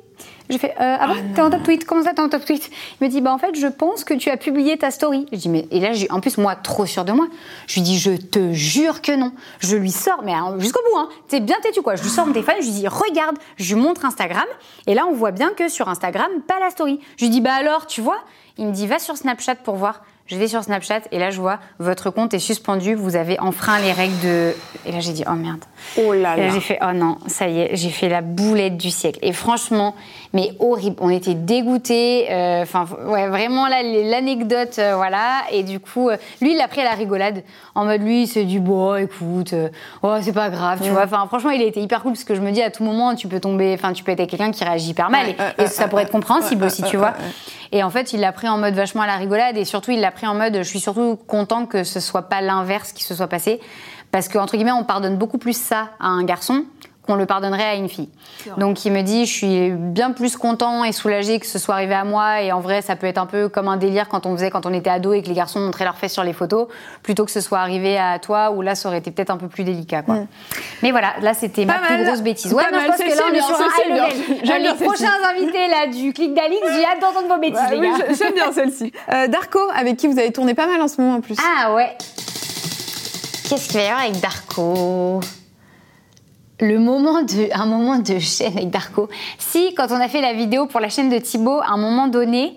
Je 0.51 0.59
fais 0.59 0.71
euh, 0.81 0.97
Ah 1.01 1.09
bon, 1.09 1.15
t'es 1.35 1.41
en 1.41 1.51
top 1.51 1.63
tweet 1.63 1.85
Comment 1.85 2.03
ça, 2.03 2.13
t'es 2.13 2.21
en 2.21 2.29
top 2.29 2.45
tweet? 2.45 2.71
Il 3.01 3.05
me 3.05 3.11
dit 3.11 3.21
Bah 3.21 3.33
en 3.33 3.39
fait, 3.39 3.55
je 3.55 3.67
pense 3.67 4.05
que 4.05 4.15
tu 4.15 4.31
as 4.31 4.37
publié 4.37 4.77
ta 4.77 4.91
story. 4.91 5.27
Je 5.33 5.39
dis 5.39 5.49
Mais 5.49 5.67
et 5.71 5.81
là, 5.81 5.93
en 6.11 6.21
plus, 6.21 6.39
moi, 6.39 6.55
trop 6.57 6.87
sûre 6.87 7.05
de 7.05 7.13
moi, 7.13 7.27
je 7.67 7.75
lui 7.75 7.83
dis 7.83 7.99
Je 7.99 8.13
te 8.13 8.53
jure 8.53 9.01
que 9.03 9.13
non. 9.13 9.33
Je 9.61 9.77
lui 9.77 9.91
sors, 9.91 10.23
mais 10.25 10.33
alors, 10.33 10.59
jusqu'au 10.61 10.81
bout, 10.91 10.99
hein. 10.99 11.09
T'es 11.29 11.41
bien 11.41 11.57
têtu, 11.63 11.83
quoi. 11.83 11.97
Je 11.97 12.03
lui 12.03 12.11
sors 12.11 12.27
mon 12.27 12.33
téléphone, 12.33 12.57
je 12.61 12.67
lui 12.67 12.73
dis 12.73 12.89
Regarde, 12.89 13.37
je 13.57 13.75
lui 13.75 13.81
montre 13.81 14.05
Instagram. 14.05 14.47
Et 14.87 14.95
là, 14.95 15.07
on 15.09 15.15
voit 15.15 15.31
bien 15.33 15.51
que 15.51 15.69
sur 15.69 15.89
Instagram, 15.89 16.31
pas 16.47 16.61
la 16.61 16.71
story. 16.71 17.01
Je 17.17 17.25
lui 17.25 17.31
dis 17.31 17.41
Bah 17.41 17.55
alors, 17.55 17.87
tu 17.87 18.01
vois? 18.01 18.19
Il 18.59 18.67
me 18.67 18.73
dit 18.73 18.87
Va 18.87 18.99
sur 18.99 19.17
Snapchat 19.17 19.57
pour 19.57 19.77
voir. 19.77 20.03
Je 20.27 20.37
vais 20.37 20.49
sur 20.49 20.63
Snapchat 20.63 21.03
et 21.11 21.19
là 21.19 21.31
je 21.31 21.41
vois 21.41 21.59
votre 21.79 22.11
compte 22.11 22.35
est 22.35 22.39
suspendu, 22.39 22.95
vous 22.95 23.17
avez 23.17 23.39
enfreint 23.41 23.81
les 23.81 23.93
règles 23.93 24.19
de. 24.21 24.55
Et 24.87 24.93
là 24.93 25.01
j'ai 25.01 25.13
dit 25.13 25.25
oh 25.29 25.35
merde. 25.35 25.65
Oh 25.99 26.13
là 26.13 26.37
là 26.37 26.49
j'ai 26.51 26.61
fait 26.61 26.79
oh 26.83 26.93
non, 26.95 27.19
ça 27.27 27.49
y 27.49 27.61
est, 27.61 27.77
j'ai 27.77 27.91
fait 27.91 28.09
la 28.09 28.21
boulette 28.23 28.77
du 28.77 28.91
siècle. 28.91 29.19
Et 29.23 29.33
franchement, 29.33 29.95
mais 30.33 30.53
horrible. 30.59 30.97
On 31.01 31.11
était 31.11 31.35
dégoûtés. 31.35 32.27
euh, 32.31 32.63
Enfin 32.63 32.87
ouais, 33.07 33.29
vraiment 33.29 33.67
là 33.69 33.83
l'anecdote 33.83 34.77
euh, 34.79 34.95
voilà. 34.97 35.43
Et 35.51 35.63
du 35.63 35.81
coup, 35.81 36.09
euh, 36.09 36.17
lui 36.41 36.53
il 36.53 36.57
l'a 36.59 36.69
pris 36.69 36.81
à 36.81 36.85
la 36.85 36.93
rigolade. 36.93 37.43
En 37.75 37.85
mode 37.85 38.03
lui 38.03 38.23
il 38.23 38.27
s'est 38.27 38.45
dit 38.45 38.59
bon 38.59 38.95
écoute, 38.97 39.55
oh 40.03 40.15
c'est 40.21 40.33
pas 40.33 40.51
grave, 40.51 40.81
tu 40.83 40.91
vois. 40.91 41.05
Enfin 41.05 41.25
franchement 41.27 41.51
il 41.51 41.61
a 41.63 41.67
été 41.67 41.81
hyper 41.81 42.03
cool 42.03 42.13
parce 42.13 42.25
que 42.25 42.35
je 42.35 42.41
me 42.41 42.51
dis 42.53 42.63
à 42.63 42.71
tout 42.71 42.85
moment 42.85 43.15
tu 43.15 43.29
peux 43.29 43.41
tomber, 43.41 43.75
enfin 43.75 43.93
tu 43.93 44.03
peux 44.05 44.13
être 44.13 44.27
quelqu'un 44.27 44.51
qui 44.51 44.65
réagit 44.65 44.91
hyper 44.91 45.11
mal 45.11 45.27
Ouais, 45.27 45.37
et, 45.59 45.63
et 45.63 45.67
ça 45.67 45.89
pourrait 45.89 46.05
être 46.05 46.11
compréhensible 46.13 46.65
aussi, 46.65 46.83
tu 46.83 46.97
vois. 46.97 47.13
Et 47.75 47.83
en 47.83 47.89
fait, 47.91 48.13
il 48.13 48.21
l'a 48.21 48.33
pris 48.33 48.49
en 48.49 48.59
mode 48.59 48.75
vachement 48.75 49.03
à 49.03 49.07
la 49.07 49.17
rigolade 49.17 49.57
et 49.57 49.65
surtout, 49.65 49.93
il 49.93 50.01
l'a 50.01 50.11
pris 50.11 50.27
en 50.27 50.35
mode 50.35 50.59
je 50.59 50.63
suis 50.63 50.81
surtout 50.81 51.17
content 51.27 51.65
que 51.67 51.85
ce 51.85 52.01
soit 52.01 52.29
pas 52.29 52.41
l'inverse 52.43 52.93
qui 52.93 53.03
se 53.05 53.15
soit 53.15 53.29
passé. 53.29 53.61
Parce 54.13 54.29
que, 54.29 54.39
entre 54.39 54.57
guillemets, 54.57 54.73
on 54.73 54.85
pardonne 54.85 55.17
beaucoup 55.17 55.39
plus 55.39 55.57
ça 55.57 55.89
à 55.99 56.07
un 56.07 56.23
garçon 56.23 56.65
qu'on 57.05 57.17
le 57.17 57.27
pardonnerait 57.27 57.65
à 57.65 57.75
une 57.75 57.89
fille. 57.89 58.09
Donc 58.59 58.85
il 58.85 58.93
me 58.93 59.03
dit 59.03 59.27
je 59.27 59.33
suis 59.33 59.71
bien 59.71 60.13
plus 60.13 60.37
content 60.37 60.85
et 60.85 60.93
soulagé 60.93 61.41
que 61.41 61.47
ce 61.47 61.59
soit 61.59 61.75
arrivé 61.75 61.95
à 61.95 62.05
moi 62.05 62.43
et 62.43 62.53
en 62.53 62.61
vrai 62.61 62.81
ça 62.81 62.95
peut 62.95 63.09
être 63.09 63.19
un 63.19 63.27
peu 63.27 63.49
comme 63.49 63.67
un 63.67 63.77
délire 63.77 64.09
quand 64.09 64.25
on 64.25 64.37
faisait 64.37 64.51
quand 64.51 64.67
on 64.67 64.73
était 64.73 64.89
ado 64.91 65.13
et 65.13 65.21
que 65.21 65.27
les 65.27 65.35
garçons 65.35 65.59
montraient 65.59 65.85
leurs 65.85 65.97
fesses 65.97 66.13
sur 66.13 66.23
les 66.23 66.33
photos 66.33 66.69
plutôt 67.03 67.25
que 67.25 67.33
ce 67.33 67.41
soit 67.41 67.59
arrivé 67.59 67.99
à 67.99 68.21
toi 68.21 68.53
où 68.53 68.63
là 68.63 68.77
ça 68.77 68.89
aurait 68.89 68.99
été 68.99 69.11
peut-être 69.11 69.31
un 69.31 69.37
peu 69.37 69.49
plus 69.49 69.65
délicat 69.65 70.03
quoi. 70.03 70.19
Mais 70.85 70.93
voilà, 70.93 71.15
là 71.23 71.35
c'était 71.35 71.65
ma 71.65 71.75
Pas 71.75 71.87
plus 71.87 71.97
mal. 71.97 72.07
grosse 72.07 72.23
bêtise. 72.23 72.55
Pas 72.55 72.71
non, 72.71 72.77
mal, 72.79 72.83
je 72.83 72.87
pense 72.87 72.97
que 72.99 73.19
là 73.19 73.23
on 73.25 73.29
est 73.29 73.33
bien, 73.33 73.47
sur 73.47 73.57
un 73.57 73.65
high 73.65 74.45
level. 74.45 74.63
Les 74.63 74.87
prochains 74.87 75.07
invités 75.29 75.69
là 75.69 75.87
du 75.89 76.13
clic 76.13 76.35
d'Alix, 76.35 76.61
j'ai 76.73 76.85
hâte 76.85 77.01
d'entendre 77.01 77.35
vos 77.35 77.41
bêtises 77.41 77.59
les 77.69 77.81
gars. 77.81 78.15
j'aime 78.17 78.35
bien 78.35 78.53
celle-ci. 78.53 78.93
Euh, 79.13 79.27
Darko, 79.27 79.59
avec 79.75 79.97
qui 79.97 80.07
vous 80.07 80.21
avez 80.21 80.31
tourné 80.31 80.55
pas 80.55 80.69
mal 80.69 80.81
en 80.81 80.87
ce 80.87 81.01
moment 81.01 81.17
en 81.17 81.21
plus. 81.21 81.37
Ah 81.41 81.75
ouais. 81.75 81.97
Qu'est-ce 83.53 83.69
qu'il 83.69 83.81
va 83.81 83.85
y 83.85 83.89
avoir 83.89 84.05
avec 84.05 84.19
Darko? 84.19 85.21
Le 86.59 86.79
moment 86.79 87.21
de, 87.21 87.55
un 87.55 87.67
moment 87.67 87.99
de 87.99 88.19
chaîne 88.19 88.57
avec 88.57 88.71
Darko. 88.71 89.11
Si, 89.39 89.75
quand 89.75 89.89
on 89.91 90.01
a 90.01 90.09
fait 90.09 90.23
la 90.23 90.33
vidéo 90.33 90.65
pour 90.65 90.81
la 90.81 90.89
chaîne 90.89 91.11
de 91.11 91.19
Thibaut, 91.19 91.61
à 91.61 91.73
un 91.73 91.77
moment 91.77 92.07
donné, 92.07 92.57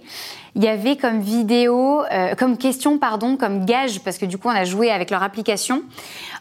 il 0.56 0.64
y 0.64 0.70
avait 0.70 0.96
comme 0.96 1.20
vidéo, 1.20 2.02
euh, 2.10 2.34
comme 2.36 2.58
question, 2.58 2.98
pardon, 2.98 3.36
comme 3.36 3.66
gage, 3.66 4.00
parce 4.06 4.18
que 4.18 4.26
du 4.26 4.38
coup 4.38 4.48
on 4.48 4.56
a 4.56 4.64
joué 4.64 4.90
avec 4.90 5.12
leur 5.12 5.22
application. 5.22 5.82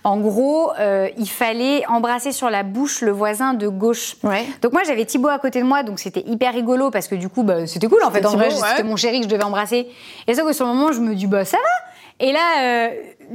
En 0.04 0.18
gros, 0.18 0.70
euh, 0.78 1.08
il 1.18 1.28
fallait 1.28 1.84
embrasser 1.88 2.30
sur 2.30 2.48
la 2.48 2.62
bouche 2.62 3.00
le 3.00 3.10
voisin 3.10 3.54
de 3.54 3.66
gauche. 3.66 4.14
Ouais. 4.22 4.46
Donc 4.62 4.72
moi 4.72 4.82
j'avais 4.86 5.04
Thibaut 5.04 5.30
à 5.30 5.40
côté 5.40 5.58
de 5.58 5.66
moi, 5.66 5.82
donc 5.82 5.98
c'était 5.98 6.22
hyper 6.28 6.54
rigolo 6.54 6.92
parce 6.92 7.08
que 7.08 7.16
du 7.16 7.28
coup 7.28 7.42
bah, 7.42 7.66
c'était 7.66 7.88
cool 7.88 8.04
en 8.04 8.12
fait. 8.12 8.24
En 8.24 8.30
C'était 8.30 8.50
vrai, 8.50 8.54
ouais. 8.54 8.68
c'était 8.70 8.84
mon 8.84 8.94
chéri 8.94 9.18
que 9.18 9.24
je 9.24 9.30
devais 9.30 9.42
embrasser. 9.42 9.88
Et 10.28 10.34
ça 10.34 10.44
que 10.44 10.52
sur 10.52 10.64
le 10.64 10.74
moment 10.74 10.92
je 10.92 11.00
me 11.00 11.16
dis 11.16 11.26
bah 11.26 11.44
ça 11.44 11.56
va. 11.56 11.90
Et 12.20 12.32
là, 12.32 12.62
euh, 12.62 12.90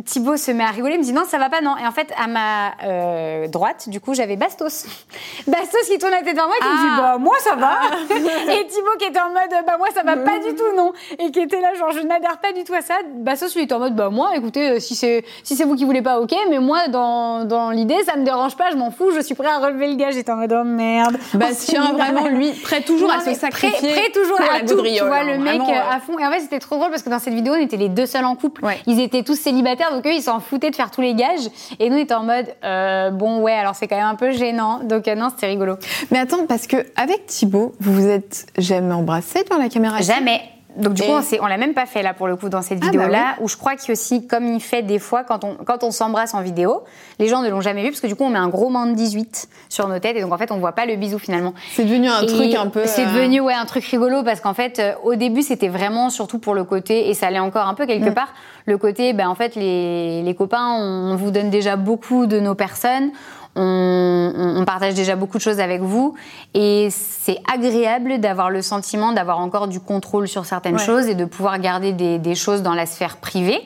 Thibaut 0.06 0.38
se 0.38 0.52
met 0.52 0.64
à 0.64 0.70
rigoler, 0.72 0.98
me 0.98 1.04
dit 1.04 1.14
non, 1.14 1.24
ça 1.26 1.38
va 1.38 1.50
pas, 1.50 1.62
non. 1.62 1.76
Et 1.78 1.88
en 1.88 1.92
fait, 1.92 2.12
à 2.18 2.28
ma 2.28 2.72
euh, 2.84 3.48
droite, 3.48 3.90
du 3.90 4.00
coup, 4.00 4.14
j'avais 4.14 4.36
Bastos. 4.36 4.86
Bastos 5.48 5.88
qui 5.90 5.98
tourne 5.98 6.12
la 6.12 6.22
tête 6.22 6.36
vers 6.36 6.48
moi 6.48 6.56
et 6.60 6.64
qui 6.64 6.70
me 6.70 6.78
dit 6.78 6.96
Ah. 6.98 7.02
bah 7.02 7.18
moi 7.18 7.36
ça 7.40 7.56
va. 7.56 7.80
et 8.54 8.68
Thibaut 8.68 8.98
qui 9.00 9.06
était 9.06 9.20
en 9.20 9.30
mode 9.30 9.66
bah 9.66 9.78
moi 9.78 9.88
ça 9.94 10.04
va 10.04 10.18
pas 10.18 10.40
du 10.40 10.56
tout, 10.56 10.76
non. 10.76 10.94
Et 11.18 11.32
qui 11.32 11.40
était 11.40 11.62
là, 11.62 11.74
genre 11.76 11.92
je 11.92 12.00
n'adhère 12.00 12.38
pas 12.38 12.54
du 12.54 12.64
tout 12.64 12.74
à 12.74 12.82
ça. 12.82 12.96
Bastos 13.16 13.56
lui 13.56 13.64
était 13.64 13.74
en 13.74 13.80
mode 13.80 13.96
bah 13.96 14.10
moi, 14.10 14.32
écoutez, 14.36 14.70
euh, 14.70 14.80
si 14.80 14.96
c'est 14.96 15.24
si 15.44 15.56
c'est 15.56 15.64
vous 15.64 15.76
qui 15.76 15.86
voulez 15.86 16.02
pas, 16.02 16.20
ok, 16.20 16.34
mais 16.50 16.60
moi 16.60 16.88
dans, 16.88 17.46
dans 17.46 17.72
l'idée, 17.72 18.04
ça 18.06 18.16
me 18.16 18.24
dérange 18.24 18.56
pas, 18.56 18.72
je 18.72 18.78
m'en 18.78 18.92
fous, 18.92 19.12
je 19.12 19.22
suis 19.22 19.36
prêt 19.36 19.48
à 19.48 19.58
relever 19.60 19.88
le 19.88 19.96
gars. 19.96 20.12
J'étais 20.12 20.32
en 20.32 20.38
mode 20.38 20.54
oh 20.54 20.64
merde. 20.64 21.18
Bastien, 21.34 21.92
mis 21.92 21.98
vraiment, 21.98 22.28
lui, 22.28 22.52
prêt 22.52 22.82
toujours 22.82 23.10
Non, 23.10 23.16
à 23.16 23.22
se 23.22 23.34
sacrifier. 23.34 23.90
Prêt, 23.90 24.02
prêt 24.02 24.12
toujours 24.12 24.40
à 24.42 24.60
la 24.60 24.60
tout. 24.62 24.82
Tu 24.82 25.04
vois, 25.04 25.24
le 25.24 25.38
mec 25.38 25.62
vraiment, 25.62 25.70
euh, 25.70 25.96
à 25.96 26.00
fond. 26.00 26.18
Et 26.20 26.26
en 26.26 26.32
fait, 26.32 26.40
c'était 26.42 26.60
trop 26.60 26.78
drôle 26.78 26.90
parce 26.90 27.04
que 27.04 27.10
dans 27.10 27.20
cette 27.20 27.34
vidéo, 27.34 27.54
on 27.54 27.62
était 27.62 27.78
les 27.78 27.90
deux 27.90 28.06
seuls 28.06 28.26
en 28.26 28.36
couple. 28.36 28.64
Ouais. 28.66 28.80
Ils 28.88 29.00
étaient 29.00 29.24
tous 29.24 29.36
célibataires, 29.36 29.79
donc 29.92 30.06
eux, 30.06 30.14
ils 30.14 30.22
s'en 30.22 30.40
foutaient 30.40 30.70
de 30.70 30.76
faire 30.76 30.92
tous 30.92 31.02
les 31.02 31.14
gages. 31.14 31.50
Et 31.80 31.90
nous, 31.90 31.98
on 31.98 32.00
était 32.00 32.14
en 32.14 32.24
mode, 32.24 32.54
euh, 32.64 33.10
bon, 33.12 33.42
ouais, 33.42 33.54
alors 33.54 33.76
c'est 33.76 33.88
quand 33.88 33.98
même 33.98 34.06
un 34.06 34.16
peu 34.16 34.32
gênant. 34.32 34.80
Donc, 34.84 35.08
euh, 35.08 35.16
non, 35.16 35.30
c'était 35.30 35.48
rigolo. 35.48 35.78
Mais 36.12 36.20
attends, 36.20 36.46
parce 36.48 36.68
que 36.68 36.78
avec 36.96 37.26
Thibaut, 37.28 37.74
vous 37.80 37.94
vous 37.94 38.08
êtes 38.08 38.48
jamais 38.58 38.94
embrassé 38.94 39.44
devant 39.44 39.62
la 39.62 39.70
caméra? 39.70 40.02
Jamais. 40.02 40.42
Donc 40.80 40.94
du 40.94 41.04
Et- 41.04 41.06
coup, 41.06 41.12
on, 41.12 41.44
on 41.44 41.48
l'a 41.48 41.58
même 41.58 41.74
pas 41.74 41.86
fait 41.86 42.02
là 42.02 42.14
pour 42.14 42.28
le 42.28 42.36
coup 42.36 42.50
dans 42.50 42.62
cette 42.62 42.80
Ah, 42.82 42.86
bah 42.86 42.92
vidéo-là, 42.92 43.36
où 43.42 43.48
je 43.48 43.58
crois 43.58 43.76
qu'il 43.76 43.92
aussi, 43.92 44.26
comme 44.26 44.48
il 44.48 44.62
fait 44.62 44.82
des 44.82 45.00
fois 45.00 45.24
quand 45.24 45.44
on, 45.44 45.56
quand 45.66 45.84
on 45.84 45.92
s'embrasse 45.92 46.34
en 46.34 46.42
vidéo, 46.42 46.84
les 47.20 47.28
gens 47.28 47.42
ne 47.42 47.50
l'ont 47.50 47.62
jamais 47.62 47.84
vu 47.84 47.90
parce 47.90 48.02
que 48.02 48.08
du 48.08 48.16
coup, 48.16 48.24
on 48.24 48.30
met 48.30 48.40
un 48.40 48.48
gros 48.50 48.70
de 48.70 48.94
18 48.94 49.48
sur 49.70 49.88
nos 49.88 50.00
têtes 50.00 50.16
et 50.16 50.22
donc 50.22 50.32
en 50.32 50.38
fait, 50.38 50.52
on 50.52 50.58
voit 50.58 50.72
pas 50.72 50.86
le 50.86 50.96
bisou 50.96 51.20
finalement. 51.20 51.54
C'est 51.74 51.84
devenu 51.86 52.08
un 52.10 52.22
Et 52.22 52.26
truc 52.28 52.56
un 52.56 52.68
peu. 52.68 52.82
C'est 52.86 53.06
euh, 53.06 53.14
devenu 53.14 53.40
ouais 53.42 53.54
un 53.54 53.66
truc 53.66 53.84
rigolo 53.86 54.24
parce 54.24 54.40
qu'en 54.42 54.54
fait 54.54 54.80
euh, 54.80 54.94
au 55.04 55.16
début 55.16 55.42
c'était 55.42 55.68
vraiment 55.70 56.10
surtout 56.10 56.40
pour 56.40 56.54
le 56.56 56.64
côté 56.64 57.10
et 57.10 57.14
ça 57.14 57.30
l'est 57.30 57.40
encore 57.40 57.68
un 57.68 57.74
peu 57.74 57.86
quelque 57.86 58.10
Mm. 58.10 58.14
part 58.14 58.34
le 58.66 58.78
côté 58.78 59.14
ben 59.14 59.28
en 59.28 59.36
fait 59.36 59.56
les, 59.56 60.22
les 60.24 60.36
copains 60.36 60.68
on, 60.78 61.16
vous 61.16 61.32
donne 61.32 61.50
déjà 61.50 61.76
beaucoup 61.76 62.26
de 62.28 62.40
nos 62.40 62.56
personnes. 62.56 63.12
On, 63.62 64.64
partage 64.66 64.94
déjà 64.94 65.16
beaucoup 65.16 65.38
de 65.38 65.42
choses 65.42 65.60
avec 65.60 65.82
vous 65.82 66.14
et 66.54 66.90
c'est 66.92 67.40
agréable 67.52 68.20
d'avoir 68.20 68.50
le 68.52 68.62
sentiment 68.62 69.12
d'avoir 69.14 69.40
encore 69.40 69.68
du 69.68 69.80
contrôle 69.80 70.28
sur 70.28 70.46
certaines 70.46 70.76
Ouais. 70.76 70.86
choses 70.86 71.08
et 71.08 71.16
de 71.16 71.26
pouvoir 71.26 71.58
garder 71.60 71.92
des, 71.92 72.20
des 72.20 72.36
choses 72.36 72.62
dans 72.62 72.76
la 72.76 72.86
sphère 72.86 73.18
privée. 73.18 73.60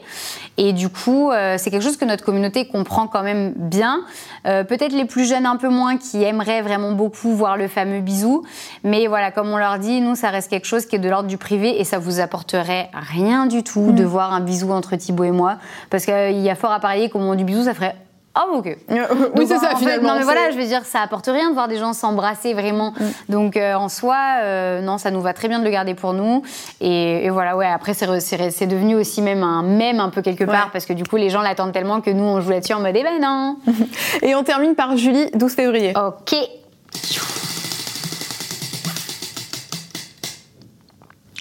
Et 0.58 0.72
du 0.72 0.88
coup, 0.90 1.32
euh, 1.32 1.56
c'est 1.58 1.72
quelque 1.72 1.82
chose 1.84 1.98
que 1.98 2.06
notre 2.06 2.24
communauté 2.24 2.68
comprend 2.68 3.08
quand 3.08 3.24
même 3.24 3.54
bien. 3.56 4.02
Euh, 4.46 4.64
Peut-être 4.64 4.94
les 4.94 5.06
plus 5.06 5.26
jeunes 5.28 5.46
un 5.48 5.58
peu 5.58 5.68
moins 5.70 5.98
qui 5.98 6.22
aimeraient 6.24 6.62
vraiment 6.62 6.92
beaucoup 6.92 7.34
voir 7.34 7.58
le 7.58 7.68
fameux 7.68 8.02
bisou. 8.02 8.44
Mais 8.84 9.08
voilà, 9.08 9.32
comme 9.32 9.50
on 9.50 9.58
leur 9.58 9.80
dit, 9.80 10.00
nous, 10.00 10.16
ça 10.16 10.30
reste 10.30 10.50
quelque 10.50 10.68
chose 10.68 10.86
qui 10.86 10.96
est 10.96 11.00
de 11.00 11.10
l'ordre 11.10 11.28
du 11.28 11.38
privé 11.38 11.80
et 11.82 11.84
ça 11.84 11.98
vous 12.00 12.20
apporterait 12.20 12.90
rien 12.94 13.48
du 13.48 13.64
tout 13.64 13.92
Mm. 13.92 13.96
de 13.96 14.04
voir 14.04 14.32
un 14.32 14.42
bisou 14.42 14.72
entre 14.72 14.96
Thibaut 14.96 15.24
et 15.24 15.32
moi. 15.32 15.58
Parce 15.90 16.06
qu'il 16.06 16.40
y 16.40 16.50
a 16.50 16.56
fort 16.56 16.72
à 16.72 16.80
parier 16.80 17.10
qu'au 17.10 17.20
moment 17.20 17.36
du 17.36 17.44
bisou, 17.44 17.64
ça 17.64 17.74
ferait 17.74 17.96
Ah, 18.36 18.46
ok. 18.52 18.66
euh, 18.66 18.76
oui, 18.90 19.28
Donc, 19.36 19.48
c'est 19.48 19.56
en 19.58 19.60
ça, 19.60 19.70
fait, 19.70 19.76
finalement. 19.76 20.10
non, 20.14 20.18
mais 20.18 20.24
voilà, 20.24 20.46
c'est- 20.48 20.54
je 20.54 20.58
veux 20.58 20.66
dire, 20.66 20.84
ça 20.86 21.02
apporte 21.02 21.28
rien 21.28 21.50
de 21.50 21.54
voir 21.54 21.68
des 21.68 21.78
gens 21.78 21.94
s'embrasser 21.94 22.54
vraiment. 22.56 22.94
Donc, 23.30 23.56
euh, 23.58 23.76
en 23.76 23.90
soi, 23.90 24.18
euh, 24.42 24.82
non, 24.82 24.98
ça 24.98 25.12
nous 25.12 25.22
va 25.22 25.34
très 25.34 25.48
bien 25.48 25.60
de 25.60 25.64
le 25.64 25.70
garder 25.70 25.94
pour 25.94 26.14
nous. 26.14 26.42
Et, 26.82 27.26
et 27.26 27.30
voilà, 27.30 27.56
ouais, 27.56 27.68
après, 27.68 27.94
c'est 27.94 28.08
c'est 28.22 28.50
c'est 28.50 28.66
devenu 28.66 28.96
aussi 28.96 29.22
même 29.22 29.44
un 29.44 29.62
mème 29.62 30.00
un 30.00 30.10
peu 30.10 30.24
quelque 30.24 30.46
part, 30.46 30.66
Ouais. 30.66 30.70
parce 30.74 30.86
que 30.88 30.94
du 30.94 31.04
coup, 31.04 31.18
les 31.18 31.30
gens 31.30 31.42
l'attendent 31.42 31.74
tellement 31.74 32.02
que 32.02 32.10
nous, 32.10 32.24
on 32.24 32.42
joue 32.42 32.50
là-dessus 32.50 32.74
en 32.74 32.80
mode, 32.82 32.96
eh 32.96 33.04
ben 33.04 33.22
non. 33.22 33.58
Et 34.24 34.34
on 34.34 34.44
termine 34.44 34.74
par 34.74 34.98
Julie, 34.98 35.30
12 35.36 35.54
février. 35.54 35.94
ok. 35.96 36.36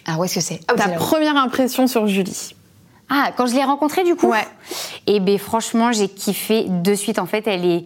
Alors, 0.07 0.21
où 0.21 0.25
est-ce 0.25 0.35
que 0.35 0.41
c'est? 0.41 0.61
Ah, 0.69 0.73
oui, 0.75 0.79
Ta 0.79 0.89
c'est 0.89 0.95
première 0.97 1.37
impression 1.37 1.87
sur 1.87 2.07
Julie. 2.07 2.55
Ah, 3.09 3.31
quand 3.37 3.47
je 3.47 3.55
l'ai 3.55 3.63
rencontrée, 3.65 4.05
du 4.05 4.15
coup? 4.17 4.29
Ouais. 4.29 4.47
Et 5.07 5.21
ben 5.21 5.39
franchement, 5.39 5.93
j'ai 5.93 6.09
kiffé 6.09 6.67
de 6.69 6.95
suite. 6.95 7.19
En 7.19 7.27
fait, 7.27 7.47
elle 7.47 7.65
est 7.65 7.85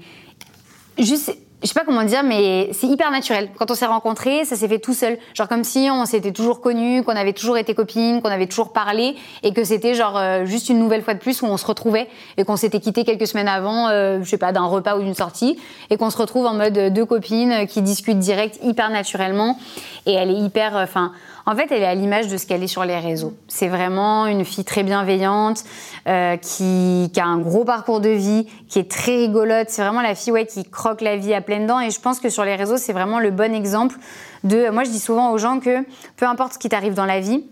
juste. 0.99 1.37
Je 1.63 1.69
sais 1.69 1.75
pas 1.75 1.87
comment 1.87 2.05
dire, 2.05 2.23
mais 2.23 2.69
c'est 2.73 2.87
hyper 2.87 3.11
naturel. 3.11 3.49
Quand 3.59 3.71
on 3.71 3.75
s'est 3.75 3.87
rencontrés, 3.87 4.45
ça 4.45 4.57
s'est 4.57 4.69
fait 4.69 4.79
tout 4.79 4.93
seul. 4.93 5.17
Genre 5.33 5.49
comme 5.49 5.65
si 5.65 5.89
on 5.91 6.05
s'était 6.05 6.31
toujours 6.31 6.61
connus, 6.61 7.03
qu'on 7.03 7.17
avait 7.17 7.33
toujours 7.33 7.57
été 7.57 7.75
copines, 7.75 8.21
qu'on 8.21 8.29
avait 8.29 8.47
toujours 8.47 8.75
parlé, 8.75 9.17
et 9.43 9.55
que 9.55 9.65
c'était 9.65 9.95
genre 9.95 10.19
euh, 10.19 10.45
juste 10.45 10.69
une 10.69 10.79
nouvelle 10.79 11.03
fois 11.03 11.15
de 11.15 11.19
plus 11.19 11.41
où 11.41 11.47
on 11.47 11.57
se 11.57 11.65
retrouvait 11.65 12.09
et 12.37 12.45
qu'on 12.45 12.57
s'était 12.57 12.79
quitté 12.79 13.05
quelques 13.05 13.27
semaines 13.27 13.49
avant, 13.49 13.89
euh, 13.89 14.21
je 14.23 14.29
sais 14.29 14.37
pas, 14.37 14.53
d'un 14.53 14.67
repas 14.67 14.99
ou 14.99 15.03
d'une 15.03 15.15
sortie, 15.15 15.59
et 15.89 15.97
qu'on 15.97 16.11
se 16.11 16.19
retrouve 16.19 16.45
en 16.45 16.55
mode 16.55 16.77
euh, 16.77 16.91
deux 16.91 17.07
copines 17.07 17.67
qui 17.67 17.81
discutent 17.81 18.19
direct, 18.19 18.59
hyper 18.63 18.91
naturellement. 18.91 19.59
Et 20.05 20.13
elle 20.13 20.31
est 20.31 20.39
hyper, 20.39 20.75
enfin, 20.77 21.13
en 21.47 21.55
fait, 21.55 21.69
elle 21.71 21.83
est 21.83 21.87
à 21.87 21.95
l'image 21.95 22.27
de 22.27 22.37
ce 22.37 22.47
qu'elle 22.47 22.63
est 22.65 22.69
sur 22.69 22.85
les 22.85 22.99
réseaux. 22.99 23.35
C'est 23.47 23.69
vraiment 23.69 24.27
une 24.27 24.45
fille 24.45 24.65
très 24.65 24.83
bienveillante, 24.83 25.63
euh, 26.09 26.37
qui, 26.37 27.09
qui 27.13 27.21
a 27.21 27.27
un 27.27 27.39
gros 27.39 27.65
parcours 27.65 28.01
de 28.01 28.09
vie, 28.09 28.49
qui 28.69 28.81
est 28.81 28.91
très 28.91 29.17
rigolote. 29.17 29.71
C'est 29.71 29.83
vraiment 29.83 30.03
la 30.03 30.17
fille 30.17 30.33
ouais, 30.33 30.47
qui 30.47 30.65
croque 30.65 31.01
la 31.01 31.17
vie 31.17 31.33
à 31.35 31.41
pleines 31.41 31.67
dents. 31.67 31.81
Et 31.81 31.91
je 31.91 32.01
pense 32.01 32.19
que 32.19 32.31
sur 32.31 32.45
les 32.45 32.57
réseaux, 32.57 32.77
c'est 32.77 32.93
vraiment 32.93 33.21
le 33.21 33.31
bon 33.31 33.55
exemple 33.55 33.97
de. 34.43 34.71
Moi, 34.71 34.83
je 34.83 34.91
dis 34.91 34.99
souvent 34.99 35.31
aux 35.31 35.39
gens 35.39 35.61
que 35.61 35.85
peu 36.17 36.27
importe 36.27 36.55
ce 36.55 36.59
qui 36.59 36.69
t'arrive 36.69 36.95
dans 36.95 37.07
la 37.07 37.21
vie, 37.21 37.45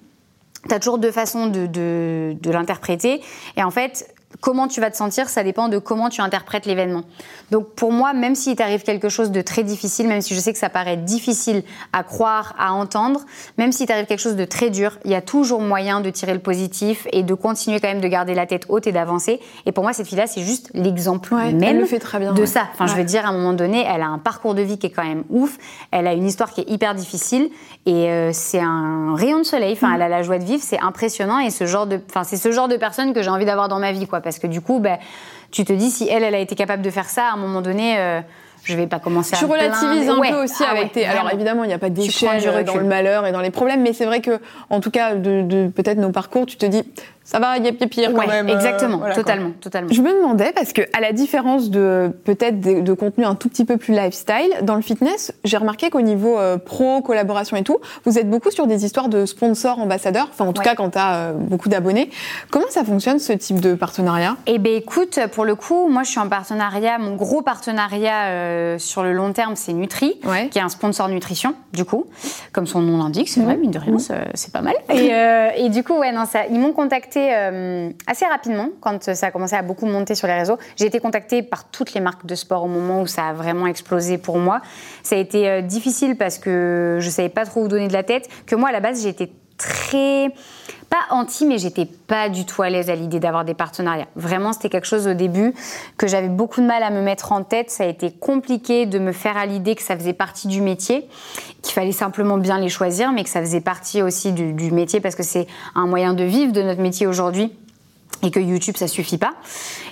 tu 0.68 0.74
as 0.74 0.80
toujours 0.80 0.98
deux 0.98 1.12
façons 1.12 1.46
de, 1.46 1.66
de, 1.66 2.36
de 2.40 2.50
l'interpréter. 2.50 3.22
Et 3.56 3.62
en 3.62 3.70
fait, 3.70 4.13
comment 4.40 4.68
tu 4.68 4.80
vas 4.80 4.90
te 4.90 4.96
sentir, 4.96 5.28
ça 5.28 5.42
dépend 5.42 5.68
de 5.68 5.78
comment 5.78 6.08
tu 6.08 6.20
interprètes 6.20 6.66
l'événement. 6.66 7.02
Donc 7.50 7.74
pour 7.74 7.92
moi, 7.92 8.12
même 8.12 8.34
s'il 8.34 8.56
t'arrive 8.56 8.82
quelque 8.82 9.08
chose 9.08 9.30
de 9.30 9.40
très 9.40 9.62
difficile, 9.62 10.08
même 10.08 10.20
si 10.20 10.34
je 10.34 10.40
sais 10.40 10.52
que 10.52 10.58
ça 10.58 10.70
paraît 10.70 10.96
difficile 10.96 11.62
à 11.92 12.02
croire, 12.02 12.54
à 12.58 12.72
entendre, 12.72 13.20
même 13.58 13.72
s'il 13.72 13.86
t'arrive 13.86 14.06
quelque 14.06 14.20
chose 14.20 14.36
de 14.36 14.44
très 14.44 14.70
dur, 14.70 14.98
il 15.04 15.10
y 15.10 15.14
a 15.14 15.22
toujours 15.22 15.60
moyen 15.60 16.00
de 16.00 16.10
tirer 16.10 16.34
le 16.34 16.40
positif 16.40 17.06
et 17.12 17.22
de 17.22 17.34
continuer 17.34 17.80
quand 17.80 17.88
même 17.88 18.00
de 18.00 18.08
garder 18.08 18.34
la 18.34 18.46
tête 18.46 18.66
haute 18.68 18.86
et 18.86 18.92
d'avancer. 18.92 19.40
Et 19.66 19.72
pour 19.72 19.84
moi, 19.84 19.92
cette 19.92 20.06
fille-là, 20.06 20.26
c'est 20.26 20.42
juste 20.42 20.70
l'exemple 20.74 21.34
Ouais, 21.34 21.52
même 21.52 21.78
le 21.78 21.86
fait 21.86 21.98
très 21.98 22.18
bien, 22.18 22.32
de 22.32 22.40
ouais. 22.40 22.46
ça. 22.46 22.68
Enfin, 22.72 22.86
je 22.86 22.94
veux 22.94 23.04
dire, 23.04 23.26
à 23.26 23.28
un 23.28 23.32
moment 23.32 23.52
donné, 23.52 23.84
elle 23.88 24.02
a 24.02 24.06
un 24.06 24.18
parcours 24.18 24.54
de 24.54 24.62
vie 24.62 24.78
qui 24.78 24.86
est 24.86 24.90
quand 24.90 25.04
même 25.04 25.24
ouf. 25.30 25.58
Elle 25.90 26.06
a 26.06 26.12
une 26.12 26.26
histoire 26.26 26.52
qui 26.52 26.62
est 26.62 26.70
hyper 26.70 26.94
difficile 26.94 27.50
et 27.86 28.10
euh, 28.10 28.30
c'est 28.32 28.60
un 28.60 29.14
rayon 29.14 29.38
de 29.38 29.44
soleil. 29.44 29.72
Mm. 29.72 29.76
Enfin, 29.76 29.94
elle 29.94 30.02
a 30.02 30.08
la 30.08 30.22
joie 30.22 30.38
de 30.38 30.44
vivre, 30.44 30.62
c'est 30.62 30.80
impressionnant 30.80 31.38
et 31.38 31.50
ce 31.50 31.66
genre 31.66 31.86
de, 31.86 32.00
enfin, 32.08 32.24
c'est 32.24 32.36
ce 32.36 32.52
genre 32.52 32.68
de 32.68 32.76
personne 32.76 33.12
que 33.12 33.22
j'ai 33.22 33.30
envie 33.30 33.44
d'avoir 33.44 33.68
dans 33.68 33.78
ma 33.78 33.92
vie, 33.92 34.06
quoi. 34.06 34.20
Parce 34.24 34.38
que 34.40 34.46
du 34.48 34.60
coup, 34.60 34.80
ben, 34.80 34.98
tu 35.52 35.64
te 35.64 35.72
dis 35.72 35.90
si 35.90 36.08
elle, 36.08 36.24
elle 36.24 36.34
a 36.34 36.38
été 36.40 36.56
capable 36.56 36.82
de 36.82 36.90
faire 36.90 37.08
ça, 37.08 37.28
à 37.28 37.32
un 37.34 37.36
moment 37.36 37.60
donné, 37.62 37.96
euh, 37.98 38.20
je 38.64 38.74
vais 38.74 38.86
pas 38.86 38.98
commencer 38.98 39.36
Tu 39.36 39.44
à 39.44 39.46
me 39.46 39.52
relativises 39.52 40.08
un 40.08 40.18
Ouais. 40.18 40.30
peu 40.30 40.42
aussi 40.42 40.64
Ah 40.66 40.70
avec 40.72 40.84
ouais, 40.84 40.88
tes. 40.90 41.06
Alors 41.06 41.30
évidemment, 41.32 41.64
il 41.64 41.68
n'y 41.68 41.74
a 41.74 41.78
pas 41.78 41.90
du 41.90 42.00
d'échelle 42.00 42.64
dans 42.64 42.76
le 42.76 42.84
malheur 42.84 43.26
et 43.26 43.32
dans 43.32 43.42
les 43.42 43.50
problèmes, 43.50 43.82
mais 43.82 43.92
c'est 43.92 44.06
vrai 44.06 44.20
que, 44.20 44.40
en 44.70 44.80
tout 44.80 44.90
cas, 44.90 45.14
de, 45.14 45.42
de 45.42 45.68
peut-être 45.68 45.98
nos 45.98 46.10
parcours, 46.10 46.46
tu 46.46 46.56
te 46.56 46.66
dis, 46.66 46.82
ça 47.24 47.38
va, 47.38 47.56
il 47.56 47.64
y 47.64 47.68
a 47.68 47.72
pire 47.72 48.12
quand 48.12 48.18
Ouais, 48.18 48.26
même. 48.26 48.48
euh, 48.48 48.54
exactement, 48.54 48.98
quoi. 48.98 49.10
totalement, 49.12 49.50
totalement. 49.60 49.88
Je 49.92 50.00
me 50.02 50.12
demandais, 50.14 50.52
parce 50.54 50.72
que 50.72 50.82
à 50.96 51.00
la 51.00 51.12
différence 51.12 51.70
de 51.70 52.10
peut-être 52.24 52.60
de, 52.60 52.80
de 52.80 52.92
contenu 52.92 53.24
un 53.24 53.34
tout 53.34 53.48
petit 53.48 53.64
peu 53.64 53.76
plus 53.78 53.94
lifestyle, 53.94 54.52
dans 54.62 54.74
le 54.76 54.82
fitness, 54.82 55.32
j'ai 55.44 55.56
remarqué 55.56 55.88
qu'au 55.90 56.02
niveau 56.02 56.38
euh, 56.38 56.58
pro, 56.58 57.00
collaboration 57.02 57.56
et 57.56 57.62
tout, 57.62 57.78
vous 58.04 58.18
êtes 58.18 58.28
beaucoup 58.28 58.50
sur 58.50 58.66
des 58.66 58.84
histoires 58.84 59.08
de 59.08 59.24
sponsors, 59.26 59.78
ambassadeurs, 59.78 60.28
enfin 60.30 60.44
en 60.46 60.52
tout 60.52 60.60
Ouais. 60.60 60.64
cas 60.66 60.74
quand 60.74 60.90
tu 60.90 60.98
as 60.98 61.32
beaucoup 61.32 61.68
d'abonnés. 61.68 62.10
Comment 62.50 62.66
ça 62.70 62.84
fonctionne 62.84 63.18
ce 63.18 63.32
type 63.32 63.60
de 63.60 63.74
partenariat? 63.74 64.36
Eh 64.46 64.58
ben 64.58 64.74
écoute, 64.74 65.18
pour 65.32 65.44
le 65.44 65.54
coup, 65.54 65.88
moi 65.88 66.02
je 66.02 66.10
suis 66.10 66.20
en 66.20 66.28
partenariat, 66.28 66.98
mon 66.98 67.14
gros 67.16 67.40
partenariat 67.42 68.26
euh, 68.26 68.78
sur 68.78 69.02
le 69.02 69.12
long 69.12 69.32
terme, 69.32 69.56
c'est 69.56 69.72
Nutri, 69.72 70.18
Ouais. 70.24 70.48
qui 70.48 70.58
est 70.58 70.62
un 70.62 70.68
sponsor 70.68 71.08
nutrition, 71.08 71.54
du 71.72 71.84
coup, 71.84 72.06
comme 72.52 72.66
son 72.66 72.80
nom 72.80 72.98
l'indique, 72.98 73.28
c'est 73.28 73.40
vrai, 73.40 73.56
mine 73.56 73.70
de 73.70 73.78
rien, 73.78 73.98
c'est- 73.98 74.28
c'est 74.34 74.52
pas 74.52 74.60
mal. 74.60 74.74
Et, 74.90 75.14
euh, 75.14 75.48
et 75.56 75.68
du 75.70 75.82
coup, 75.82 75.94
ouais, 75.94 76.12
non, 76.12 76.24
ça, 76.26 76.40
ils 76.50 76.58
m'ont 76.60 76.72
contacté 76.72 77.13
euh, 77.16 77.90
assez 78.06 78.24
rapidement 78.26 78.68
quand 78.80 79.14
ça 79.14 79.26
a 79.26 79.30
commencé 79.30 79.54
à 79.54 79.62
beaucoup 79.62 79.86
monter 79.86 80.14
sur 80.14 80.26
les 80.26 80.34
réseaux. 80.34 80.58
J'ai 80.76 80.86
été 80.86 81.00
contactée 81.00 81.42
par 81.42 81.70
toutes 81.70 81.94
les 81.94 82.00
marques 82.00 82.26
de 82.26 82.34
sport 82.34 82.64
au 82.64 82.68
moment 82.68 83.02
où 83.02 83.06
ça 83.06 83.28
a 83.28 83.32
vraiment 83.32 83.66
explosé 83.66 84.18
pour 84.18 84.38
moi. 84.38 84.60
Ça 85.02 85.16
a 85.16 85.18
été 85.18 85.48
euh, 85.48 85.60
difficile 85.62 86.16
parce 86.16 86.38
que 86.38 86.98
je 87.00 87.10
savais 87.10 87.28
pas 87.28 87.44
trop 87.44 87.62
où 87.64 87.68
donner 87.68 87.88
de 87.88 87.92
la 87.92 88.02
tête. 88.02 88.28
Que 88.46 88.56
moi, 88.56 88.68
à 88.68 88.72
la 88.72 88.80
base, 88.80 89.02
j'étais 89.02 89.30
très 89.58 90.32
pas 90.90 91.12
anti, 91.14 91.44
mais 91.44 91.58
j'étais 91.58 91.86
pas 91.86 92.28
du 92.28 92.46
tout 92.46 92.62
à 92.62 92.70
l'aise 92.70 92.88
à 92.88 92.94
l'idée 92.94 93.18
d'avoir 93.18 93.44
des 93.44 93.54
partenariats. 93.54 94.06
Vraiment, 94.14 94.52
c'était 94.52 94.68
quelque 94.68 94.86
chose 94.86 95.08
au 95.08 95.14
début 95.14 95.52
que 95.96 96.06
j'avais 96.06 96.28
beaucoup 96.28 96.60
de 96.60 96.66
mal 96.66 96.82
à 96.82 96.90
me 96.90 97.02
mettre 97.02 97.32
en 97.32 97.42
tête. 97.42 97.70
Ça 97.70 97.84
a 97.84 97.86
été 97.88 98.12
compliqué 98.12 98.86
de 98.86 98.98
me 98.98 99.12
faire 99.12 99.36
à 99.36 99.46
l'idée 99.46 99.74
que 99.74 99.82
ça 99.82 99.96
faisait 99.96 100.12
partie 100.12 100.46
du 100.46 100.60
métier, 100.60 101.08
qu'il 101.62 101.72
fallait 101.72 101.92
simplement 101.92 102.38
bien 102.38 102.58
les 102.60 102.68
choisir, 102.68 103.10
mais 103.12 103.24
que 103.24 103.30
ça 103.30 103.40
faisait 103.40 103.60
partie 103.60 104.02
aussi 104.02 104.32
du, 104.32 104.52
du 104.52 104.70
métier 104.70 105.00
parce 105.00 105.16
que 105.16 105.24
c'est 105.24 105.46
un 105.74 105.86
moyen 105.86 106.14
de 106.14 106.22
vivre 106.22 106.52
de 106.52 106.62
notre 106.62 106.80
métier 106.80 107.06
aujourd'hui 107.06 107.52
et 108.22 108.30
que 108.30 108.40
YouTube 108.40 108.76
ça 108.76 108.88
suffit 108.88 109.18
pas. 109.18 109.34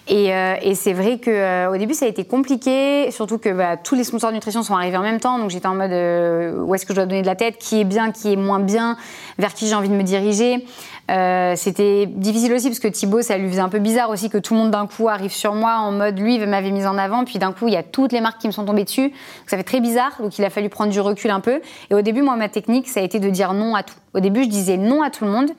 Et, 0.09 0.35
euh, 0.35 0.57
et 0.63 0.75
c'est 0.75 0.93
vrai 0.93 1.19
que 1.19 1.31
euh, 1.31 1.71
au 1.71 1.77
début 1.77 1.95
ça 1.95 2.07
a 2.07 2.09
été 2.09 2.25
compliqué, 2.25 3.11
surtout 3.11 3.39
que 3.39 3.51
bah, 3.51 3.77
tous 3.77 3.95
les 3.95 4.05
sponsors 4.05 4.31
de 4.31 4.35
nutrition 4.35 4.63
sont 4.63 4.75
arrivés 4.75 4.97
en 4.97 5.03
même 5.03 5.21
temps, 5.21 5.39
donc 5.39 5.51
j'étais 5.51 5.67
en 5.67 5.75
mode 5.75 5.93
euh, 5.93 6.61
où 6.61 6.75
est-ce 6.75 6.87
que 6.87 6.93
je 6.93 6.97
dois 6.97 7.07
donner 7.07 7.23
de 7.23 7.27
la 7.27 7.37
tête, 7.37 7.59
qui 7.59 7.81
est 7.81 7.85
bien, 7.85 8.11
qui 8.11 8.33
est 8.33 8.37
moins 8.37 8.61
bien, 8.61 8.97
vers 9.39 9.55
qui 9.55 9.69
j'ai 9.69 9.75
envie 9.75 9.89
de 9.89 9.95
me 9.95 10.03
diriger? 10.03 10.65
Euh, 11.11 11.55
c'était 11.57 12.07
difficile 12.07 12.53
aussi 12.53 12.69
parce 12.69 12.79
que 12.79 12.89
Thibaut, 12.89 13.23
ça 13.23 13.37
lui 13.37 13.49
faisait 13.49 13.61
un 13.61 13.69
peu 13.69 13.81
bizarre 13.81 14.11
aussi 14.11 14.31
que 14.31 14.39
tout 14.39 14.55
le 14.55 14.61
monde 14.61 14.71
d'un 14.71 14.87
coup 14.87 15.09
arrive 15.09 15.33
sur 15.33 15.55
moi 15.55 15.77
en 15.79 15.93
mode 15.93 16.19
lui 16.19 16.39
m'avait 16.39 16.71
mise 16.71 16.87
en 16.87 16.97
avant, 16.97 17.25
puis 17.25 17.39
d'un 17.39 17.53
coup 17.53 17.69
il 17.69 17.75
y 17.75 17.77
a 17.77 17.83
toutes 17.83 18.13
les 18.13 18.21
marques 18.21 18.41
qui 18.41 18.47
me 18.47 18.53
sont 18.53 18.65
tombées 18.65 18.85
dessus. 18.85 19.09
Donc, 19.09 19.13
ça 19.47 19.57
fait 19.57 19.65
très 19.65 19.81
bizarre, 19.81 20.13
donc 20.21 20.39
il 20.39 20.45
a 20.45 20.51
fallu 20.51 20.69
prendre 20.69 20.93
du 20.93 21.01
recul 21.01 21.31
un 21.31 21.41
peu. 21.41 21.61
Et 21.91 21.95
au 21.95 22.03
début, 22.03 22.23
moi, 22.23 22.37
ma 22.37 22.49
technique, 22.49 22.89
ça 22.89 23.01
a 23.01 23.03
été 23.03 23.19
de 23.19 23.31
dire 23.31 23.53
non 23.53 23.75
à 23.75 23.83
tout. 23.83 23.95
Au 24.15 24.21
début, 24.21 24.45
je 24.45 24.49
disais 24.49 24.77
non 24.77 25.03
à 25.03 25.11
tout 25.11 25.25
le 25.25 25.31
monde. 25.31 25.51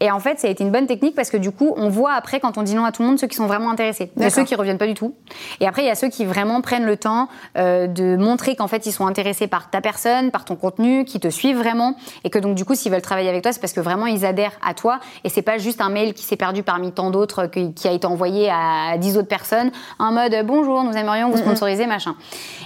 Et 0.00 0.10
en 0.10 0.20
fait, 0.20 0.40
ça 0.40 0.48
a 0.48 0.50
été 0.50 0.64
une 0.64 0.70
bonne 0.70 0.86
technique 0.86 1.14
parce 1.14 1.30
que 1.30 1.36
du 1.36 1.50
coup, 1.50 1.74
on 1.76 1.90
voit 1.90 2.12
après, 2.12 2.40
quand 2.40 2.56
on 2.56 2.62
dit 2.62 2.74
non 2.74 2.84
à 2.84 2.92
tout 2.92 3.02
le 3.02 3.08
monde, 3.08 3.18
ceux 3.18 3.26
qui 3.26 3.36
sont 3.36 3.46
vraiment 3.46 3.70
intéressés. 3.70 4.10
Il 4.16 4.22
y 4.22 4.24
a 4.24 4.30
ceux 4.30 4.44
qui 4.44 4.54
reviennent 4.54 4.78
pas 4.78 4.86
du 4.86 4.94
tout. 4.94 5.14
Et 5.60 5.66
après, 5.66 5.82
il 5.82 5.86
y 5.86 5.90
a 5.90 5.94
ceux 5.94 6.08
qui 6.08 6.24
vraiment 6.24 6.62
prennent 6.62 6.86
le 6.86 6.96
temps 6.96 7.28
euh, 7.58 7.86
de 7.86 8.16
montrer 8.16 8.56
qu'en 8.56 8.68
fait, 8.68 8.86
ils 8.86 8.92
sont 8.92 9.06
intéressés 9.06 9.48
par 9.48 9.68
ta 9.68 9.82
personne, 9.82 10.30
par 10.30 10.46
ton 10.46 10.56
contenu, 10.56 11.04
qui 11.04 11.20
te 11.20 11.28
suivent 11.28 11.58
vraiment. 11.58 11.94
Et 12.24 12.30
que 12.30 12.38
donc, 12.38 12.54
du 12.54 12.64
coup, 12.64 12.74
s'ils 12.74 12.90
veulent 12.90 13.02
travailler 13.02 13.28
avec 13.28 13.42
toi, 13.42 13.52
c'est 13.52 13.60
parce 13.60 13.74
que 13.74 13.80
vraiment, 13.80 14.06
ils 14.06 14.24
adhèrent 14.24 14.58
à 14.64 14.72
toi. 14.80 15.00
Et 15.24 15.28
c'est 15.28 15.42
pas 15.42 15.58
juste 15.58 15.80
un 15.80 15.90
mail 15.90 16.14
qui 16.14 16.24
s'est 16.24 16.36
perdu 16.36 16.62
parmi 16.62 16.92
tant 16.92 17.10
d'autres 17.10 17.46
qui 17.46 17.88
a 17.88 17.92
été 17.92 18.06
envoyé 18.06 18.50
à 18.50 18.96
10 18.98 19.16
autres 19.18 19.28
personnes 19.28 19.70
en 19.98 20.12
mode 20.12 20.34
bonjour, 20.44 20.82
nous 20.84 20.92
aimerions 20.92 21.30
vous 21.30 21.38
sponsoriser, 21.38 21.86
machin. 21.86 22.14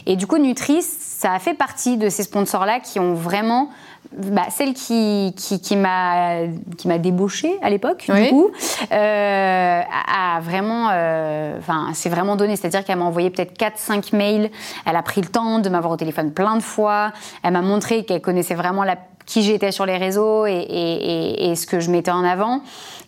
Et 0.06 0.16
du 0.16 0.26
coup, 0.26 0.38
Nutris, 0.38 0.82
ça 0.82 1.32
a 1.32 1.38
fait 1.38 1.54
partie 1.54 1.96
de 1.96 2.08
ces 2.08 2.22
sponsors-là 2.22 2.80
qui 2.80 3.00
ont 3.00 3.14
vraiment 3.14 3.70
bah, 4.12 4.46
celle 4.50 4.74
qui, 4.74 5.34
qui, 5.36 5.60
qui 5.60 5.76
m'a 5.76 6.46
qui 6.76 6.88
m'a 6.88 6.98
débauché 6.98 7.58
à 7.62 7.70
l'époque 7.70 8.04
du 8.06 8.28
coup 8.28 8.50
euh, 8.92 9.80
a, 9.80 10.40
vraiment 10.40 10.90
euh, 10.92 11.58
enfin 11.58 11.88
c'est 11.94 12.10
vraiment 12.10 12.36
donné. 12.36 12.56
C'est-à-dire 12.56 12.84
qu'elle 12.84 12.98
m'a 12.98 13.06
envoyé 13.06 13.30
peut-être 13.30 13.56
4 13.56 13.78
5 13.78 14.12
mails. 14.12 14.50
Elle 14.86 14.96
a 14.96 15.02
pris 15.02 15.22
le 15.22 15.28
temps 15.28 15.58
de 15.58 15.68
m'avoir 15.68 15.92
au 15.92 15.96
téléphone 15.96 16.32
plein 16.32 16.56
de 16.56 16.62
fois. 16.62 17.12
Elle 17.42 17.54
m'a 17.54 17.62
montré 17.62 18.04
qu'elle 18.04 18.20
connaissait 18.20 18.54
vraiment 18.54 18.84
la 18.84 18.96
qui 19.26 19.42
j'étais 19.42 19.72
sur 19.72 19.86
les 19.86 19.96
réseaux 19.96 20.46
et, 20.46 20.52
et, 20.52 21.50
et, 21.50 21.56
ce 21.56 21.66
que 21.66 21.80
je 21.80 21.90
mettais 21.90 22.10
en 22.10 22.24
avant. 22.24 22.62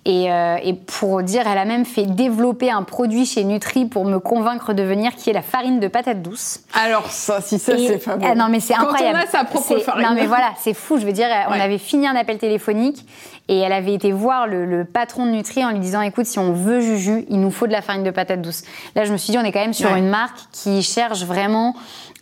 Et, 0.05 0.31
euh, 0.31 0.57
et, 0.63 0.73
pour 0.73 1.25
dire, 1.25 1.43
elle 1.49 1.59
a 1.59 1.65
même 1.65 1.85
fait 1.85 2.05
développer 2.07 2.71
un 2.71 2.85
produit 2.85 3.27
chez 3.27 3.43
Nutri 3.43 3.87
pour 3.87 4.05
me 4.05 4.21
convaincre 4.21 4.73
de 4.73 4.85
venir, 4.85 5.17
qui 5.17 5.31
est 5.31 5.33
la 5.33 5.43
farine 5.43 5.81
de 5.81 5.89
patate 5.89 6.23
douce. 6.23 6.61
Alors 6.75 7.11
ça, 7.11 7.41
si 7.41 7.59
ça, 7.59 7.77
c'est 7.77 8.07
bon. 8.07 8.19
Ah, 8.23 8.37
non, 8.37 8.47
mais 8.49 8.61
c'est 8.61 8.75
incroyable. 8.75 9.19
Quand 9.33 9.39
on 9.39 9.41
a 9.41 9.43
sa 9.43 9.45
propre 9.45 9.81
farine. 9.81 10.05
Non, 10.05 10.15
mais 10.15 10.27
voilà, 10.27 10.53
c'est 10.59 10.75
fou. 10.75 10.99
Je 10.99 11.05
veux 11.05 11.13
dire, 11.13 11.27
on 11.49 11.61
avait 11.61 11.79
fini 11.79 12.07
un 12.07 12.15
appel 12.15 12.39
téléphonique 12.39 13.05
et 13.49 13.59
elle 13.59 13.73
avait 13.73 13.95
été 13.95 14.13
voir 14.13 14.47
le, 14.47 14.65
le, 14.65 14.85
patron 14.85 15.27
de 15.27 15.33
Nutri 15.33 15.65
en 15.65 15.71
lui 15.71 15.81
disant, 15.81 16.01
écoute, 16.03 16.27
si 16.27 16.39
on 16.39 16.53
veut 16.53 16.81
Juju, 16.81 17.27
il 17.29 17.41
nous 17.41 17.51
faut 17.51 17.67
de 17.67 17.73
la 17.73 17.83
farine 17.83 18.05
de 18.05 18.11
patate 18.13 18.43
douce. 18.43 18.63
Là, 18.95 19.05
je 19.05 19.13
me 19.13 19.17
suis 19.17 19.33
dit, 19.33 19.39
on 19.39 19.45
est 19.45 19.53
quand 19.53 19.61
même 19.61 19.73
sur 19.73 19.95
une 19.97 20.09
marque 20.09 20.39
qui 20.53 20.83
cherche 20.83 21.25
vraiment 21.25 21.75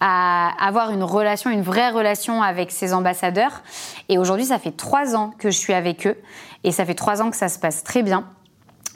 à 0.06 0.50
avoir 0.62 0.90
une 0.90 1.02
relation, 1.02 1.48
une 1.48 1.62
vraie 1.62 1.88
relation 1.88 2.42
avec 2.42 2.70
ses 2.70 2.92
ambassadeurs. 2.92 3.62
Et 4.10 4.18
aujourd'hui, 4.18 4.44
ça 4.44 4.58
fait 4.58 4.76
trois 4.76 5.16
ans 5.16 5.32
que 5.38 5.50
je 5.50 5.56
suis 5.56 5.72
avec 5.72 6.06
eux 6.06 6.16
et 6.62 6.72
ça 6.72 6.84
fait 6.84 6.94
trois 6.94 7.22
ans 7.22 7.30
que 7.30 7.36
ça 7.36 7.48
se 7.48 7.58
passe 7.58 7.82
très 7.84 8.02
bien. 8.02 8.26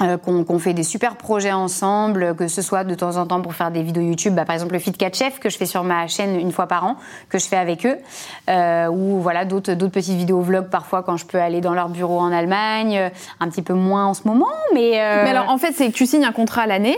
Euh, 0.01 0.17
qu'on 0.17 0.59
fait 0.61 0.75
des 0.75 0.85
super 0.85 1.17
projets 1.17 1.51
ensemble, 1.51 2.37
que 2.37 2.47
ce 2.47 2.63
soit 2.63 2.85
de 2.85 2.95
temps 2.95 3.17
en 3.17 3.27
temps 3.27 3.41
pour 3.41 3.55
faire 3.55 3.73
des 3.73 3.83
vidéos 3.83 4.05
YouTube, 4.05 4.33
bah, 4.33 4.45
par 4.45 4.55
exemple 4.55 4.75
le 4.75 4.79
Fit 4.79 4.93
Cat 4.93 5.11
Chef 5.13 5.41
que 5.41 5.51
je 5.51 5.57
fais 5.57 5.67
sur 5.67 5.83
ma 5.83 6.07
chaîne 6.07 6.39
une 6.39 6.53
fois 6.53 6.69
par 6.69 6.85
an, 6.85 6.95
que 7.29 7.41
je 7.41 7.47
fais 7.47 7.57
avec 7.57 7.85
eux, 7.85 7.97
euh, 8.49 8.87
ou 8.87 9.21
voilà 9.21 9.45
d'autres 9.45 9.75
petites 9.75 10.15
vidéos 10.15 10.41
vlogs 10.41 10.71
parfois 10.71 11.03
quand 11.03 11.17
je 11.17 11.27
peux 11.27 11.41
aller 11.41 11.61
dans 11.61 11.75
leur 11.75 11.89
bureau 11.89 12.21
en 12.21 12.31
Allemagne, 12.31 12.97
euh, 12.97 13.09
un 13.41 13.49
petit 13.49 13.63
peu 13.63 13.75
moins 13.75 14.07
en 14.07 14.15
ce 14.15 14.23
moment, 14.25 14.47
mais. 14.73 14.91
Mais 15.25 15.31
alors 15.31 15.49
en 15.49 15.59
fait 15.59 15.73
c'est 15.73 15.89
que 15.89 15.97
tu 15.97 16.07
signes 16.07 16.25
un 16.25 16.33
contrat 16.33 16.63
à 16.63 16.67
l'année. 16.67 16.97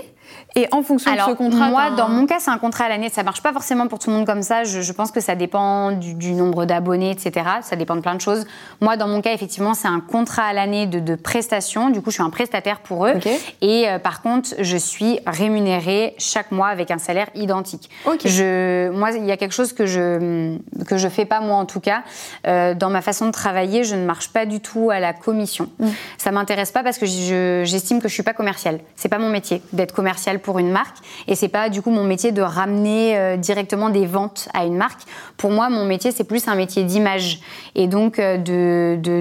Et 0.56 0.66
en 0.72 0.82
fonction 0.82 1.12
Alors, 1.12 1.28
de 1.28 1.32
ce 1.32 1.36
contrat, 1.36 1.68
moi, 1.68 1.90
dans 1.90 2.08
mon 2.08 2.26
cas, 2.26 2.40
c'est 2.40 2.50
un 2.50 2.58
contrat 2.58 2.84
à 2.84 2.88
l'année. 2.88 3.08
Ça 3.08 3.22
marche 3.22 3.42
pas 3.42 3.52
forcément 3.52 3.86
pour 3.86 3.98
tout 3.98 4.10
le 4.10 4.16
monde 4.16 4.26
comme 4.26 4.42
ça. 4.42 4.64
Je, 4.64 4.80
je 4.80 4.92
pense 4.92 5.10
que 5.12 5.20
ça 5.20 5.34
dépend 5.34 5.92
du, 5.92 6.14
du 6.14 6.32
nombre 6.32 6.64
d'abonnés, 6.64 7.10
etc. 7.10 7.46
Ça 7.62 7.76
dépend 7.76 7.96
de 7.96 8.00
plein 8.00 8.14
de 8.14 8.20
choses. 8.20 8.46
Moi, 8.80 8.96
dans 8.96 9.08
mon 9.08 9.20
cas, 9.20 9.32
effectivement, 9.32 9.74
c'est 9.74 9.88
un 9.88 10.00
contrat 10.00 10.44
à 10.44 10.52
l'année 10.52 10.86
de, 10.86 10.98
de 10.98 11.14
prestations. 11.14 11.90
Du 11.90 12.00
coup, 12.00 12.10
je 12.10 12.14
suis 12.14 12.22
un 12.22 12.30
prestataire 12.30 12.80
pour 12.80 13.06
eux. 13.06 13.12
Okay. 13.16 13.38
Et 13.60 13.88
euh, 13.88 13.98
par 13.98 14.22
contre, 14.22 14.50
je 14.58 14.76
suis 14.76 15.20
rémunérée 15.26 16.14
chaque 16.18 16.50
mois 16.50 16.68
avec 16.68 16.90
un 16.90 16.98
salaire 16.98 17.28
identique. 17.34 17.90
Okay. 18.04 18.28
Je, 18.28 18.90
moi, 18.90 19.10
il 19.12 19.24
y 19.24 19.32
a 19.32 19.36
quelque 19.36 19.54
chose 19.54 19.72
que 19.72 19.86
je 19.86 20.56
que 20.86 20.96
je 20.96 21.08
fais 21.08 21.24
pas 21.24 21.40
moi 21.40 21.56
en 21.56 21.66
tout 21.66 21.80
cas. 21.80 22.02
Euh, 22.46 22.74
dans 22.74 22.90
ma 22.90 23.02
façon 23.02 23.26
de 23.26 23.32
travailler, 23.32 23.84
je 23.84 23.94
ne 23.94 24.04
marche 24.04 24.32
pas 24.32 24.46
du 24.46 24.60
tout 24.60 24.90
à 24.90 24.98
la 24.98 25.12
commission. 25.12 25.68
Mm. 25.78 25.88
Ça 26.18 26.30
m'intéresse 26.30 26.72
pas 26.72 26.82
parce 26.82 26.98
que 26.98 27.06
j'estime 27.06 28.00
que 28.00 28.08
je 28.08 28.14
suis 28.14 28.22
pas 28.22 28.32
commerciale. 28.32 28.80
C'est 28.96 29.08
pas 29.08 29.18
mon 29.18 29.30
métier 29.30 29.62
d'être 29.72 29.94
commercial 29.94 30.39
pour 30.40 30.58
une 30.58 30.70
marque 30.70 30.96
et 31.28 31.34
c'est 31.34 31.48
pas 31.48 31.68
du 31.68 31.82
coup 31.82 31.90
mon 31.90 32.04
métier 32.04 32.32
de 32.32 32.42
ramener 32.42 33.16
euh, 33.16 33.36
directement 33.36 33.90
des 33.90 34.06
ventes 34.06 34.48
à 34.54 34.64
une 34.64 34.76
marque. 34.76 35.00
Pour 35.36 35.50
moi, 35.50 35.70
mon 35.70 35.84
métier 35.84 36.10
c'est 36.10 36.24
plus 36.24 36.48
un 36.48 36.54
métier 36.54 36.84
d'image 36.84 37.40
et 37.74 37.86
donc 37.86 38.18
euh, 38.18 38.36
de, 38.36 38.98
de, 39.00 39.20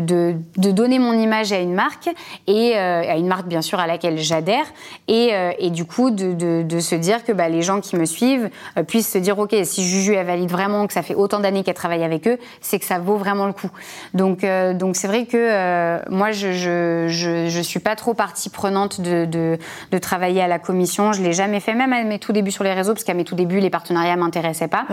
de, 0.58 0.72
donner 0.72 1.00
mon 1.00 1.14
image 1.14 1.52
à 1.52 1.60
une 1.60 1.74
marque 1.74 2.10
et 2.48 2.74
euh, 2.76 3.02
à 3.02 3.16
une 3.18 3.28
marque 3.28 3.48
bien 3.48 3.62
sûr 3.62 3.80
à 3.80 3.88
laquelle 3.88 4.18
j'adhère 4.18 4.66
et, 5.08 5.32
et, 5.60 5.70
du 5.70 5.86
coup 5.86 6.12
de, 6.12 6.80
se 6.80 6.96
dire 6.96 7.24
que 7.24 7.32
bah, 7.32 7.50
les 7.50 7.62
gens 7.62 7.82
qui 7.82 7.96
me 7.96 8.06
suivent 8.06 8.50
puissent 8.88 9.12
se 9.12 9.18
dire 9.18 9.38
ok 9.40 9.56
si 9.64 9.84
Juju 9.84 10.14
elle 10.14 10.26
valide 10.26 10.50
vraiment 10.50 10.88
que 10.88 10.94
ça 10.94 11.02
fait 11.02 11.16
autant 11.16 11.40
d'années 11.40 11.64
qu'elle 11.64 11.74
travaille 11.74 12.04
avec 12.04 12.28
eux, 12.28 12.38
c'est 12.62 12.80
que 12.80 12.86
ça 12.86 13.00
vaut 13.00 13.18
vraiment 13.18 13.46
le 13.46 13.54
coup. 13.54 13.70
Donc 14.14 14.46
donc 14.76 14.96
c'est 14.96 15.08
vrai 15.08 15.26
que 15.26 16.10
moi 16.10 16.32
je, 16.32 16.54
je, 16.54 17.08
je, 17.08 17.50
je 17.50 17.62
suis 17.62 17.80
pas 17.80 17.96
trop 17.96 18.14
partie 18.14 18.50
prenante 18.50 19.02
de, 19.02 19.26
de 19.26 19.98
travailler 19.98 20.42
à 20.42 20.48
la 20.48 20.60
commission. 20.60 21.09
Je 21.14 21.22
l'ai 21.22 21.34
jamais 21.34 21.60
fait, 21.60 21.74
même 21.74 21.94
à 21.94 22.04
mes 22.04 22.20
tout 22.20 22.34
débuts 22.34 22.52
sur 22.52 22.64
les 22.64 22.74
réseaux, 22.74 22.94
parce 22.94 23.04
qu'à 23.04 23.14
mes 23.14 23.24
tout 23.24 23.36
débuts, 23.36 23.60
les 23.60 23.70
partenariats 23.70 24.16
m'intéressaient 24.16 24.68
pas. 24.68 24.86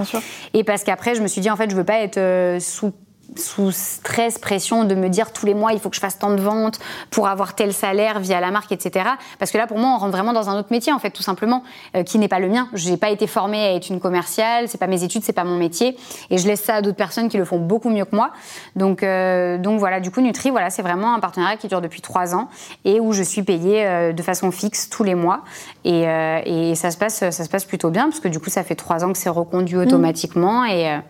Et 0.55 0.65
parce 0.65 0.85
qu'après, 0.85 1.15
je 1.15 1.23
me 1.23 1.29
suis 1.29 1.41
dit, 1.41 1.51
en 1.51 1.57
fait, 1.57 1.71
je 1.71 1.77
veux 1.77 1.85
pas 1.85 2.01
être 2.01 2.19
euh, 2.19 2.61
sous 2.61 2.93
sous 3.37 3.71
stress, 3.71 4.39
pression 4.39 4.85
de 4.85 4.95
me 4.95 5.09
dire 5.09 5.33
tous 5.33 5.47
les 5.47 5.55
mois 5.55 5.73
il 5.73 5.81
faut 5.81 5.91
que 5.91 5.97
je 5.97 6.01
fasse 6.01 6.19
tant 6.19 6.31
de 6.31 6.41
ventes 6.41 6.79
pour 7.11 7.29
avoir 7.29 7.55
tel 7.55 7.73
salaire 7.73 8.21
via 8.21 8.41
la 8.41 8.51
marque, 8.51 8.73
etc. 8.73 9.11
Parce 9.39 9.51
que 9.51 9.59
là, 9.59 9.67
pour 9.67 9.79
moi, 9.79 9.91
on 9.95 9.99
rentre 9.99 10.13
vraiment 10.13 10.33
dans 10.33 10.49
un 10.49 10.59
autre 10.59 10.69
métier, 10.71 10.93
en 10.93 10.99
fait, 10.99 11.11
tout 11.11 11.23
simplement, 11.23 11.63
euh, 11.95 12.03
qui 12.03 12.19
n'est 12.19 12.29
pas 12.29 12.39
le 12.39 12.49
mien. 12.49 12.69
Je 12.73 12.89
n'ai 12.91 12.97
pas 12.97 13.11
été 13.11 13.27
formée 13.27 13.63
à 13.65 13.75
être 13.75 13.89
une 13.89 14.01
commerciale, 14.01 14.69
c'est 14.69 14.79
pas 14.79 14.87
mes 14.87 15.03
études, 15.03 15.23
c'est 15.25 15.33
pas 15.33 15.45
mon 15.45 15.57
métier, 15.57 15.97
et 16.31 16.39
je 16.39 16.47
laisse 16.47 16.63
ça 16.63 16.77
à 16.77 16.83
d'autres 16.83 16.97
personnes 16.97 17.29
qui 17.29 17.39
le 17.39 17.45
font 17.45 17.59
beaucoup 17.59 17.91
mieux 17.91 18.05
que 18.05 18.15
moi. 18.15 18.31
Donc, 18.75 19.03
euh, 19.03 19.59
donc 19.59 19.79
voilà, 19.79 20.01
du 20.01 20.11
coup, 20.11 20.21
Nutri, 20.21 20.51
voilà, 20.51 20.71
c'est 20.71 20.83
vraiment 20.83 21.15
un 21.15 21.21
partenariat 21.21 21.57
qui 21.57 21.69
dure 21.69 21.81
depuis 21.81 22.01
trois 22.01 22.35
ans 22.35 22.49
et 22.85 23.01
où 23.01 23.13
je 23.13 23.23
suis 23.23 23.43
payée 23.43 23.87
euh, 23.87 24.13
de 24.13 24.23
façon 24.23 24.51
fixe 24.51 24.89
tous 24.89 25.05
les 25.05 25.15
mois, 25.15 25.43
et, 25.85 26.03
et, 26.47 26.75
ça 26.75 26.91
se 26.91 26.99
passe, 26.99 27.19
ça 27.19 27.45
se 27.45 27.49
passe 27.49 27.65
plutôt 27.65 27.91
bien 27.91 28.05
parce 28.05 28.21
que 28.21 28.29
du 28.29 28.41
coup, 28.41 28.51
ça 28.51 28.65
fait 28.65 28.75
trois 28.75 29.05
ans 29.05 29.13
que 29.13 29.19
c'est 29.19 29.29
reconduit 29.29 29.77
automatiquement 29.77 30.63
mmh. 30.63 30.69
et 30.69 31.01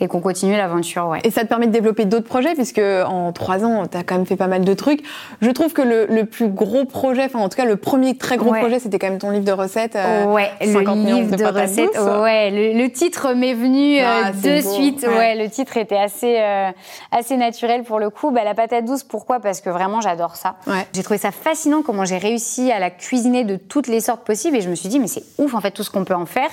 et 0.00 0.08
qu'on 0.08 0.20
continue 0.20 0.56
l'aventure. 0.56 1.08
Ouais. 1.08 1.20
Et 1.24 1.30
ça 1.30 1.42
te 1.42 1.46
permet 1.46 1.66
de 1.66 1.72
développer 1.72 2.04
d'autres 2.04 2.26
projets, 2.26 2.54
puisque 2.54 2.78
en 2.80 3.32
trois 3.32 3.64
ans, 3.64 3.86
tu 3.86 3.96
as 3.96 4.02
quand 4.02 4.16
même 4.16 4.26
fait 4.26 4.36
pas 4.36 4.46
mal 4.46 4.64
de 4.64 4.74
trucs. 4.74 5.02
Je 5.40 5.50
trouve 5.50 5.72
que 5.72 5.82
le, 5.82 6.06
le, 6.06 6.26
plus 6.26 6.48
gros 6.48 6.84
projet, 6.84 7.24
enfin 7.24 7.38
en 7.38 7.48
tout 7.48 7.56
cas 7.56 7.64
le 7.64 7.76
premier 7.76 8.16
très 8.16 8.36
gros 8.36 8.50
ouais. 8.50 8.60
projet, 8.60 8.78
c'était 8.78 8.98
quand 8.98 9.08
même 9.08 9.18
ton 9.18 9.30
livre 9.30 9.44
de 9.44 9.52
recettes. 9.52 9.96
Euh, 9.96 10.26
ouais, 10.26 10.50
le 10.60 10.66
livre 10.66 11.30
de, 11.30 11.36
de 11.36 11.44
recettes. 11.44 11.98
Ouais, 11.98 12.50
le, 12.50 12.78
le, 12.78 12.90
titre 12.90 13.32
m'est 13.32 13.54
venu 13.54 13.98
ah, 14.00 14.28
euh, 14.28 14.32
de 14.32 14.62
beau. 14.62 14.74
suite. 14.74 15.02
Ouais. 15.02 15.16
ouais. 15.16 15.34
le 15.36 15.48
titre 15.48 15.76
était 15.76 15.96
assez 15.96 16.36
euh, 16.40 16.70
assez 17.12 17.36
naturel 17.36 17.82
pour 17.82 17.98
le 17.98 18.10
coup. 18.10 18.30
Bah, 18.30 18.44
la 18.44 18.54
patate 18.54 18.84
douce, 18.84 19.02
pourquoi? 19.02 19.40
Parce 19.40 19.60
que 19.60 19.70
vraiment 19.70 20.00
j'adore 20.00 20.36
ça. 20.36 20.56
J'ai 20.92 21.02
trouvé 21.02 21.18
ça 21.18 21.30
fascinant 21.30 21.82
comment 21.82 22.04
j'ai 22.04 22.18
réussi 22.18 22.70
à 22.70 22.78
la 22.78 22.90
cuisiner 22.90 23.44
de 23.44 23.56
toutes 23.56 23.88
les 23.88 24.00
sortes 24.00 24.26
possibles, 24.26 24.56
et 24.56 24.60
je 24.60 24.68
me 24.68 24.74
suis 24.74 24.88
dit 24.88 24.98
mais 24.98 25.08
c'est 25.08 25.24
ouf 25.38 25.54
en 25.54 25.60
fait 25.60 25.70
tout 25.70 25.82
ce 25.82 25.90
qu'on 25.90 26.04
peut 26.04 26.14
en 26.14 26.26
faire. 26.26 26.50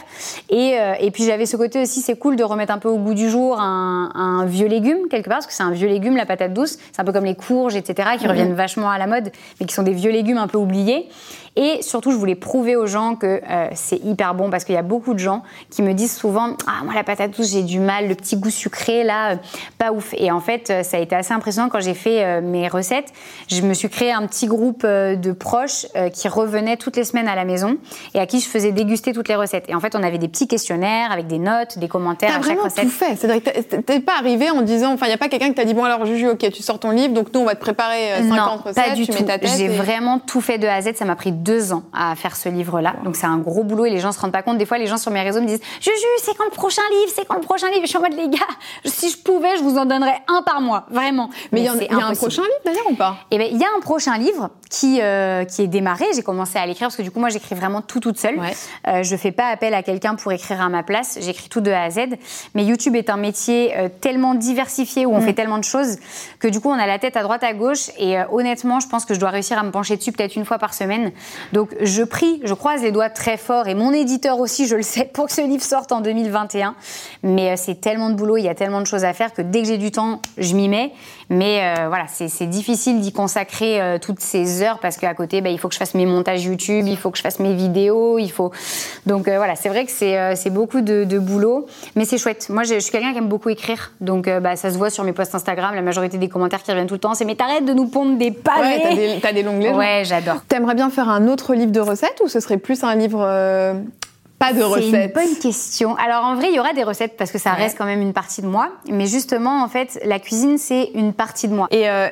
Et 0.50 0.78
et 1.00 1.12
puis 1.12 1.24
j'avais 1.26 1.46
ce 1.46 1.58
côté 1.58 1.82
aussi, 1.82 2.02
c'est 2.02 2.18
cool 2.18 2.36
de 2.36 2.44
remettre 2.44 2.72
un 2.72 2.78
peu 2.78 2.89
au 2.89 2.98
goût 2.98 3.14
du 3.14 3.30
jour 3.30 3.32
un, 3.39 4.11
un, 4.13 4.45
vieux 4.45 4.67
légume 4.67 5.07
quelque 5.09 5.27
part, 5.27 5.38
parce 5.38 5.47
que 5.47 5.53
c'est 5.53 5.63
un 5.63 5.71
vieux 5.71 5.88
légume, 5.88 6.15
la 6.15 6.25
patate 6.25 6.53
douce. 6.53 6.77
C'est 6.91 7.01
un 7.01 7.05
peu 7.05 7.11
comme 7.11 7.25
les 7.25 7.36
courges, 7.36 7.75
etc., 7.75 8.09
qui 8.17 8.25
mmh. 8.25 8.29
reviennent 8.29 8.53
vachement 8.53 8.89
à 8.89 8.97
la 8.97 9.07
mode, 9.07 9.31
mais 9.59 9.65
qui 9.65 9.73
sont 9.73 9.84
des 9.84 9.93
vieux 9.93 10.11
légumes 10.11 10.38
un 10.38 10.47
peu 10.47 10.57
oubliés. 10.57 11.09
Et 11.56 11.82
surtout, 11.82 12.12
je 12.12 12.18
voulais 12.18 12.36
prouver 12.36 12.76
aux 12.76 12.88
gens 12.88 13.16
que 13.16 13.41
euh, 13.47 13.68
c'est 13.76 14.04
hyper 14.04 14.34
bon, 14.34 14.49
parce 14.49 14.64
qu'il 14.64 14.74
y 14.74 14.78
a 14.78 14.84
beaucoup 14.84 15.14
de 15.14 15.20
gens 15.20 15.43
qui 15.70 15.84
me 15.84 15.93
disent 15.93 16.16
souvent 16.16 16.56
Ah, 16.68 16.84
moi, 16.84 16.93
la 16.95 17.04
patate 17.04 17.32
douce, 17.32 17.51
j'ai 17.51 17.62
du 17.62 17.80
mal, 17.80 18.08
le 18.08 18.16
petit 18.16 18.38
goût 18.38 18.49
sucré, 18.49 19.04
là, 19.04 19.32
euh, 19.32 19.36
pas 19.78 19.91
ouf. 19.91 20.14
Et 20.18 20.32
en 20.32 20.39
fait, 20.39 20.70
euh, 20.70 20.84
ça 20.84 20.97
a 20.97 20.99
été 20.99 21.16
assez 21.16 21.34
impressionnant 21.34 21.70
quand 21.70 21.80
j'ai 21.80 21.93
fait 21.93 22.24
euh, 22.24 22.41
mes 22.41 22.68
recettes. 22.68 23.14
Je 23.49 23.62
me 23.62 23.74
suis 23.74 23.89
créé 23.89 24.12
un 24.12 24.26
petit 24.26 24.47
groupe 24.47 24.84
de 24.84 25.32
proches 25.32 25.86
qui 26.14 26.28
revenaient 26.28 26.78
toutes 26.78 26.95
les 26.95 27.04
semaines 27.04 27.28
à 27.28 27.36
la 27.36 27.45
maison 27.45 27.78
et 28.14 28.20
à 28.20 28.26
qui 28.26 28.39
je 28.39 28.47
faisais 28.47 28.72
déguster 28.72 29.14
toutes 29.14 29.28
les 29.28 29.36
recettes. 29.36 29.66
Et 29.68 29.76
en 29.76 29.80
fait, 29.80 29.95
on 29.95 30.04
avait 30.04 30.18
des 30.18 30.28
petits 30.28 30.47
questionnaires 30.47 31.12
avec 31.12 31.28
des 31.28 31.39
notes, 31.39 31.78
des 31.78 31.88
commentaires 31.88 32.38
à 32.38 32.41
chaque 32.41 32.60
recette. 32.60 32.86
tout 32.86 32.89
fait. 32.89 33.16
C'est-à-dire 33.16 33.43
que 33.43 33.76
t'es 33.78 33.99
pas 33.99 34.18
arrivé 34.18 34.49
en 34.49 34.62
disant, 34.62 34.93
enfin, 34.93 35.06
il 35.06 35.10
n'y 35.10 35.16
a 35.16 35.18
pas 35.18 35.30
quelqu'un 35.30 35.49
qui 35.49 35.56
t'a 35.56 35.66
dit, 35.66 35.74
bon, 35.74 35.84
alors, 35.84 36.06
Juju, 36.06 36.30
ok, 36.30 36.49
tu 36.51 36.64
sors 36.64 36.80
ton 36.80 36.91
livre, 36.91 37.14
donc 37.14 37.34
nous, 37.34 37.41
on 37.41 37.45
va 37.45 37.56
te 37.56 37.62
préparer 37.62 38.14
50 38.30 38.30
non, 38.30 38.64
recettes, 38.64 38.76
pas 38.76 38.95
du 38.95 39.06
tu 39.06 39.12
tout. 39.12 39.20
mets 39.20 39.26
ta 39.26 39.38
tête. 39.38 39.51
J'ai 39.58 39.66
et... 39.66 39.70
vraiment 39.70 40.20
tout 40.20 40.41
fait 40.41 40.58
de 40.58 40.68
A 40.68 40.76
à 40.76 40.82
Z. 40.82 40.93
Ça 40.95 41.06
m'a 41.06 41.16
pris 41.16 41.32
deux 41.44 41.74
ans 41.74 41.84
à 41.94 42.16
faire 42.16 42.36
ce 42.36 42.50
livre-là. 42.50 42.96
Donc 43.04 43.16
c'est 43.16 43.26
un 43.26 43.38
gros 43.38 43.64
boulot 43.64 43.86
et 43.86 43.89
les 43.89 44.00
gens 44.00 44.12
se 44.12 44.20
rendent 44.20 44.32
pas 44.32 44.41
compte. 44.41 44.58
Des 44.58 44.66
fois, 44.66 44.78
les 44.78 44.88
gens 44.88 44.98
sur 44.98 45.12
mes 45.12 45.22
réseaux 45.22 45.41
me 45.41 45.48
disent 45.48 45.62
Juju, 45.82 46.08
c'est 46.22 46.36
quand 46.36 46.46
le 46.46 46.52
prochain 46.52 46.82
livre? 46.91 47.12
C'est 47.16 47.26
quand 47.26 47.36
le 47.36 47.41
prochain 47.41 47.70
livre 47.70 47.82
Je 47.84 47.88
suis 47.88 47.98
en 47.98 48.02
mode 48.02 48.14
les 48.14 48.30
gars, 48.30 48.39
si 48.86 49.10
je 49.10 49.18
pouvais, 49.18 49.58
je 49.58 49.64
vous 49.64 49.78
en 49.78 49.86
donnerais 49.86 50.22
un 50.28 50.41
par 50.41 50.62
mois, 50.62 50.86
vraiment. 50.89 51.30
Mais 51.52 51.62
il 51.62 51.66
y, 51.66 51.68
a 51.68 52.06
un 52.06 52.14
prochain 52.14 52.41
livre 52.41 52.62
d'ailleurs 52.66 52.89
ou 52.89 52.96
pas? 52.96 53.18
Eh 53.32 53.38
bien, 53.38 53.48
il 53.52 53.58
y 53.58 53.64
a 53.64 53.70
un 53.76 53.82
prochain 53.82 54.18
livre 54.18 54.50
qui 54.70 55.00
euh, 55.02 55.46
qui 55.46 55.62
est 55.62 55.68
démarré. 55.68 56.06
J'ai 56.16 56.24
commencé 56.24 56.58
à 56.58 56.66
l'écrire 56.66 56.88
parce 56.88 56.96
que 56.96 57.02
du 57.02 57.12
coup, 57.12 57.20
moi, 57.20 57.30
j'écris 57.30 57.56
vraiment 57.56 57.82
tout 57.82 58.00
toute 58.00 58.18
seule. 58.18 58.39
Ouais. 58.39 58.54
Euh, 58.88 59.04
je 59.04 59.16
fais 59.16 59.32
pas 59.32 59.48
appel 59.48 59.74
à 59.74 59.84
quelqu'un 59.84 60.16
pour 60.16 60.32
écrire 60.32 60.62
à 60.62 60.70
ma 60.70 60.84
place. 60.84 61.18
J'écris 61.22 61.50
tout 61.50 61.62
de 61.62 61.72
A 61.72 61.84
à 61.84 61.89
Z. 61.89 62.00
Mais 62.56 62.64
YouTube 62.64 62.96
est 62.96 63.10
un 63.10 63.18
métier 63.18 63.76
euh, 63.78 63.89
tellement 64.02 64.36
diversifié 64.36 65.06
où 65.06 65.14
on 65.14 65.20
mm. 65.20 65.26
fait 65.26 65.34
tellement 65.34 65.58
de 65.58 65.64
choses 65.64 65.98
que 66.39 66.48
du 66.48 66.60
coup, 66.60 66.70
on 66.70 66.80
a 66.80 66.88
la 66.88 67.00
tête 67.00 67.18
à 67.18 67.24
droite 67.24 67.44
à 67.44 67.54
gauche. 67.54 67.89
Et 67.98 68.18
euh, 68.18 68.24
honnêtement, 68.32 68.80
je 68.80 68.88
pense 68.88 69.06
que 69.06 69.14
je 69.14 69.20
dois 69.20 69.30
réussir 69.30 69.58
à 69.58 69.64
me 69.64 69.72
pencher 69.72 69.98
dessus 69.98 70.12
peut-être 70.12 70.36
une 70.36 70.46
fois 70.46 70.58
par 70.58 70.74
semaine. 70.74 71.12
Donc, 71.51 71.75
je 71.81 72.03
prie, 72.03 72.41
je 72.43 72.53
croise 72.53 72.81
les 72.81 72.91
doigts 72.91 73.09
très 73.09 73.38
fort 73.38 73.67
et 73.67 73.75
mon 73.75 73.91
éditeur 73.91 74.39
aussi, 74.39 74.67
je 74.67 74.75
le 74.75 74.84
sais, 74.84 75.05
pour 75.13 75.27
que 75.27 75.34
ce 75.34 75.41
livre 75.41 75.63
sorte 75.63 75.91
en 75.91 76.01
2021. 76.01 76.75
Mais 77.23 77.55
c'est 77.57 77.79
tellement 77.81 78.09
de 78.09 78.15
boulot, 78.15 78.38
il 78.38 78.43
y 78.43 78.49
a 78.49 78.55
tellement 78.55 78.81
de 78.81 78.88
choses 78.88 79.03
à 79.03 79.13
faire 79.13 79.34
que 79.34 79.41
dès 79.41 79.61
que 79.61 79.67
j'ai 79.67 79.77
du 79.77 79.91
temps, 79.91 80.21
je 80.38 80.55
m'y 80.55 80.69
mets. 80.69 80.91
Mais 81.29 81.61
euh, 81.61 81.88
voilà, 81.88 82.05
c'est 82.07 82.45
difficile 82.45 82.99
d'y 82.99 83.11
consacrer 83.11 83.81
euh, 83.81 83.97
toutes 83.99 84.19
ces 84.19 84.61
heures 84.61 84.79
parce 84.79 84.97
qu'à 84.97 85.13
côté, 85.13 85.41
bah, 85.41 85.49
il 85.49 85.59
faut 85.59 85.67
que 85.67 85.73
je 85.73 85.79
fasse 85.79 85.95
mes 85.95 86.05
montages 86.05 86.43
YouTube, 86.43 86.86
il 86.88 86.97
faut 86.97 87.11
que 87.11 87.17
je 87.17 87.23
fasse 87.23 87.39
mes 87.39 87.53
vidéos, 87.53 88.19
il 88.19 88.29
faut. 88.29 88.51
Donc 89.05 89.27
euh, 89.27 89.38
voilà, 89.38 89.55
c'est 89.55 89.69
vrai 89.69 89.86
que 89.86 89.91
c'est 89.91 90.49
beaucoup 90.49 90.81
de, 90.81 91.03
de, 91.03 91.19
boulot, 91.19 91.65
mais 91.95 92.05
c'est 92.05 92.17
chouette. 92.17 92.49
Moi, 92.49 92.63
je, 92.63 92.79
suis 92.79 92.91
quelqu'un 92.91 93.13
qui 93.13 93.17
aime 93.17 93.29
beaucoup 93.29 93.49
écrire, 93.49 93.93
donc 94.01 94.29
bah, 94.29 94.55
ça 94.55 94.71
se 94.71 94.77
voit 94.77 94.89
sur 94.89 95.03
mes 95.03 95.13
posts 95.13 95.34
Instagram. 95.36 95.73
La 95.73 95.81
majorité 95.81 96.17
des 96.17 96.29
commentaires 96.29 96.61
qui 96.61 96.71
reviennent 96.71 96.88
tout 96.88 96.95
le 96.95 96.99
temps, 96.99 97.13
c'est 97.13 97.25
mais 97.25 97.36
t'arrêtes 97.36 97.65
de 97.65 97.73
nous 97.73 97.88
pondre 97.88 98.17
des 98.17 98.31
pavés. 98.31 98.61
Ouais, 98.61 99.19
t'as 99.21 99.31
des, 99.31 99.41
des, 99.41 99.43
longues. 99.43 99.63
Ouais, 99.73 100.03
j'adore. 100.05 100.41
T'aimerais 100.47 100.75
bien 100.75 100.89
faire 100.89 101.09
un 101.09 101.22
autre 101.30 101.53
livre 101.53 101.71
de 101.71 101.80
recettes 101.80 102.21
ou 102.24 102.28
ce 102.28 102.39
serait 102.39 102.57
plus 102.57 102.84
un 102.84 102.95
livre 102.95 103.26
pas 104.39 104.53
de 104.53 104.61
recettes 104.63 104.89
C'est 104.91 105.05
une 105.05 105.11
bonne 105.11 105.36
question. 105.39 105.95
Alors 105.95 106.26
en 106.26 106.36
vrai, 106.36 106.47
il 106.49 106.55
y 106.55 106.59
aura 106.59 106.74
des 106.74 106.84
recettes 106.84 107.15
parce 107.17 107.32
que 107.32 107.38
ça 107.38 107.53
reste 107.53 107.78
quand 107.78 107.86
même 107.86 108.01
une 108.01 108.13
partie 108.13 108.41
de 108.41 108.47
moi. 108.47 108.69
Mais 108.89 109.05
justement, 109.05 109.63
en 109.63 109.67
fait, 109.67 109.99
la 110.05 110.19
cuisine, 110.19 110.57
c'est 110.57 110.91
une 110.95 111.13
partie 111.13 111.47
de 111.47 111.53
moi. 111.53 111.67
Et 111.71 111.89
euh, 111.89 112.09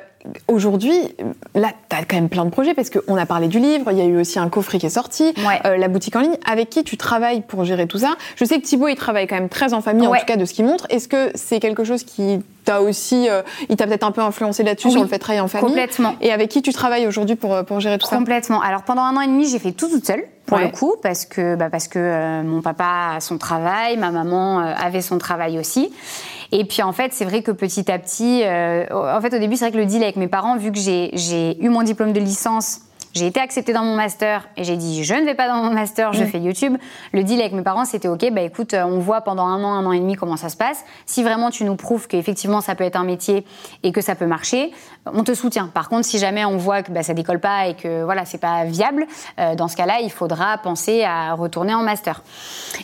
aujourd'hui, 0.47 0.93
là, 1.55 1.69
tu 1.89 1.95
as 1.95 2.05
quand 2.05 2.15
même 2.15 2.29
plein 2.29 2.45
de 2.45 2.49
projets 2.49 2.73
parce 2.73 2.89
qu'on 2.89 3.15
a 3.17 3.25
parlé 3.25 3.47
du 3.47 3.59
livre, 3.59 3.91
il 3.91 3.97
y 3.97 4.01
a 4.01 4.05
eu 4.05 4.19
aussi 4.19 4.39
un 4.39 4.49
coffret 4.49 4.79
qui 4.79 4.85
est 4.85 4.89
sorti, 4.89 5.33
euh, 5.65 5.77
la 5.77 5.87
boutique 5.87 6.15
en 6.15 6.21
ligne. 6.21 6.37
Avec 6.45 6.69
qui 6.69 6.83
tu 6.83 6.97
travailles 6.97 7.41
pour 7.41 7.63
gérer 7.63 7.87
tout 7.87 7.99
ça? 7.99 8.15
Je 8.35 8.45
sais 8.45 8.59
que 8.59 8.65
Thibaut, 8.65 8.87
il 8.87 8.95
travaille 8.95 9.27
quand 9.27 9.35
même 9.35 9.49
très 9.49 9.73
en 9.73 9.81
famille, 9.81 10.07
en 10.07 10.13
tout 10.13 10.25
cas 10.25 10.37
de 10.37 10.45
ce 10.45 10.53
qu'il 10.53 10.65
montre. 10.65 10.85
Est-ce 10.89 11.07
que 11.07 11.31
c'est 11.35 11.59
quelque 11.59 11.83
chose 11.83 12.03
qui 12.03 12.41
t'a 12.65 12.81
aussi, 12.81 13.27
euh, 13.29 13.41
il 13.69 13.75
t'a 13.75 13.87
peut-être 13.87 14.03
un 14.03 14.11
peu 14.11 14.21
influencé 14.21 14.63
là-dessus 14.63 14.91
sur 14.91 15.01
le 15.01 15.07
fait 15.07 15.17
de 15.17 15.21
travailler 15.21 15.41
en 15.41 15.47
famille? 15.47 15.67
Complètement. 15.67 16.15
Et 16.21 16.31
avec 16.31 16.49
qui 16.49 16.61
tu 16.61 16.73
travailles 16.73 17.07
aujourd'hui 17.07 17.35
pour, 17.35 17.63
pour 17.65 17.79
gérer 17.79 17.97
tout 17.97 18.07
ça? 18.07 18.15
Complètement. 18.15 18.61
Alors 18.61 18.83
pendant 18.83 19.01
un 19.01 19.15
an 19.17 19.21
et 19.21 19.27
demi, 19.27 19.47
j'ai 19.47 19.59
fait 19.59 19.71
tout 19.71 19.89
toute 19.89 20.05
seule 20.05 20.23
pour 20.45 20.57
le 20.57 20.67
coup, 20.67 20.95
parce 21.01 21.25
que, 21.25 21.55
bah, 21.55 21.69
parce 21.71 21.87
que 21.87 21.97
euh, 21.97 22.43
mon 22.43 22.61
papa 22.61 23.13
a 23.15 23.19
son 23.21 23.37
travail, 23.37 23.95
ma 23.95 24.11
maman 24.11 24.59
avait 24.59 25.01
son 25.01 25.17
travail 25.17 25.57
aussi. 25.57 25.91
Et 26.51 26.65
puis 26.65 26.81
en 26.81 26.91
fait, 26.91 27.13
c'est 27.13 27.25
vrai 27.25 27.43
que 27.43 27.51
petit 27.51 27.89
à 27.91 27.97
petit, 27.97 28.43
euh, 28.43 28.85
en 28.91 29.21
fait 29.21 29.33
au 29.33 29.39
début, 29.39 29.55
c'est 29.55 29.65
vrai 29.65 29.71
que 29.71 29.77
le 29.77 29.85
deal 29.85 30.03
avec 30.03 30.17
mes 30.17 30.27
parents, 30.27 30.57
vu 30.57 30.71
que 30.71 30.79
j'ai 30.79 31.63
eu 31.63 31.69
mon 31.69 31.83
diplôme 31.83 32.11
de 32.11 32.19
licence 32.19 32.81
j'ai 33.13 33.27
été 33.27 33.39
acceptée 33.39 33.73
dans 33.73 33.83
mon 33.83 33.95
master 33.95 34.47
et 34.57 34.63
j'ai 34.63 34.77
dit 34.77 35.03
je 35.03 35.13
ne 35.13 35.25
vais 35.25 35.35
pas 35.35 35.47
dans 35.47 35.63
mon 35.63 35.71
master, 35.71 36.13
je 36.13 36.23
mm. 36.23 36.27
fais 36.27 36.39
YouTube. 36.39 36.77
Le 37.13 37.23
deal 37.23 37.39
avec 37.39 37.53
mes 37.53 37.63
parents 37.63 37.85
c'était 37.85 38.07
ok, 38.07 38.31
bah 38.31 38.41
écoute, 38.41 38.73
on 38.73 38.99
voit 38.99 39.21
pendant 39.21 39.45
un 39.45 39.63
an, 39.63 39.73
un 39.73 39.85
an 39.85 39.91
et 39.91 39.99
demi 39.99 40.15
comment 40.15 40.37
ça 40.37 40.49
se 40.49 40.57
passe. 40.57 40.83
Si 41.05 41.23
vraiment 41.23 41.49
tu 41.49 41.63
nous 41.63 41.75
prouves 41.75 42.07
qu'effectivement 42.07 42.61
ça 42.61 42.75
peut 42.75 42.83
être 42.83 42.95
un 42.95 43.03
métier 43.03 43.45
et 43.83 43.91
que 43.91 44.01
ça 44.01 44.15
peut 44.15 44.25
marcher, 44.25 44.71
on 45.05 45.23
te 45.23 45.33
soutient. 45.33 45.67
Par 45.67 45.89
contre, 45.89 46.05
si 46.05 46.19
jamais 46.19 46.45
on 46.45 46.57
voit 46.57 46.83
que 46.83 46.91
bah, 46.91 47.03
ça 47.03 47.13
décolle 47.13 47.39
pas 47.39 47.67
et 47.67 47.75
que 47.75 48.03
voilà 48.03 48.25
c'est 48.25 48.37
pas 48.37 48.65
viable, 48.65 49.07
euh, 49.39 49.55
dans 49.55 49.67
ce 49.67 49.75
cas-là, 49.75 49.99
il 50.01 50.11
faudra 50.11 50.57
penser 50.57 51.03
à 51.03 51.33
retourner 51.33 51.73
en 51.73 51.83
master. 51.83 52.23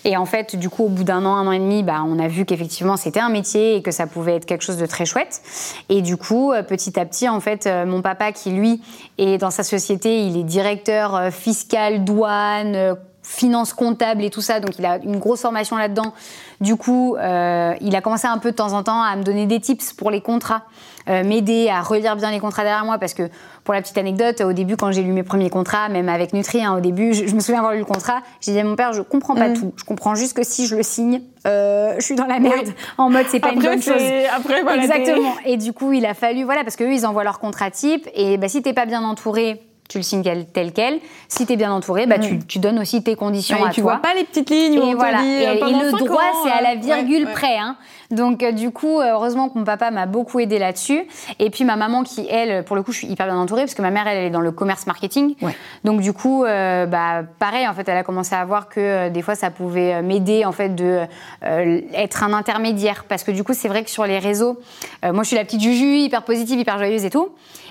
Et 0.04 0.18
en 0.18 0.26
fait, 0.26 0.56
du 0.56 0.70
coup, 0.70 0.86
au 0.86 0.90
bout 0.90 1.04
d'un 1.04 1.26
an, 1.26 1.36
un 1.36 1.48
an 1.48 1.52
et 1.52 1.60
demi, 1.60 1.84
bah, 1.84 2.04
on 2.06 2.20
a 2.20 2.28
vu 2.28 2.46
qu'effectivement 2.46 2.98
c'était 2.98 3.20
un 3.20 3.30
métier 3.30 3.76
et 3.76 3.82
que 3.82 3.92
ça 3.92 4.08
pouvait 4.08 4.36
être 4.36 4.46
quelque 4.46 4.64
chose 4.64 4.78
de 4.78 4.86
très 4.86 5.06
chouette. 5.06 5.42
Et 5.90 6.02
du 6.02 6.18
coup, 6.18 6.52
euh, 6.52 6.64
petit 6.64 7.00
à 7.00 7.06
petit, 7.06 7.30
en 7.30 7.40
fait, 7.40 7.68
euh, 7.68 7.86
mon 7.86 8.02
papa 8.02 8.32
qui 8.32 8.52
lui 8.52 8.82
est 9.18 9.38
dans 9.38 9.52
sa 9.52 9.64
société 9.64 10.17
il 10.26 10.38
est 10.38 10.44
directeur 10.44 11.16
euh, 11.16 11.32
fiscal, 11.32 12.04
douane, 12.04 12.76
euh, 12.76 12.96
finance 13.24 13.74
comptable 13.74 14.24
et 14.24 14.30
tout 14.30 14.42
ça, 14.42 14.62
donc 14.62 14.80
il 14.80 14.86
a 14.86 14.98
une 15.04 15.18
grosse 15.18 15.42
formation 15.42 15.76
là-dedans. 15.76 16.14
Du 16.62 16.78
coup, 16.78 17.18
euh, 17.18 17.74
il 17.82 17.94
a 17.96 18.02
commencé 18.02 18.26
un 18.26 18.38
peu 18.38 18.52
de 18.52 18.56
temps 18.56 18.72
en 18.72 18.84
temps 18.84 19.02
à 19.02 19.16
me 19.18 19.24
donner 19.24 19.46
des 19.46 19.60
tips 19.60 19.92
pour 19.92 20.12
les 20.12 20.22
contrats, 20.22 20.64
m'aider 21.08 21.70
à 21.70 21.82
relire 21.82 22.18
bien 22.18 22.32
les 22.32 22.40
contrats 22.40 22.64
derrière 22.64 22.86
moi, 22.86 22.98
parce 22.98 23.14
que 23.14 23.30
pour 23.64 23.74
la 23.74 23.82
petite 23.82 23.98
anecdote, 23.98 24.42
au 24.42 24.52
début, 24.54 24.76
quand 24.76 24.92
j'ai 24.92 25.04
lu 25.04 25.12
mes 25.12 25.24
premiers 25.24 25.50
contrats, 25.50 25.88
même 25.88 26.10
avec 26.10 26.34
Nutri, 26.34 26.64
hein, 26.64 26.76
au 26.78 26.80
début, 26.82 27.14
je, 27.14 27.34
me 27.34 27.40
souviens 27.40 27.60
avoir 27.60 27.74
lu 27.74 27.80
le 27.80 27.86
contrat, 27.86 28.22
j'ai 28.42 28.52
dit 28.54 28.60
à 28.60 28.64
mon 28.64 28.76
père, 28.76 28.92
je 28.92 29.02
comprends 29.02 29.36
pas 29.36 29.50
mm. 29.50 29.54
tout, 29.54 29.74
je 29.78 29.84
comprends 29.84 30.16
juste 30.16 30.36
que 30.36 30.44
si 30.44 30.66
je 30.66 30.76
le 30.76 30.84
signe, 30.84 31.22
je 31.46 31.98
suis 32.00 32.16
dans 32.16 32.28
la 32.28 32.40
merde, 32.40 32.70
en 32.98 33.10
mode 33.10 33.26
c'est 33.28 33.42
pas 33.42 33.52
une 33.52 33.62
bonne 33.62 33.82
chose. 33.82 34.02
Après, 34.36 34.64
voilà, 34.64 34.84
Exactement. 34.84 35.36
Et 35.46 35.58
du 35.58 35.74
coup, 35.74 35.92
il 35.92 36.06
a 36.06 36.14
fallu, 36.14 36.44
voilà, 36.44 36.64
parce 36.64 36.78
qu'eux, 36.78 36.94
ils 36.94 37.06
envoient 37.06 37.26
leur 37.26 37.40
contrat 37.40 37.72
type, 37.72 38.08
et 38.14 38.38
bah, 38.38 38.48
si 38.48 38.62
t'es 38.62 38.74
pas 38.74 38.86
bien 38.86 39.04
entouré, 39.04 39.67
tu 39.88 39.98
le 39.98 40.04
signes 40.04 40.24
tel 40.54 40.74
quel. 40.74 41.00
Si 41.28 41.46
tu 41.46 41.54
es 41.54 41.56
bien 41.56 41.72
entouré, 41.72 42.06
bah, 42.08 42.20
tu, 42.20 42.40
tu, 42.40 42.60
donnes 42.60 42.80
aussi 42.80 43.04
tes 43.04 43.16
conditions 43.16 43.64
à 43.64 43.70
tu 43.70 43.82
toi. 43.82 43.94
vois 43.94 44.02
pas 44.02 44.14
les 44.14 44.24
petites 44.24 44.50
lignes 44.50 44.82
et 44.82 44.94
voilà. 44.94 45.24
et, 45.24 45.48
euh, 45.48 45.54
le 45.54 45.98
droit, 45.98 46.22
c'est 46.44 46.52
à 46.52 46.62
la 46.62 46.76
virgule 46.76 47.28
près. 47.32 47.58
Hein. 47.58 47.78
Donc 48.12 48.44
euh, 48.44 48.52
du 48.52 48.72
coup, 48.72 49.00
euh, 49.00 49.14
heureusement 49.14 49.50
que 49.50 49.58
mon 49.58 49.64
papa 49.64 49.92
m'a 49.92 50.06
beaucoup 50.06 50.40
aidé 50.40 50.60
là-dessus. 50.60 51.08
Et 51.40 51.50
puis 51.50 51.64
ma 51.64 51.76
maman 51.76 52.04
qui, 52.04 52.28
elle, 52.30 52.64
pour 52.64 52.76
le 52.76 52.84
coup, 52.84 52.92
je 52.92 53.00
suis 53.00 53.08
hyper 53.08 53.28
bien 53.28 53.38
entourée 53.38 53.62
parce 53.62 53.76
que 53.76 53.82
ma 53.82 53.92
mère, 53.92 54.08
elle, 54.08 54.18
elle 54.18 54.26
est 54.26 54.30
dans 54.30 54.42
le 54.42 54.52
commerce 54.52 54.88
marketing. 54.88 55.36
Donc 55.84 56.02
du 56.02 56.14
coup, 56.14 56.44
bah 56.44 57.24
pareil, 57.40 57.68
en 57.68 57.74
fait, 57.74 57.88
elle 57.88 57.98
a 57.98 58.04
commencé 58.04 58.36
à 58.36 58.44
voir 58.46 58.70
que 58.70 59.10
des 59.10 59.22
fois, 59.22 59.36
ça 59.36 59.52
pouvait 59.52 60.02
m'aider 60.02 60.46
en 60.46 60.52
fait 60.52 60.76
de 60.76 61.02
être 61.42 62.24
un 62.24 62.34
intermédiaire 62.34 63.06
parce 63.08 63.24
que 63.24 63.32
du 63.32 63.44
coup, 63.44 63.54
c'est 63.54 63.68
vrai 63.68 63.84
que 63.84 63.90
sur 63.90 64.06
les 64.06 64.20
réseaux, 64.20 64.60
moi, 65.04 65.24
je 65.24 65.28
suis 65.28 65.36
la 65.36 65.46
petite 65.46 65.62
Juju, 65.62 65.98
hyper 65.98 66.24
positive, 66.24 66.60
hyper 66.60 66.78
joyeuse 66.78 67.06
et 67.06 67.10
tout. 67.10 67.30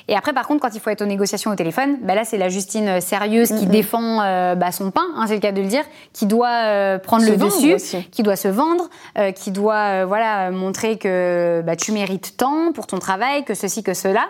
Et 0.08 0.14
après, 0.14 0.32
par 0.32 0.46
contre, 0.46 0.60
quand 0.60 0.74
il 0.74 0.80
faut 0.80 0.90
être 0.90 1.02
aux 1.02 1.06
négociations 1.06 1.50
au 1.50 1.56
téléphone, 1.56 1.98
bah 2.02 2.14
là, 2.14 2.24
c'est 2.24 2.38
la 2.38 2.48
Justine 2.48 2.88
euh, 2.88 3.00
sérieuse 3.00 3.48
qui 3.48 3.66
défend 3.66 4.22
euh, 4.22 4.54
bah, 4.54 4.70
son 4.70 4.90
pain, 4.90 5.06
hein, 5.16 5.24
c'est 5.26 5.34
le 5.34 5.40
cas 5.40 5.52
de 5.52 5.60
le 5.60 5.66
dire, 5.66 5.82
qui 6.12 6.26
doit 6.26 6.48
euh, 6.48 6.98
prendre 6.98 7.24
le 7.24 7.36
dessus, 7.36 7.76
qui 8.12 8.22
doit 8.22 8.36
se 8.36 8.48
vendre, 8.48 8.88
qui 9.34 9.50
doit 9.50 10.04
voilà 10.04 10.50
montrer 10.50 10.98
que 10.98 11.62
bah, 11.64 11.76
tu 11.76 11.92
mérites 11.92 12.36
tant 12.36 12.72
pour 12.72 12.86
ton 12.86 12.98
travail, 12.98 13.44
que 13.44 13.54
ceci, 13.54 13.82
que 13.82 13.94
cela. 13.94 14.26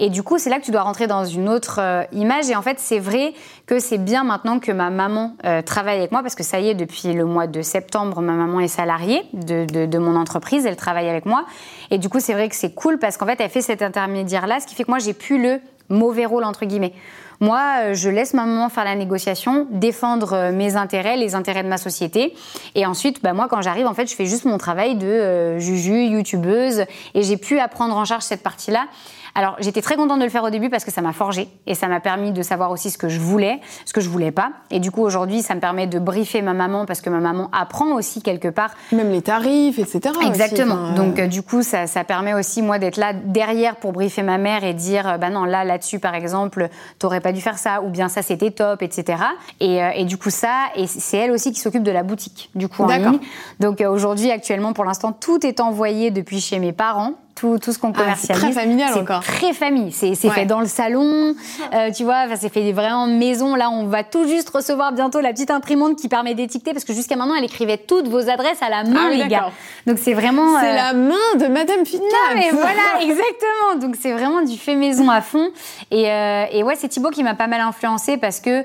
Et 0.00 0.10
du 0.10 0.24
coup, 0.24 0.38
c'est 0.38 0.50
là 0.50 0.58
que 0.58 0.64
tu 0.64 0.72
dois 0.72 0.80
rentrer 0.80 1.06
dans 1.06 1.24
une 1.24 1.48
autre 1.48 1.78
image. 2.12 2.48
Et 2.50 2.56
en 2.56 2.62
fait, 2.62 2.80
c'est 2.80 2.98
vrai 2.98 3.34
que 3.66 3.78
c'est 3.78 3.98
bien 3.98 4.24
maintenant 4.24 4.58
que 4.58 4.72
ma 4.72 4.90
maman 4.90 5.36
travaille 5.66 5.98
avec 5.98 6.10
moi, 6.10 6.22
parce 6.22 6.34
que 6.34 6.42
ça 6.42 6.58
y 6.58 6.70
est, 6.70 6.74
depuis 6.74 7.12
le 7.12 7.24
mois 7.26 7.46
de 7.46 7.60
septembre, 7.60 8.22
ma 8.22 8.32
maman 8.32 8.60
est 8.60 8.68
salariée 8.68 9.22
de, 9.34 9.66
de, 9.66 9.86
de 9.86 9.98
mon 9.98 10.16
entreprise, 10.16 10.64
elle 10.66 10.76
travaille 10.76 11.08
avec 11.08 11.26
moi. 11.26 11.44
Et 11.90 11.98
du 11.98 12.08
coup, 12.08 12.18
c'est 12.18 12.32
vrai 12.32 12.48
que 12.48 12.56
c'est 12.56 12.74
cool 12.74 12.98
parce 12.98 13.18
qu'en 13.18 13.26
fait, 13.26 13.40
elle 13.40 13.50
fait 13.50 13.60
cet 13.60 13.82
intermédiaire-là, 13.82 14.58
ce 14.58 14.66
qui 14.66 14.74
fait 14.74 14.84
que 14.84 14.90
moi, 14.90 14.98
j'ai 14.98 15.12
plus 15.12 15.40
le 15.40 15.60
mauvais 15.90 16.24
rôle, 16.24 16.44
entre 16.44 16.64
guillemets. 16.64 16.94
Moi, 17.40 17.60
euh, 17.80 17.94
je 17.94 18.10
laisse 18.10 18.34
ma 18.34 18.44
maman 18.44 18.68
faire 18.68 18.84
la 18.84 18.94
négociation, 18.94 19.66
défendre 19.70 20.34
euh, 20.34 20.52
mes 20.52 20.76
intérêts, 20.76 21.16
les 21.16 21.34
intérêts 21.34 21.62
de 21.62 21.68
ma 21.68 21.78
société. 21.78 22.34
Et 22.74 22.84
ensuite, 22.84 23.22
bah, 23.22 23.32
moi, 23.32 23.48
quand 23.48 23.62
j'arrive, 23.62 23.86
en 23.86 23.94
fait, 23.94 24.06
je 24.06 24.14
fais 24.14 24.26
juste 24.26 24.44
mon 24.44 24.58
travail 24.58 24.96
de 24.96 25.06
euh, 25.06 25.58
juju, 25.58 26.04
youtubeuse. 26.04 26.84
Et 27.14 27.22
j'ai 27.22 27.38
pu 27.38 27.58
apprendre 27.58 27.96
en 27.96 28.04
charge 28.04 28.24
cette 28.24 28.42
partie-là. 28.42 28.88
Alors, 29.34 29.56
j'étais 29.60 29.80
très 29.80 29.96
contente 29.96 30.18
de 30.18 30.24
le 30.24 30.30
faire 30.30 30.44
au 30.44 30.50
début 30.50 30.70
parce 30.70 30.84
que 30.84 30.90
ça 30.90 31.02
m'a 31.02 31.12
forgé 31.12 31.48
et 31.66 31.74
ça 31.74 31.88
m'a 31.88 32.00
permis 32.00 32.32
de 32.32 32.42
savoir 32.42 32.70
aussi 32.70 32.90
ce 32.90 32.98
que 32.98 33.08
je 33.08 33.20
voulais, 33.20 33.60
ce 33.84 33.92
que 33.92 34.00
je 34.00 34.08
voulais 34.08 34.32
pas. 34.32 34.50
Et 34.70 34.80
du 34.80 34.90
coup, 34.90 35.02
aujourd'hui, 35.02 35.42
ça 35.42 35.54
me 35.54 35.60
permet 35.60 35.86
de 35.86 35.98
briefer 35.98 36.42
ma 36.42 36.54
maman 36.54 36.86
parce 36.86 37.00
que 37.00 37.10
ma 37.10 37.20
maman 37.20 37.48
apprend 37.52 37.94
aussi 37.94 38.22
quelque 38.22 38.48
part. 38.48 38.74
Même 38.92 39.10
les 39.10 39.22
tarifs, 39.22 39.78
etc. 39.78 40.14
Exactement. 40.26 40.92
Donc, 40.92 41.18
euh, 41.18 41.26
du 41.26 41.42
coup, 41.42 41.62
ça, 41.62 41.86
ça, 41.86 42.04
permet 42.04 42.34
aussi, 42.34 42.62
moi, 42.62 42.78
d'être 42.78 42.96
là 42.96 43.12
derrière 43.12 43.76
pour 43.76 43.92
briefer 43.92 44.22
ma 44.22 44.38
mère 44.38 44.64
et 44.64 44.74
dire, 44.74 45.18
bah 45.20 45.30
non, 45.30 45.44
là, 45.44 45.64
là-dessus, 45.64 45.98
par 45.98 46.14
exemple, 46.14 46.68
t'aurais 46.98 47.20
pas 47.20 47.29
dû 47.32 47.40
faire 47.40 47.58
ça, 47.58 47.82
ou 47.82 47.88
bien 47.88 48.08
ça, 48.08 48.22
c'était 48.22 48.50
top, 48.50 48.82
etc. 48.82 49.22
Et, 49.60 49.82
euh, 49.82 49.90
et, 49.94 50.04
du 50.04 50.16
coup, 50.16 50.30
ça, 50.30 50.66
et 50.74 50.86
c'est 50.86 51.18
elle 51.18 51.30
aussi 51.30 51.52
qui 51.52 51.60
s'occupe 51.60 51.82
de 51.82 51.90
la 51.90 52.02
boutique, 52.02 52.50
du 52.54 52.68
coup, 52.68 52.84
en 52.84 52.88
ligne. 52.88 53.18
Donc, 53.60 53.80
aujourd'hui, 53.80 54.30
actuellement, 54.30 54.72
pour 54.72 54.84
l'instant, 54.84 55.12
tout 55.12 55.44
est 55.46 55.60
envoyé 55.60 56.10
depuis 56.10 56.40
chez 56.40 56.58
mes 56.58 56.72
parents 56.72 57.14
tout, 57.40 57.58
tout 57.58 57.72
ce 57.72 57.78
qu'on 57.78 57.92
commercialise. 57.92 58.30
Ah, 58.30 58.34
c'est 58.34 58.52
très 58.52 58.52
familial 58.52 58.92
encore. 58.98 59.22
Très 59.22 59.52
famille. 59.52 59.92
C'est 59.92 60.14
fait 60.14 60.44
dans 60.44 60.60
le 60.60 60.66
salon, 60.66 61.34
euh, 61.72 61.90
tu 61.90 62.04
vois. 62.04 62.36
C'est 62.36 62.52
fait 62.52 62.72
vraiment 62.72 63.06
maison. 63.06 63.54
Là, 63.54 63.70
on 63.70 63.86
va 63.86 64.04
tout 64.04 64.26
juste 64.26 64.50
recevoir 64.50 64.92
bientôt 64.92 65.20
la 65.20 65.32
petite 65.32 65.50
imprimante 65.50 65.96
qui 65.96 66.08
permet 66.08 66.34
d'étiqueter 66.34 66.72
parce 66.72 66.84
que 66.84 66.92
jusqu'à 66.92 67.16
maintenant, 67.16 67.34
elle 67.34 67.44
écrit 67.44 67.66
toutes 67.86 68.08
vos 68.08 68.28
adresses 68.28 68.62
à 68.62 68.68
la 68.68 68.84
main, 68.84 69.08
ah 69.08 69.10
les 69.10 69.28
gars. 69.28 69.50
Donc 69.86 69.98
c'est 69.98 70.14
vraiment. 70.14 70.58
C'est 70.60 70.70
euh, 70.70 70.74
la 70.74 70.92
main 70.92 71.36
de 71.38 71.46
Madame 71.46 71.84
Fitness. 71.84 72.00
Non, 72.00 72.34
mais 72.34 72.50
voilà, 72.50 73.00
exactement. 73.00 73.80
Donc 73.80 73.96
c'est 74.00 74.12
vraiment 74.12 74.42
du 74.42 74.56
fait 74.56 74.74
maison 74.74 75.08
à 75.08 75.20
fond. 75.20 75.50
Et, 75.90 76.10
euh, 76.10 76.44
et 76.52 76.62
ouais, 76.62 76.74
c'est 76.76 76.88
Thibaut 76.88 77.10
qui 77.10 77.22
m'a 77.22 77.34
pas 77.34 77.46
mal 77.46 77.60
influencé 77.60 78.16
parce 78.16 78.40
que 78.40 78.64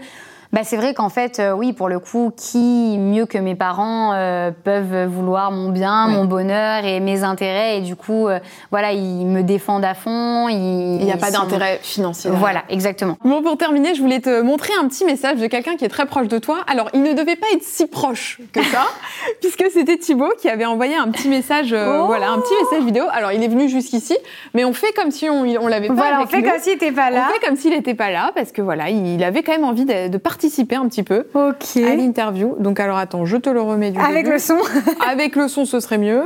bah, 0.55 0.61
C'est 0.63 0.77
vrai 0.77 0.93
qu'en 0.93 1.09
fait, 1.09 1.39
euh, 1.39 1.51
oui, 1.51 1.73
pour 1.73 1.89
le 1.89 1.99
coup, 1.99 2.31
qui 2.35 2.97
mieux 2.97 3.25
que 3.25 3.37
mes 3.37 3.55
parents 3.55 4.13
euh, 4.13 4.51
peuvent 4.63 5.05
vouloir 5.05 5.51
mon 5.51 5.69
bien, 5.69 6.07
mon 6.07 6.23
bonheur 6.23 6.85
et 6.85 7.01
mes 7.01 7.23
intérêts. 7.23 7.77
Et 7.77 7.81
du 7.81 7.97
coup, 7.97 8.29
euh, 8.29 8.39
voilà, 8.71 8.93
ils 8.93 9.25
me 9.25 9.43
défendent 9.43 9.83
à 9.83 9.93
fond. 9.93 10.47
Il 10.47 10.97
n'y 11.03 11.11
a 11.11 11.17
pas 11.17 11.29
d'intérêt 11.29 11.79
financier. 11.83 12.31
Voilà, 12.33 12.63
exactement. 12.69 13.17
Bon, 13.25 13.43
pour 13.43 13.57
terminer, 13.57 13.95
je 13.95 14.01
voulais 14.01 14.21
te 14.21 14.41
montrer 14.41 14.71
un 14.81 14.87
petit 14.87 15.03
message 15.03 15.39
de 15.39 15.47
quelqu'un 15.47 15.75
qui 15.75 15.83
est 15.83 15.89
très 15.89 16.05
proche 16.05 16.29
de 16.29 16.39
toi. 16.39 16.59
Alors, 16.67 16.89
il 16.93 17.03
ne 17.03 17.11
devait 17.11 17.35
pas 17.35 17.47
être 17.53 17.63
si 17.63 17.85
proche 17.85 18.39
que 18.53 18.63
ça, 18.63 18.85
puisque 19.41 19.65
c'était 19.73 19.97
Thibaut 19.97 20.31
qui 20.39 20.47
avait 20.47 20.65
envoyé 20.65 20.95
un 20.95 21.09
petit 21.09 21.27
message, 21.27 21.73
oh 21.77 22.05
voilà, 22.05 22.29
un 22.29 22.39
petit 22.39 22.53
message 22.63 22.85
vidéo. 22.85 23.03
Alors, 23.11 23.33
il 23.33 23.43
est 23.43 23.49
venu 23.49 23.67
jusqu'ici, 23.67 24.17
mais 24.53 24.63
on 24.63 24.71
fait 24.71 24.93
comme 24.93 25.11
si 25.11 25.29
on, 25.29 25.41
on 25.41 25.67
l'avait 25.67 25.89
pas 25.89 25.95
Voilà, 25.95 26.21
on 26.21 26.27
fait 26.27 26.43
comme 26.43 26.59
s'il 26.61 26.71
n'était 26.71 26.93
pas 26.93 27.09
là. 27.09 27.27
On 27.29 27.33
fait 27.33 27.45
comme 27.45 27.57
s'il 27.57 27.71
n'était 27.71 27.93
pas 27.93 28.09
là, 28.09 28.31
parce 28.33 28.53
que 28.53 28.61
voilà, 28.61 28.89
il 28.89 29.21
avait 29.21 29.43
quand 29.43 29.51
même 29.51 29.65
envie 29.65 29.83
de, 29.83 30.07
de 30.07 30.17
participer 30.17 30.44
participer 30.45 30.75
un 30.75 30.87
petit 30.87 31.03
peu 31.03 31.25
à 31.33 31.95
l'interview. 31.95 32.55
Donc 32.59 32.79
alors 32.79 32.97
attends, 32.97 33.25
je 33.25 33.37
te 33.37 33.49
le 33.49 33.61
remets 33.61 33.91
du 33.91 33.99
Avec 33.99 34.27
le 34.27 34.37
son 34.37 34.57
Avec 35.09 35.35
le 35.35 35.47
son, 35.47 35.65
ce 35.65 35.79
serait 35.79 35.97
mieux. 35.97 36.23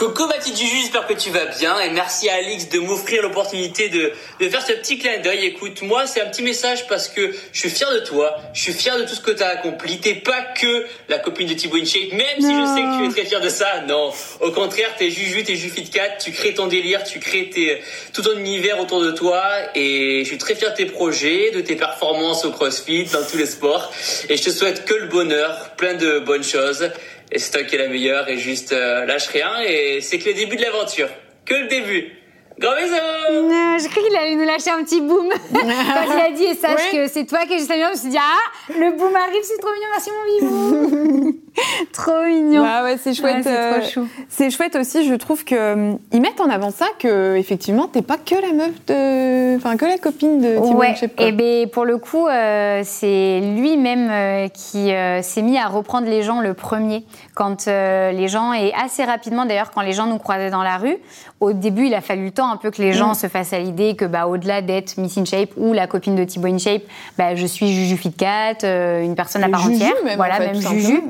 Coco 0.00 0.26
Mathilde 0.28 0.56
Juju, 0.56 0.76
j'espère 0.80 1.06
que 1.06 1.12
tu 1.12 1.28
vas 1.28 1.44
bien 1.44 1.78
et 1.78 1.90
merci 1.90 2.30
à 2.30 2.36
Alix 2.36 2.70
de 2.70 2.78
m'offrir 2.78 3.20
l'opportunité 3.20 3.90
de, 3.90 4.12
de 4.40 4.48
faire 4.48 4.66
ce 4.66 4.72
petit 4.72 4.96
clin 4.96 5.18
d'œil. 5.18 5.44
Écoute, 5.44 5.82
moi 5.82 6.06
c'est 6.06 6.22
un 6.22 6.26
petit 6.30 6.42
message 6.42 6.86
parce 6.88 7.06
que 7.06 7.30
je 7.52 7.60
suis 7.60 7.68
fier 7.68 7.92
de 7.92 7.98
toi, 7.98 8.34
je 8.54 8.62
suis 8.62 8.72
fier 8.72 8.96
de 8.96 9.02
tout 9.02 9.14
ce 9.14 9.20
que 9.20 9.32
tu 9.32 9.42
as 9.42 9.48
accompli. 9.48 10.00
T'es 10.00 10.14
pas 10.14 10.40
que 10.58 10.86
la 11.10 11.18
copine 11.18 11.46
de 11.48 11.52
Thibaut 11.52 11.76
InShape, 11.76 12.12
même 12.12 12.38
si 12.38 12.46
je 12.46 12.74
sais 12.74 12.80
que 12.80 12.98
tu 12.98 13.10
es 13.10 13.12
très 13.12 13.28
fier 13.28 13.42
de 13.42 13.50
ça. 13.50 13.82
Non, 13.86 14.10
au 14.40 14.50
contraire, 14.52 14.88
t'es 14.96 15.10
Juju, 15.10 15.44
t'es 15.44 15.52
Jufit4, 15.52 16.24
tu 16.24 16.32
crées 16.32 16.54
ton 16.54 16.66
délire, 16.66 17.04
tu 17.04 17.20
crées 17.20 17.50
tes, 17.50 17.82
tout 18.14 18.22
ton 18.22 18.38
univers 18.38 18.80
autour 18.80 19.02
de 19.02 19.10
toi 19.10 19.42
et 19.74 20.20
je 20.24 20.28
suis 20.28 20.38
très 20.38 20.54
fier 20.54 20.70
de 20.70 20.76
tes 20.76 20.86
projets, 20.86 21.50
de 21.50 21.60
tes 21.60 21.76
performances 21.76 22.46
au 22.46 22.52
CrossFit, 22.52 23.04
dans 23.12 23.22
tous 23.22 23.36
les 23.36 23.44
sports 23.44 23.92
et 24.30 24.38
je 24.38 24.44
te 24.44 24.48
souhaite 24.48 24.86
que 24.86 24.94
le 24.94 25.08
bonheur, 25.08 25.72
plein 25.76 25.92
de 25.92 26.20
bonnes 26.20 26.42
choses 26.42 26.88
et 27.32 27.38
c'est 27.38 27.50
toi 27.50 27.62
qui 27.62 27.76
es 27.76 27.78
la 27.78 27.88
meilleure 27.88 28.28
et 28.28 28.36
juste 28.36 28.72
euh, 28.72 29.04
lâche 29.06 29.28
rien 29.28 29.60
et 29.66 30.00
c'est 30.00 30.18
que 30.18 30.28
le 30.28 30.34
début 30.34 30.56
de 30.56 30.62
l'aventure. 30.62 31.08
Que 31.44 31.54
le 31.54 31.68
début. 31.68 32.12
Gros 32.58 32.74
bisous 32.76 32.92
non, 32.92 33.78
Je 33.78 33.88
crois 33.88 34.02
qu'il 34.02 34.16
allait 34.16 34.34
nous 34.34 34.44
lâcher 34.44 34.70
un 34.70 34.84
petit 34.84 35.00
boom. 35.00 35.30
Quand 35.52 36.14
il 36.14 36.20
a 36.20 36.30
dit, 36.32 36.44
et 36.44 36.54
sache 36.54 36.90
que 36.92 37.06
c'est 37.08 37.24
toi 37.24 37.46
qui 37.46 37.54
es 37.54 37.58
juste 37.58 37.70
la 37.70 37.76
meilleure, 37.76 37.90
je 37.90 37.96
me 37.96 38.00
suis 38.00 38.10
dit, 38.10 38.18
ah, 38.20 38.72
le 38.78 38.96
boom 38.96 39.16
arrive, 39.16 39.42
c'est 39.42 39.58
trop 39.58 39.72
mignon, 39.72 39.88
merci 39.90 40.10
mon 40.10 40.48
bibou 40.48 41.40
Trop 41.92 42.24
mignon. 42.24 42.62
Bah 42.62 42.84
ouais, 42.84 42.96
c'est 42.96 43.14
chouette. 43.14 43.42
c'est 43.42 43.98
euh, 43.98 44.04
C'est 44.28 44.50
chouette 44.50 44.76
aussi, 44.76 45.06
je 45.06 45.14
trouve 45.14 45.44
que 45.44 45.54
euh, 45.54 45.92
ils 46.12 46.20
mettent 46.20 46.40
en 46.40 46.48
avant 46.48 46.70
ça 46.70 46.86
que 46.98 47.36
effectivement 47.36 47.88
t'es 47.88 48.02
pas 48.02 48.16
que 48.16 48.34
la 48.34 48.52
meuf 48.52 48.74
de, 48.86 49.56
enfin 49.56 49.76
que 49.76 49.84
la 49.84 49.98
copine 49.98 50.40
de 50.40 50.64
Thibaut 50.64 50.78
ouais. 50.78 50.94
Et 51.02 51.08
eh 51.18 51.32
ben 51.32 51.68
pour 51.68 51.84
le 51.84 51.98
coup, 51.98 52.26
euh, 52.26 52.82
c'est 52.84 53.40
lui-même 53.40 54.48
qui 54.50 54.92
s'est 55.22 55.42
mis 55.42 55.58
à 55.58 55.66
reprendre 55.66 56.06
les 56.06 56.22
gens 56.22 56.40
le 56.40 56.54
premier 56.54 57.04
quand 57.34 57.66
les 57.66 58.28
gens 58.28 58.52
et 58.52 58.72
assez 58.74 59.04
rapidement 59.04 59.44
d'ailleurs 59.44 59.70
quand 59.70 59.82
les 59.82 59.92
gens 59.92 60.06
nous 60.06 60.18
croisaient 60.18 60.50
dans 60.50 60.62
la 60.62 60.76
rue. 60.76 60.96
Au 61.40 61.52
début, 61.54 61.86
il 61.86 61.94
a 61.94 62.02
fallu 62.02 62.26
le 62.26 62.30
temps 62.32 62.50
un 62.50 62.58
peu 62.58 62.70
que 62.70 62.82
les 62.82 62.92
gens 62.92 63.12
mm. 63.12 63.14
se 63.14 63.26
fassent 63.28 63.54
à 63.54 63.58
l'idée 63.58 63.96
que 63.96 64.04
bah 64.04 64.26
au-delà 64.26 64.60
d'être 64.60 64.98
Miss 64.98 65.16
In 65.16 65.24
Shape 65.24 65.50
ou 65.56 65.72
la 65.72 65.86
copine 65.86 66.14
de 66.14 66.24
Thibaut 66.24 66.48
In 66.48 66.58
Shape, 66.58 66.82
bah, 67.16 67.34
je 67.34 67.46
suis 67.46 67.72
Juju 67.72 67.96
Fitcat, 67.96 68.62
une 68.62 69.14
personne 69.14 69.42
à 69.42 69.48
part 69.48 69.66
entière. 69.66 69.94
voilà, 70.16 70.38
même 70.38 70.60
Juju. 70.60 71.02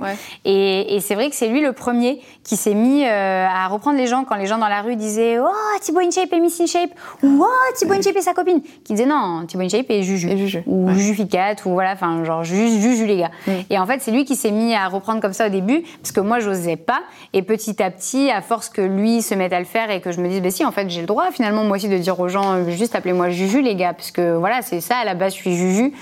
Et, 0.45 0.99
c'est 1.01 1.15
vrai 1.15 1.31
que 1.31 1.37
c'est 1.37 1.49
lui 1.49 1.61
le 1.61 1.73
premier 1.73 2.21
qui 2.45 2.57
s'est 2.57 2.75
mis 2.75 3.05
euh, 3.05 3.47
à 3.47 3.69
reprendre 3.69 3.99
les 3.99 4.07
gens 4.07 4.25
quand 4.25 4.37
les 4.37 4.47
gens 4.47 4.59
dans 4.59 4.69
la 4.69 4.83
rue 4.83 4.97
disaient 4.97 5.39
Oh, 5.39 5.79
Thibaut 5.81 6.01
InShape 6.01 6.33
et 6.33 6.41
Miss 6.41 6.61
InShape 6.61 6.91
ou 7.23 7.43
Oh, 7.43 7.75
Thibaut 7.77 7.95
InShape 7.95 8.17
et 8.17 8.23
sa 8.23 8.35
copine. 8.35 8.61
Qui 8.85 8.95
disaient 8.95 9.07
Non, 9.07 9.45
Thibaut 9.47 9.63
InShape 9.63 9.91
et 9.91 10.03
Juju. 10.03 10.29
Et 10.29 10.37
Juju. 10.37 10.63
Ou 10.67 10.87
ouais. 10.87 10.95
Juju 10.95 11.15
Ficat, 11.15 11.57
ou 11.65 11.71
voilà, 11.71 11.93
enfin, 11.93 12.25
genre 12.25 12.45
Juju, 12.45 12.81
Juju 12.81 13.07
les 13.07 13.19
gars. 13.19 13.31
Mm. 13.47 13.51
Et 13.71 13.79
en 13.79 13.87
fait, 13.87 14.01
c'est 14.01 14.11
lui 14.11 14.25
qui 14.25 14.37
s'est 14.37 14.51
mis 14.51 14.75
à 14.75 14.89
reprendre 14.89 15.21
comme 15.21 15.33
ça 15.33 15.47
au 15.47 15.51
début, 15.51 15.83
parce 16.03 16.13
que 16.13 16.21
moi, 16.21 16.41
j'osais 16.41 16.77
pas. 16.77 17.01
Et 17.33 17.43
petit 17.43 17.83
à 17.83 17.91
petit, 17.91 18.31
à 18.31 18.41
force 18.43 18.69
que 18.69 18.83
lui 18.83 19.23
se 19.23 19.35
mette 19.35 19.53
à 19.53 19.59
le 19.59 19.65
faire 19.65 19.91
et 19.91 20.01
que 20.01 20.13
je 20.13 20.21
me 20.21 20.29
dise 20.29 20.41
Bah 20.41 20.51
si, 20.51 20.65
en 20.65 20.73
fait, 20.73 20.89
j'ai 20.89 21.01
le 21.01 21.07
droit 21.07 21.31
finalement, 21.31 21.65
moi 21.65 21.77
aussi, 21.77 21.89
de 21.89 21.99
dire 21.99 22.19
aux 22.19 22.29
gens 22.29 22.55
euh, 22.55 22.71
Juste 22.71 22.95
appelez-moi 22.95 23.31
Juju 23.31 23.63
les 23.63 23.75
gars, 23.75 23.93
parce 23.93 24.11
que 24.11 24.37
voilà, 24.37 24.63
c'est 24.63 24.81
ça, 24.81 24.97
à 24.99 25.05
la 25.05 25.15
base, 25.15 25.35
je 25.35 25.39
suis 25.39 25.57
Juju. 25.57 25.93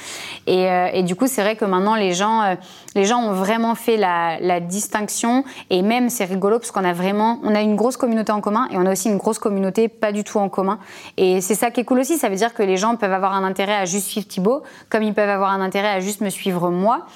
Et, 0.46 0.70
euh, 0.70 0.88
et 0.92 1.02
du 1.02 1.14
coup, 1.14 1.26
c'est 1.26 1.42
vrai 1.42 1.56
que 1.56 1.64
maintenant, 1.64 1.94
les 1.94 2.12
gens, 2.12 2.56
les 2.98 3.04
gens 3.04 3.22
ont 3.22 3.32
vraiment 3.32 3.76
fait 3.76 3.96
la, 3.96 4.58
distinction. 4.58 5.44
Et 5.70 5.82
même, 5.82 6.10
c'est 6.10 6.24
rigolo 6.24 6.58
parce 6.58 6.72
qu'on 6.72 6.84
a 6.84 6.92
vraiment, 6.92 7.38
on 7.44 7.54
a 7.54 7.60
une 7.60 7.76
grosse 7.76 7.96
communauté 7.96 8.32
en 8.32 8.40
commun 8.40 8.66
et 8.72 8.76
on 8.76 8.84
a 8.86 8.92
aussi 8.92 9.08
une 9.08 9.18
grosse 9.18 9.38
communauté 9.38 9.86
pas 9.86 10.10
du 10.10 10.24
tout 10.24 10.38
en 10.38 10.48
commun. 10.48 10.80
Et 11.16 11.40
c'est 11.40 11.54
ça 11.54 11.70
qui 11.70 11.80
est 11.80 11.84
cool 11.84 12.00
aussi. 12.00 12.18
Ça 12.18 12.28
veut 12.28 12.34
dire 12.34 12.54
que 12.54 12.62
les 12.64 12.76
gens 12.76 12.96
peuvent 12.96 13.12
avoir 13.12 13.34
un 13.34 13.44
intérêt 13.44 13.76
à 13.76 13.84
juste 13.84 14.08
suivre 14.08 14.26
Thibaut, 14.26 14.62
comme 14.90 15.04
ils 15.04 15.14
peuvent 15.14 15.30
avoir 15.30 15.52
un 15.52 15.60
intérêt 15.60 15.88
à 15.88 16.00
juste 16.00 16.20
me 16.22 16.28
suivre 16.28 16.70
moi. 16.70 17.06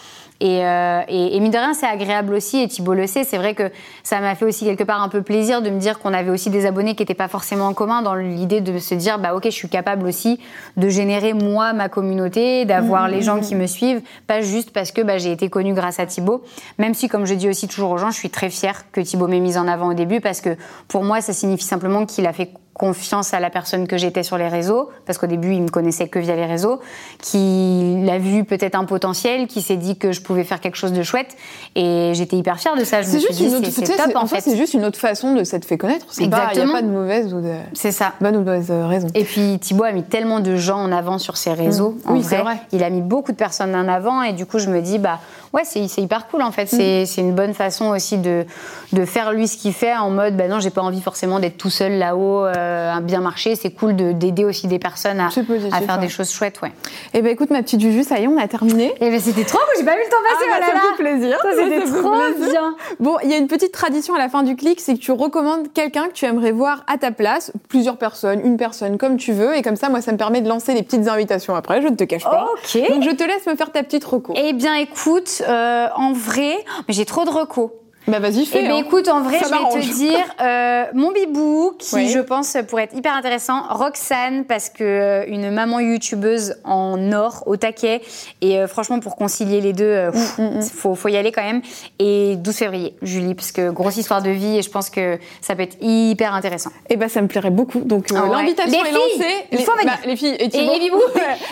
Euh, 0.43 1.03
et, 1.09 1.37
et, 1.37 1.41
mine 1.41 1.53
de 1.53 1.57
rien, 1.57 1.73
c'est 1.73 1.87
agréable 1.87 2.35
aussi, 2.35 2.61
et 2.61 2.69
Thibault 2.69 2.95
le 2.95 3.07
sait, 3.07 3.23
c'est 3.23 3.39
vrai 3.39 3.55
que 3.55 3.71
ça 4.03 4.21
m'a 4.21 4.35
fait 4.35 4.45
aussi 4.45 4.65
quelque 4.65 4.83
part 4.83 5.01
un 5.01 5.09
peu 5.09 5.23
plaisir 5.23 5.63
de 5.63 5.71
me 5.71 5.79
dire 5.79 6.01
qu'on 6.01 6.13
avait 6.13 6.31
aussi 6.31 6.51
des 6.51 6.67
abonnés 6.67 6.95
qui 6.95 7.03
n'étaient 7.03 7.15
pas 7.15 7.29
forcément 7.29 7.67
en 7.67 7.75
commun, 7.75 8.03
dans 8.03 8.15
l'idée 8.15 8.61
de 8.61 8.79
se 8.79 8.95
dire, 8.95 9.19
bah 9.19 9.35
ok, 9.35 9.45
je 9.45 9.51
suis 9.51 9.69
capable 9.69 10.07
aussi 10.07 10.41
de 10.77 10.89
générer 10.89 11.33
moi 11.33 11.73
ma 11.73 11.89
communauté, 11.89 12.65
d'avoir 12.65 13.09
les 13.09 13.23
gens 13.23 13.39
qui 13.41 13.55
me 13.55 13.67
suivent, 13.67 14.03
pas 14.27 14.41
juste 14.41 14.73
parce 14.73 14.91
que 14.91 15.03
bah, 15.03 15.19
j'ai 15.19 15.31
été 15.31 15.49
connue 15.49 15.75
grâce 15.75 16.01
à 16.01 16.07
Thibaut, 16.07 16.43
même 16.79 16.95
si, 16.95 17.09
comme 17.09 17.25
je 17.25 17.35
dis 17.35 17.49
aussi 17.49 17.69
toujours 17.69 17.91
aux 17.91 17.99
gens, 17.99 18.11
je 18.11 18.19
suis 18.19 18.31
très 18.31 18.51
fière 18.51 18.91
que 18.91 19.01
Thibaut 19.01 19.29
m'ait 19.29 19.41
mise 19.41 19.59
en 19.59 19.69
avant 19.69 19.91
au 19.91 19.95
début, 19.95 20.21
parce 20.21 20.41
que 20.41 20.57
pour 20.89 21.05
moi, 21.05 21.21
ça 21.21 21.33
signifie 21.33 21.65
simplement 21.65 22.05
qu'il 22.05 22.27
a 22.27 22.33
fait 22.33 22.51
confiance 22.75 23.35
à 23.35 23.41
la 23.41 23.51
personne 23.51 23.87
que 23.87 23.97
j'étais 23.97 24.23
sur 24.23 24.39
les 24.39 24.49
réseaux, 24.49 24.91
parce 25.05 25.19
qu'au 25.19 25.27
début, 25.27 25.53
il 25.53 25.63
me 25.63 25.69
connaissait 25.69 26.09
que 26.09 26.19
via 26.19 26.35
les 26.35 26.47
réseaux, 26.47 26.81
qui 27.21 28.03
l'a 28.05 28.19
vu 28.19 28.45
peut-être 28.45 28.75
un 28.75 28.85
potentiel, 28.85 29.47
qui 29.47 29.63
s'est 29.63 29.77
dit 29.77 29.99
que 29.99 30.13
je 30.13 30.23
pouvais 30.23 30.45
faire 30.45 30.61
quelque 30.61 30.77
chose 30.77 30.93
de 30.93 31.03
chouette, 31.03 31.37
et 31.75 32.13
j'étais 32.15 32.37
hyper 32.37 32.59
fière 32.59 32.77
de 32.77 32.85
ça. 32.85 33.03
Je 33.03 33.11
me 33.11 33.19
suis 33.19 33.35
dit, 33.35 33.71
c'est 33.71 33.97
top 33.97 34.17
en 34.17 34.27
fait. 34.27 34.41
C'est 34.41 34.57
juste 34.57 34.75
une 34.75 34.85
autre 34.85 34.99
façon 34.99 35.35
de 35.35 35.45
s'être 35.45 35.65
fait 35.65 35.79
connaître. 35.79 36.07
Il 36.19 36.29
n'y 36.29 36.35
a 36.35 36.49
pas 36.49 36.83
de 36.83 36.89
mauvaise 36.89 37.35
ou 37.35 37.41
de 37.41 37.53
c'est 37.75 37.93
ça. 37.93 38.15
bonne 38.21 38.37
ou 38.37 38.41
mauvaise 38.41 38.71
raison. 38.71 39.09
Et 39.15 39.25
puis 39.25 39.59
Thibaut 39.59 39.85
a 39.85 39.93
mis 39.93 40.03
tellement 40.03 40.41
de 40.41 40.57
gens 40.57 40.79
en 40.79 40.93
avant 40.93 41.19
sur 41.19 41.37
ses 41.37 41.53
réseaux. 41.53 41.97
Mmh. 42.05 42.13
oui, 42.13 42.23
c'est 42.23 42.39
vrai. 42.39 42.57
Il 42.73 42.83
a 42.83 42.91
mis 42.91 43.03
beaucoup 43.03 43.33
de 43.33 43.37
personnes 43.37 43.75
en 43.75 43.89
avant, 43.89 44.23
et 44.23 44.33
du 44.33 44.47
coup, 44.47 44.59
je 44.59 44.71
me 44.71 44.81
dis, 44.81 44.99
bah 44.99 45.21
ouais, 45.53 45.63
c'est 45.65 45.81
hyper 45.99 46.29
cool 46.29 46.43
en 46.43 46.53
fait. 46.53 46.73
Mmh. 46.73 47.07
C'est 47.07 47.21
une 47.21 47.35
bonne 47.35 47.55
façon 47.55 47.91
aussi 47.91 48.19
de, 48.19 48.47
de 48.93 49.05
faire 49.05 49.33
lui 49.33 49.49
ce 49.49 49.57
qu'il 49.57 49.73
fait 49.73 49.95
en 49.95 50.11
mode, 50.11 50.37
bah 50.37 50.49
non, 50.49 50.61
j'ai 50.61 50.71
pas 50.71 50.83
envie 50.83 51.03
forcément 51.03 51.41
d'être 51.41 51.57
tout 51.57 51.71
seul 51.71 51.93
là-haut. 51.99 52.47
Euh, 52.47 53.01
bien 53.01 53.21
marché. 53.21 53.57
C'est 53.57 53.71
cool 53.71 53.97
d'aider 53.97 54.45
aussi 54.45 54.67
des 54.67 54.79
personnes 54.79 55.21
à, 55.21 55.29
à 55.29 55.81
faire 55.81 55.99
des 55.99 56.09
choses 56.09 56.31
chouettes, 56.31 56.61
ouais. 56.63 56.73
Eh 57.15 57.23
ben 57.23 57.31
écoute, 57.31 57.51
ma 57.51 57.63
petite 57.63 57.81
Juju, 57.81 58.05
ça 58.05 58.19
y 58.19 58.25
est, 58.25 58.29
on 58.29 58.39
a 58.39 58.49
terminé. 58.49 58.95
Eh 59.01 59.11
ben 59.11 59.21
c'était 59.21 59.45
trop 59.45 59.59
cool, 59.59 59.75
j'ai 59.79 59.85
pas 59.85 59.95
vu 59.95 60.03
le 60.05 60.11
temps 60.11 60.17
passer. 60.23 60.51
Ah, 60.53 60.61
bah, 60.61 60.67
ça 60.67 60.81
fait 60.81 61.03
plaisir. 61.03 61.39
C'était 61.51 62.01
trop 62.01 62.51
bien. 62.51 62.75
Bon, 63.01 63.17
il 63.23 63.31
y 63.31 63.35
a 63.35 63.39
une 63.39 63.49
petite 63.49 63.73
tradition 63.73 64.15
à 64.15 64.19
la 64.19 64.29
fin 64.29 64.43
du 64.43 64.57
clic, 64.57 64.81
c'est 64.81 64.95
que 64.95 64.99
tu 64.99 65.13
recommandes 65.13 65.73
quelqu'un 65.73 66.09
que 66.09 66.13
tu 66.13 66.25
aimerais 66.25 66.53
voir 66.53 66.85
à 66.87 66.99
ta 66.99 67.11
place, 67.11 67.53
plusieurs 67.69 67.97
personnes, 67.97 68.41
une 68.45 68.57
personne, 68.57 68.99
comme 68.99 69.17
tu 69.17 69.33
veux, 69.33 69.57
et 69.57 69.63
comme 69.63 69.77
ça, 69.77 69.89
moi, 69.89 70.01
ça 70.01 70.13
me 70.13 70.17
permet 70.17 70.41
de 70.41 70.49
lancer 70.49 70.75
les 70.75 70.83
petites 70.83 71.09
invitations 71.09 71.55
après. 71.55 71.83
Je 71.83 71.89
ne 71.89 71.97
te 71.97 72.05
cache 72.05 72.25
pas. 72.25 72.47
Ok. 72.53 72.91
Donc 72.91 73.03
je 73.03 73.11
te 73.11 73.25
laisse 73.25 73.47
me 73.47 73.57
faire 73.57 73.73
ta 73.73 73.83
petite 73.83 74.05
reco. 74.05 74.35
Eh 74.37 74.53
bien, 74.53 74.75
écoute, 74.75 75.42
euh, 75.49 75.89
en 75.95 76.13
vrai, 76.13 76.65
mais 76.87 76.95
j'ai 76.95 77.05
trop 77.05 77.25
de 77.25 77.31
recos. 77.31 77.71
Bah 78.09 78.19
vas-y, 78.19 78.47
fais. 78.47 78.61
Eh 78.65 78.69
ben, 78.69 78.73
hein. 78.73 78.83
écoute, 78.85 79.09
en 79.09 79.23
vrai, 79.23 79.39
je 79.39 79.49
vais 79.49 79.81
te 79.81 79.95
dire 79.95 80.19
euh, 80.43 80.85
mon 80.95 81.13
bibou, 81.13 81.73
qui 81.79 82.09
je 82.09 82.19
pense 82.19 82.57
pourrait 82.69 82.85
être 82.85 82.97
hyper 82.97 83.15
intéressant. 83.15 83.63
Roxane, 83.71 84.45
parce 84.45 84.69
que 84.69 84.83
euh, 84.83 85.25
une 85.29 85.51
maman 85.51 85.79
youtubeuse 85.81 86.57
en 86.65 87.13
or, 87.13 87.45
au 87.47 87.57
taquet. 87.57 88.03
Et 88.41 88.59
euh, 88.59 88.67
franchement, 88.67 88.99
pour 88.99 89.15
concilier 89.17 89.61
les 89.61 89.73
deux, 89.73 89.85
euh, 89.85 90.11
mm, 90.11 90.43
mm, 90.43 90.59
mm. 90.59 90.63
faut, 90.63 90.95
faut 90.95 91.09
y 91.09 91.17
aller 91.17 91.31
quand 91.31 91.43
même. 91.43 91.63
Et 92.01 92.35
12 92.37 92.57
février, 92.57 92.95
Julie, 93.03 93.35
parce 93.35 93.53
que 93.53 93.71
grosse 93.71 93.97
histoire 93.97 94.23
de 94.23 94.31
vie, 94.31 94.59
et 94.59 94.63
je 94.63 94.71
pense 94.71 94.91
que 94.91 95.19
ça 95.41 95.55
peut 95.55 95.63
être 95.63 95.77
hyper 95.81 96.35
intéressant. 96.35 96.71
Eh 96.91 96.97
ben, 96.97 97.09
ça 97.09 97.23
me 97.23 97.29
plairait 97.29 97.51
beaucoup. 97.51 97.81
Donc 97.81 98.07
Ah 98.15 98.27
l'invitation 98.29 98.83
Les 98.83 98.89
est 98.89 98.93
filles, 98.93 99.19
lancée. 99.19 99.35
il 99.53 99.59
faut 99.59 99.73
venir. 99.73 99.87
bah, 99.87 99.99
les 100.07 100.17
filles 100.17 100.37
et 100.39 100.45
Et, 100.45 100.77
et 100.77 100.79
bibou 100.81 101.01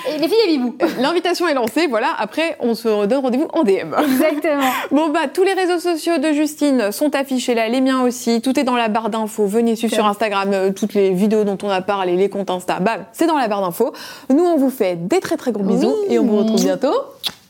Et 0.09 0.18
Les 0.18 0.28
filles 0.28 0.38
et 0.46 0.48
bibou 0.48 0.76
L'invitation 0.98 1.46
est 1.46 1.55
lancée, 1.55 1.86
voilà. 1.86 2.09
Après, 2.18 2.57
on 2.59 2.74
se 2.74 3.07
donne 3.07 3.20
rendez-vous 3.20 3.48
en 3.53 3.62
DM. 3.62 3.94
Exactement. 4.03 4.61
Bon 4.90 5.09
bah 5.09 5.20
tous 5.32 5.44
les 5.44 5.53
réseaux 5.53 5.78
sociaux 5.78 6.18
de 6.18 6.32
Justine 6.41 6.91
sont 6.91 7.14
affichés 7.14 7.55
là, 7.55 7.68
les 7.68 7.82
miens 7.82 8.03
aussi. 8.03 8.41
Tout 8.41 8.59
est 8.59 8.64
dans 8.64 8.76
la 8.76 8.88
barre 8.88 9.11
d'infos. 9.11 9.47
Venez 9.47 9.76
suivre 9.76 9.93
sur 9.93 10.07
Instagram 10.07 10.51
euh, 10.55 10.72
toutes 10.72 10.95
les 10.95 11.11
vidéos 11.12 11.45
dont 11.45 11.59
on 11.62 11.68
a 11.68 11.82
parlé, 11.82 12.16
les 12.16 12.30
comptes 12.30 12.49
Insta. 12.49 12.80
Bam, 12.80 13.05
c'est 13.12 13.26
dans 13.26 13.36
la 13.36 13.47
barre 13.47 13.61
d'infos. 13.61 13.93
Nous 14.30 14.43
on 14.43 14.57
vous 14.57 14.70
fait 14.70 14.97
des 14.97 15.20
très 15.20 15.36
très 15.36 15.53
gros 15.53 15.64
bisous 15.64 15.95
Oui. 16.09 16.14
et 16.14 16.18
on 16.18 16.24
vous 16.24 16.38
retrouve 16.38 16.62
bientôt. 16.62 16.95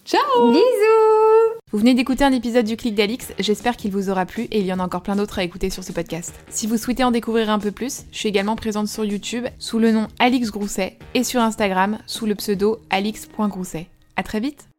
Ciao. 0.05 0.21
Bisous 0.51 1.61
Vous 1.71 1.79
venez 1.79 1.95
d'écouter 1.95 2.25
un 2.25 2.33
épisode 2.33 2.65
du 2.65 2.77
Clic 2.77 2.97
d'Alix, 2.97 3.29
j'espère 3.39 3.77
qu'il 3.77 3.93
vous 3.93 4.11
aura 4.11 4.27
plu 4.27 4.49
et 4.51 4.59
il 4.59 4.67
y 4.67 4.73
en 4.73 4.81
a 4.81 4.85
encore 4.85 5.03
plein 5.03 5.15
d'autres 5.15 5.39
à 5.39 5.45
écouter 5.45 5.71
sur 5.71 5.85
ce 5.85 5.93
podcast. 5.93 6.35
Si 6.49 6.67
vous 6.67 6.77
souhaitez 6.77 7.05
en 7.05 7.13
découvrir 7.13 7.49
un 7.49 7.61
peu 7.61 7.71
plus, 7.71 8.03
je 8.11 8.19
suis 8.19 8.29
également 8.29 8.57
présente 8.57 8.89
sur 8.89 9.05
YouTube 9.05 9.47
sous 9.61 9.79
le 9.79 9.93
nom 9.93 10.09
Alix 10.19 10.51
Grousset 10.51 10.97
et 11.15 11.23
sur 11.23 11.41
Instagram 11.41 11.99
sous 12.07 12.27
le 12.27 12.35
pseudo 12.35 12.79
alix.grousset. 12.91 13.87
À 14.17 14.25
très 14.25 14.41
vite 14.41 14.70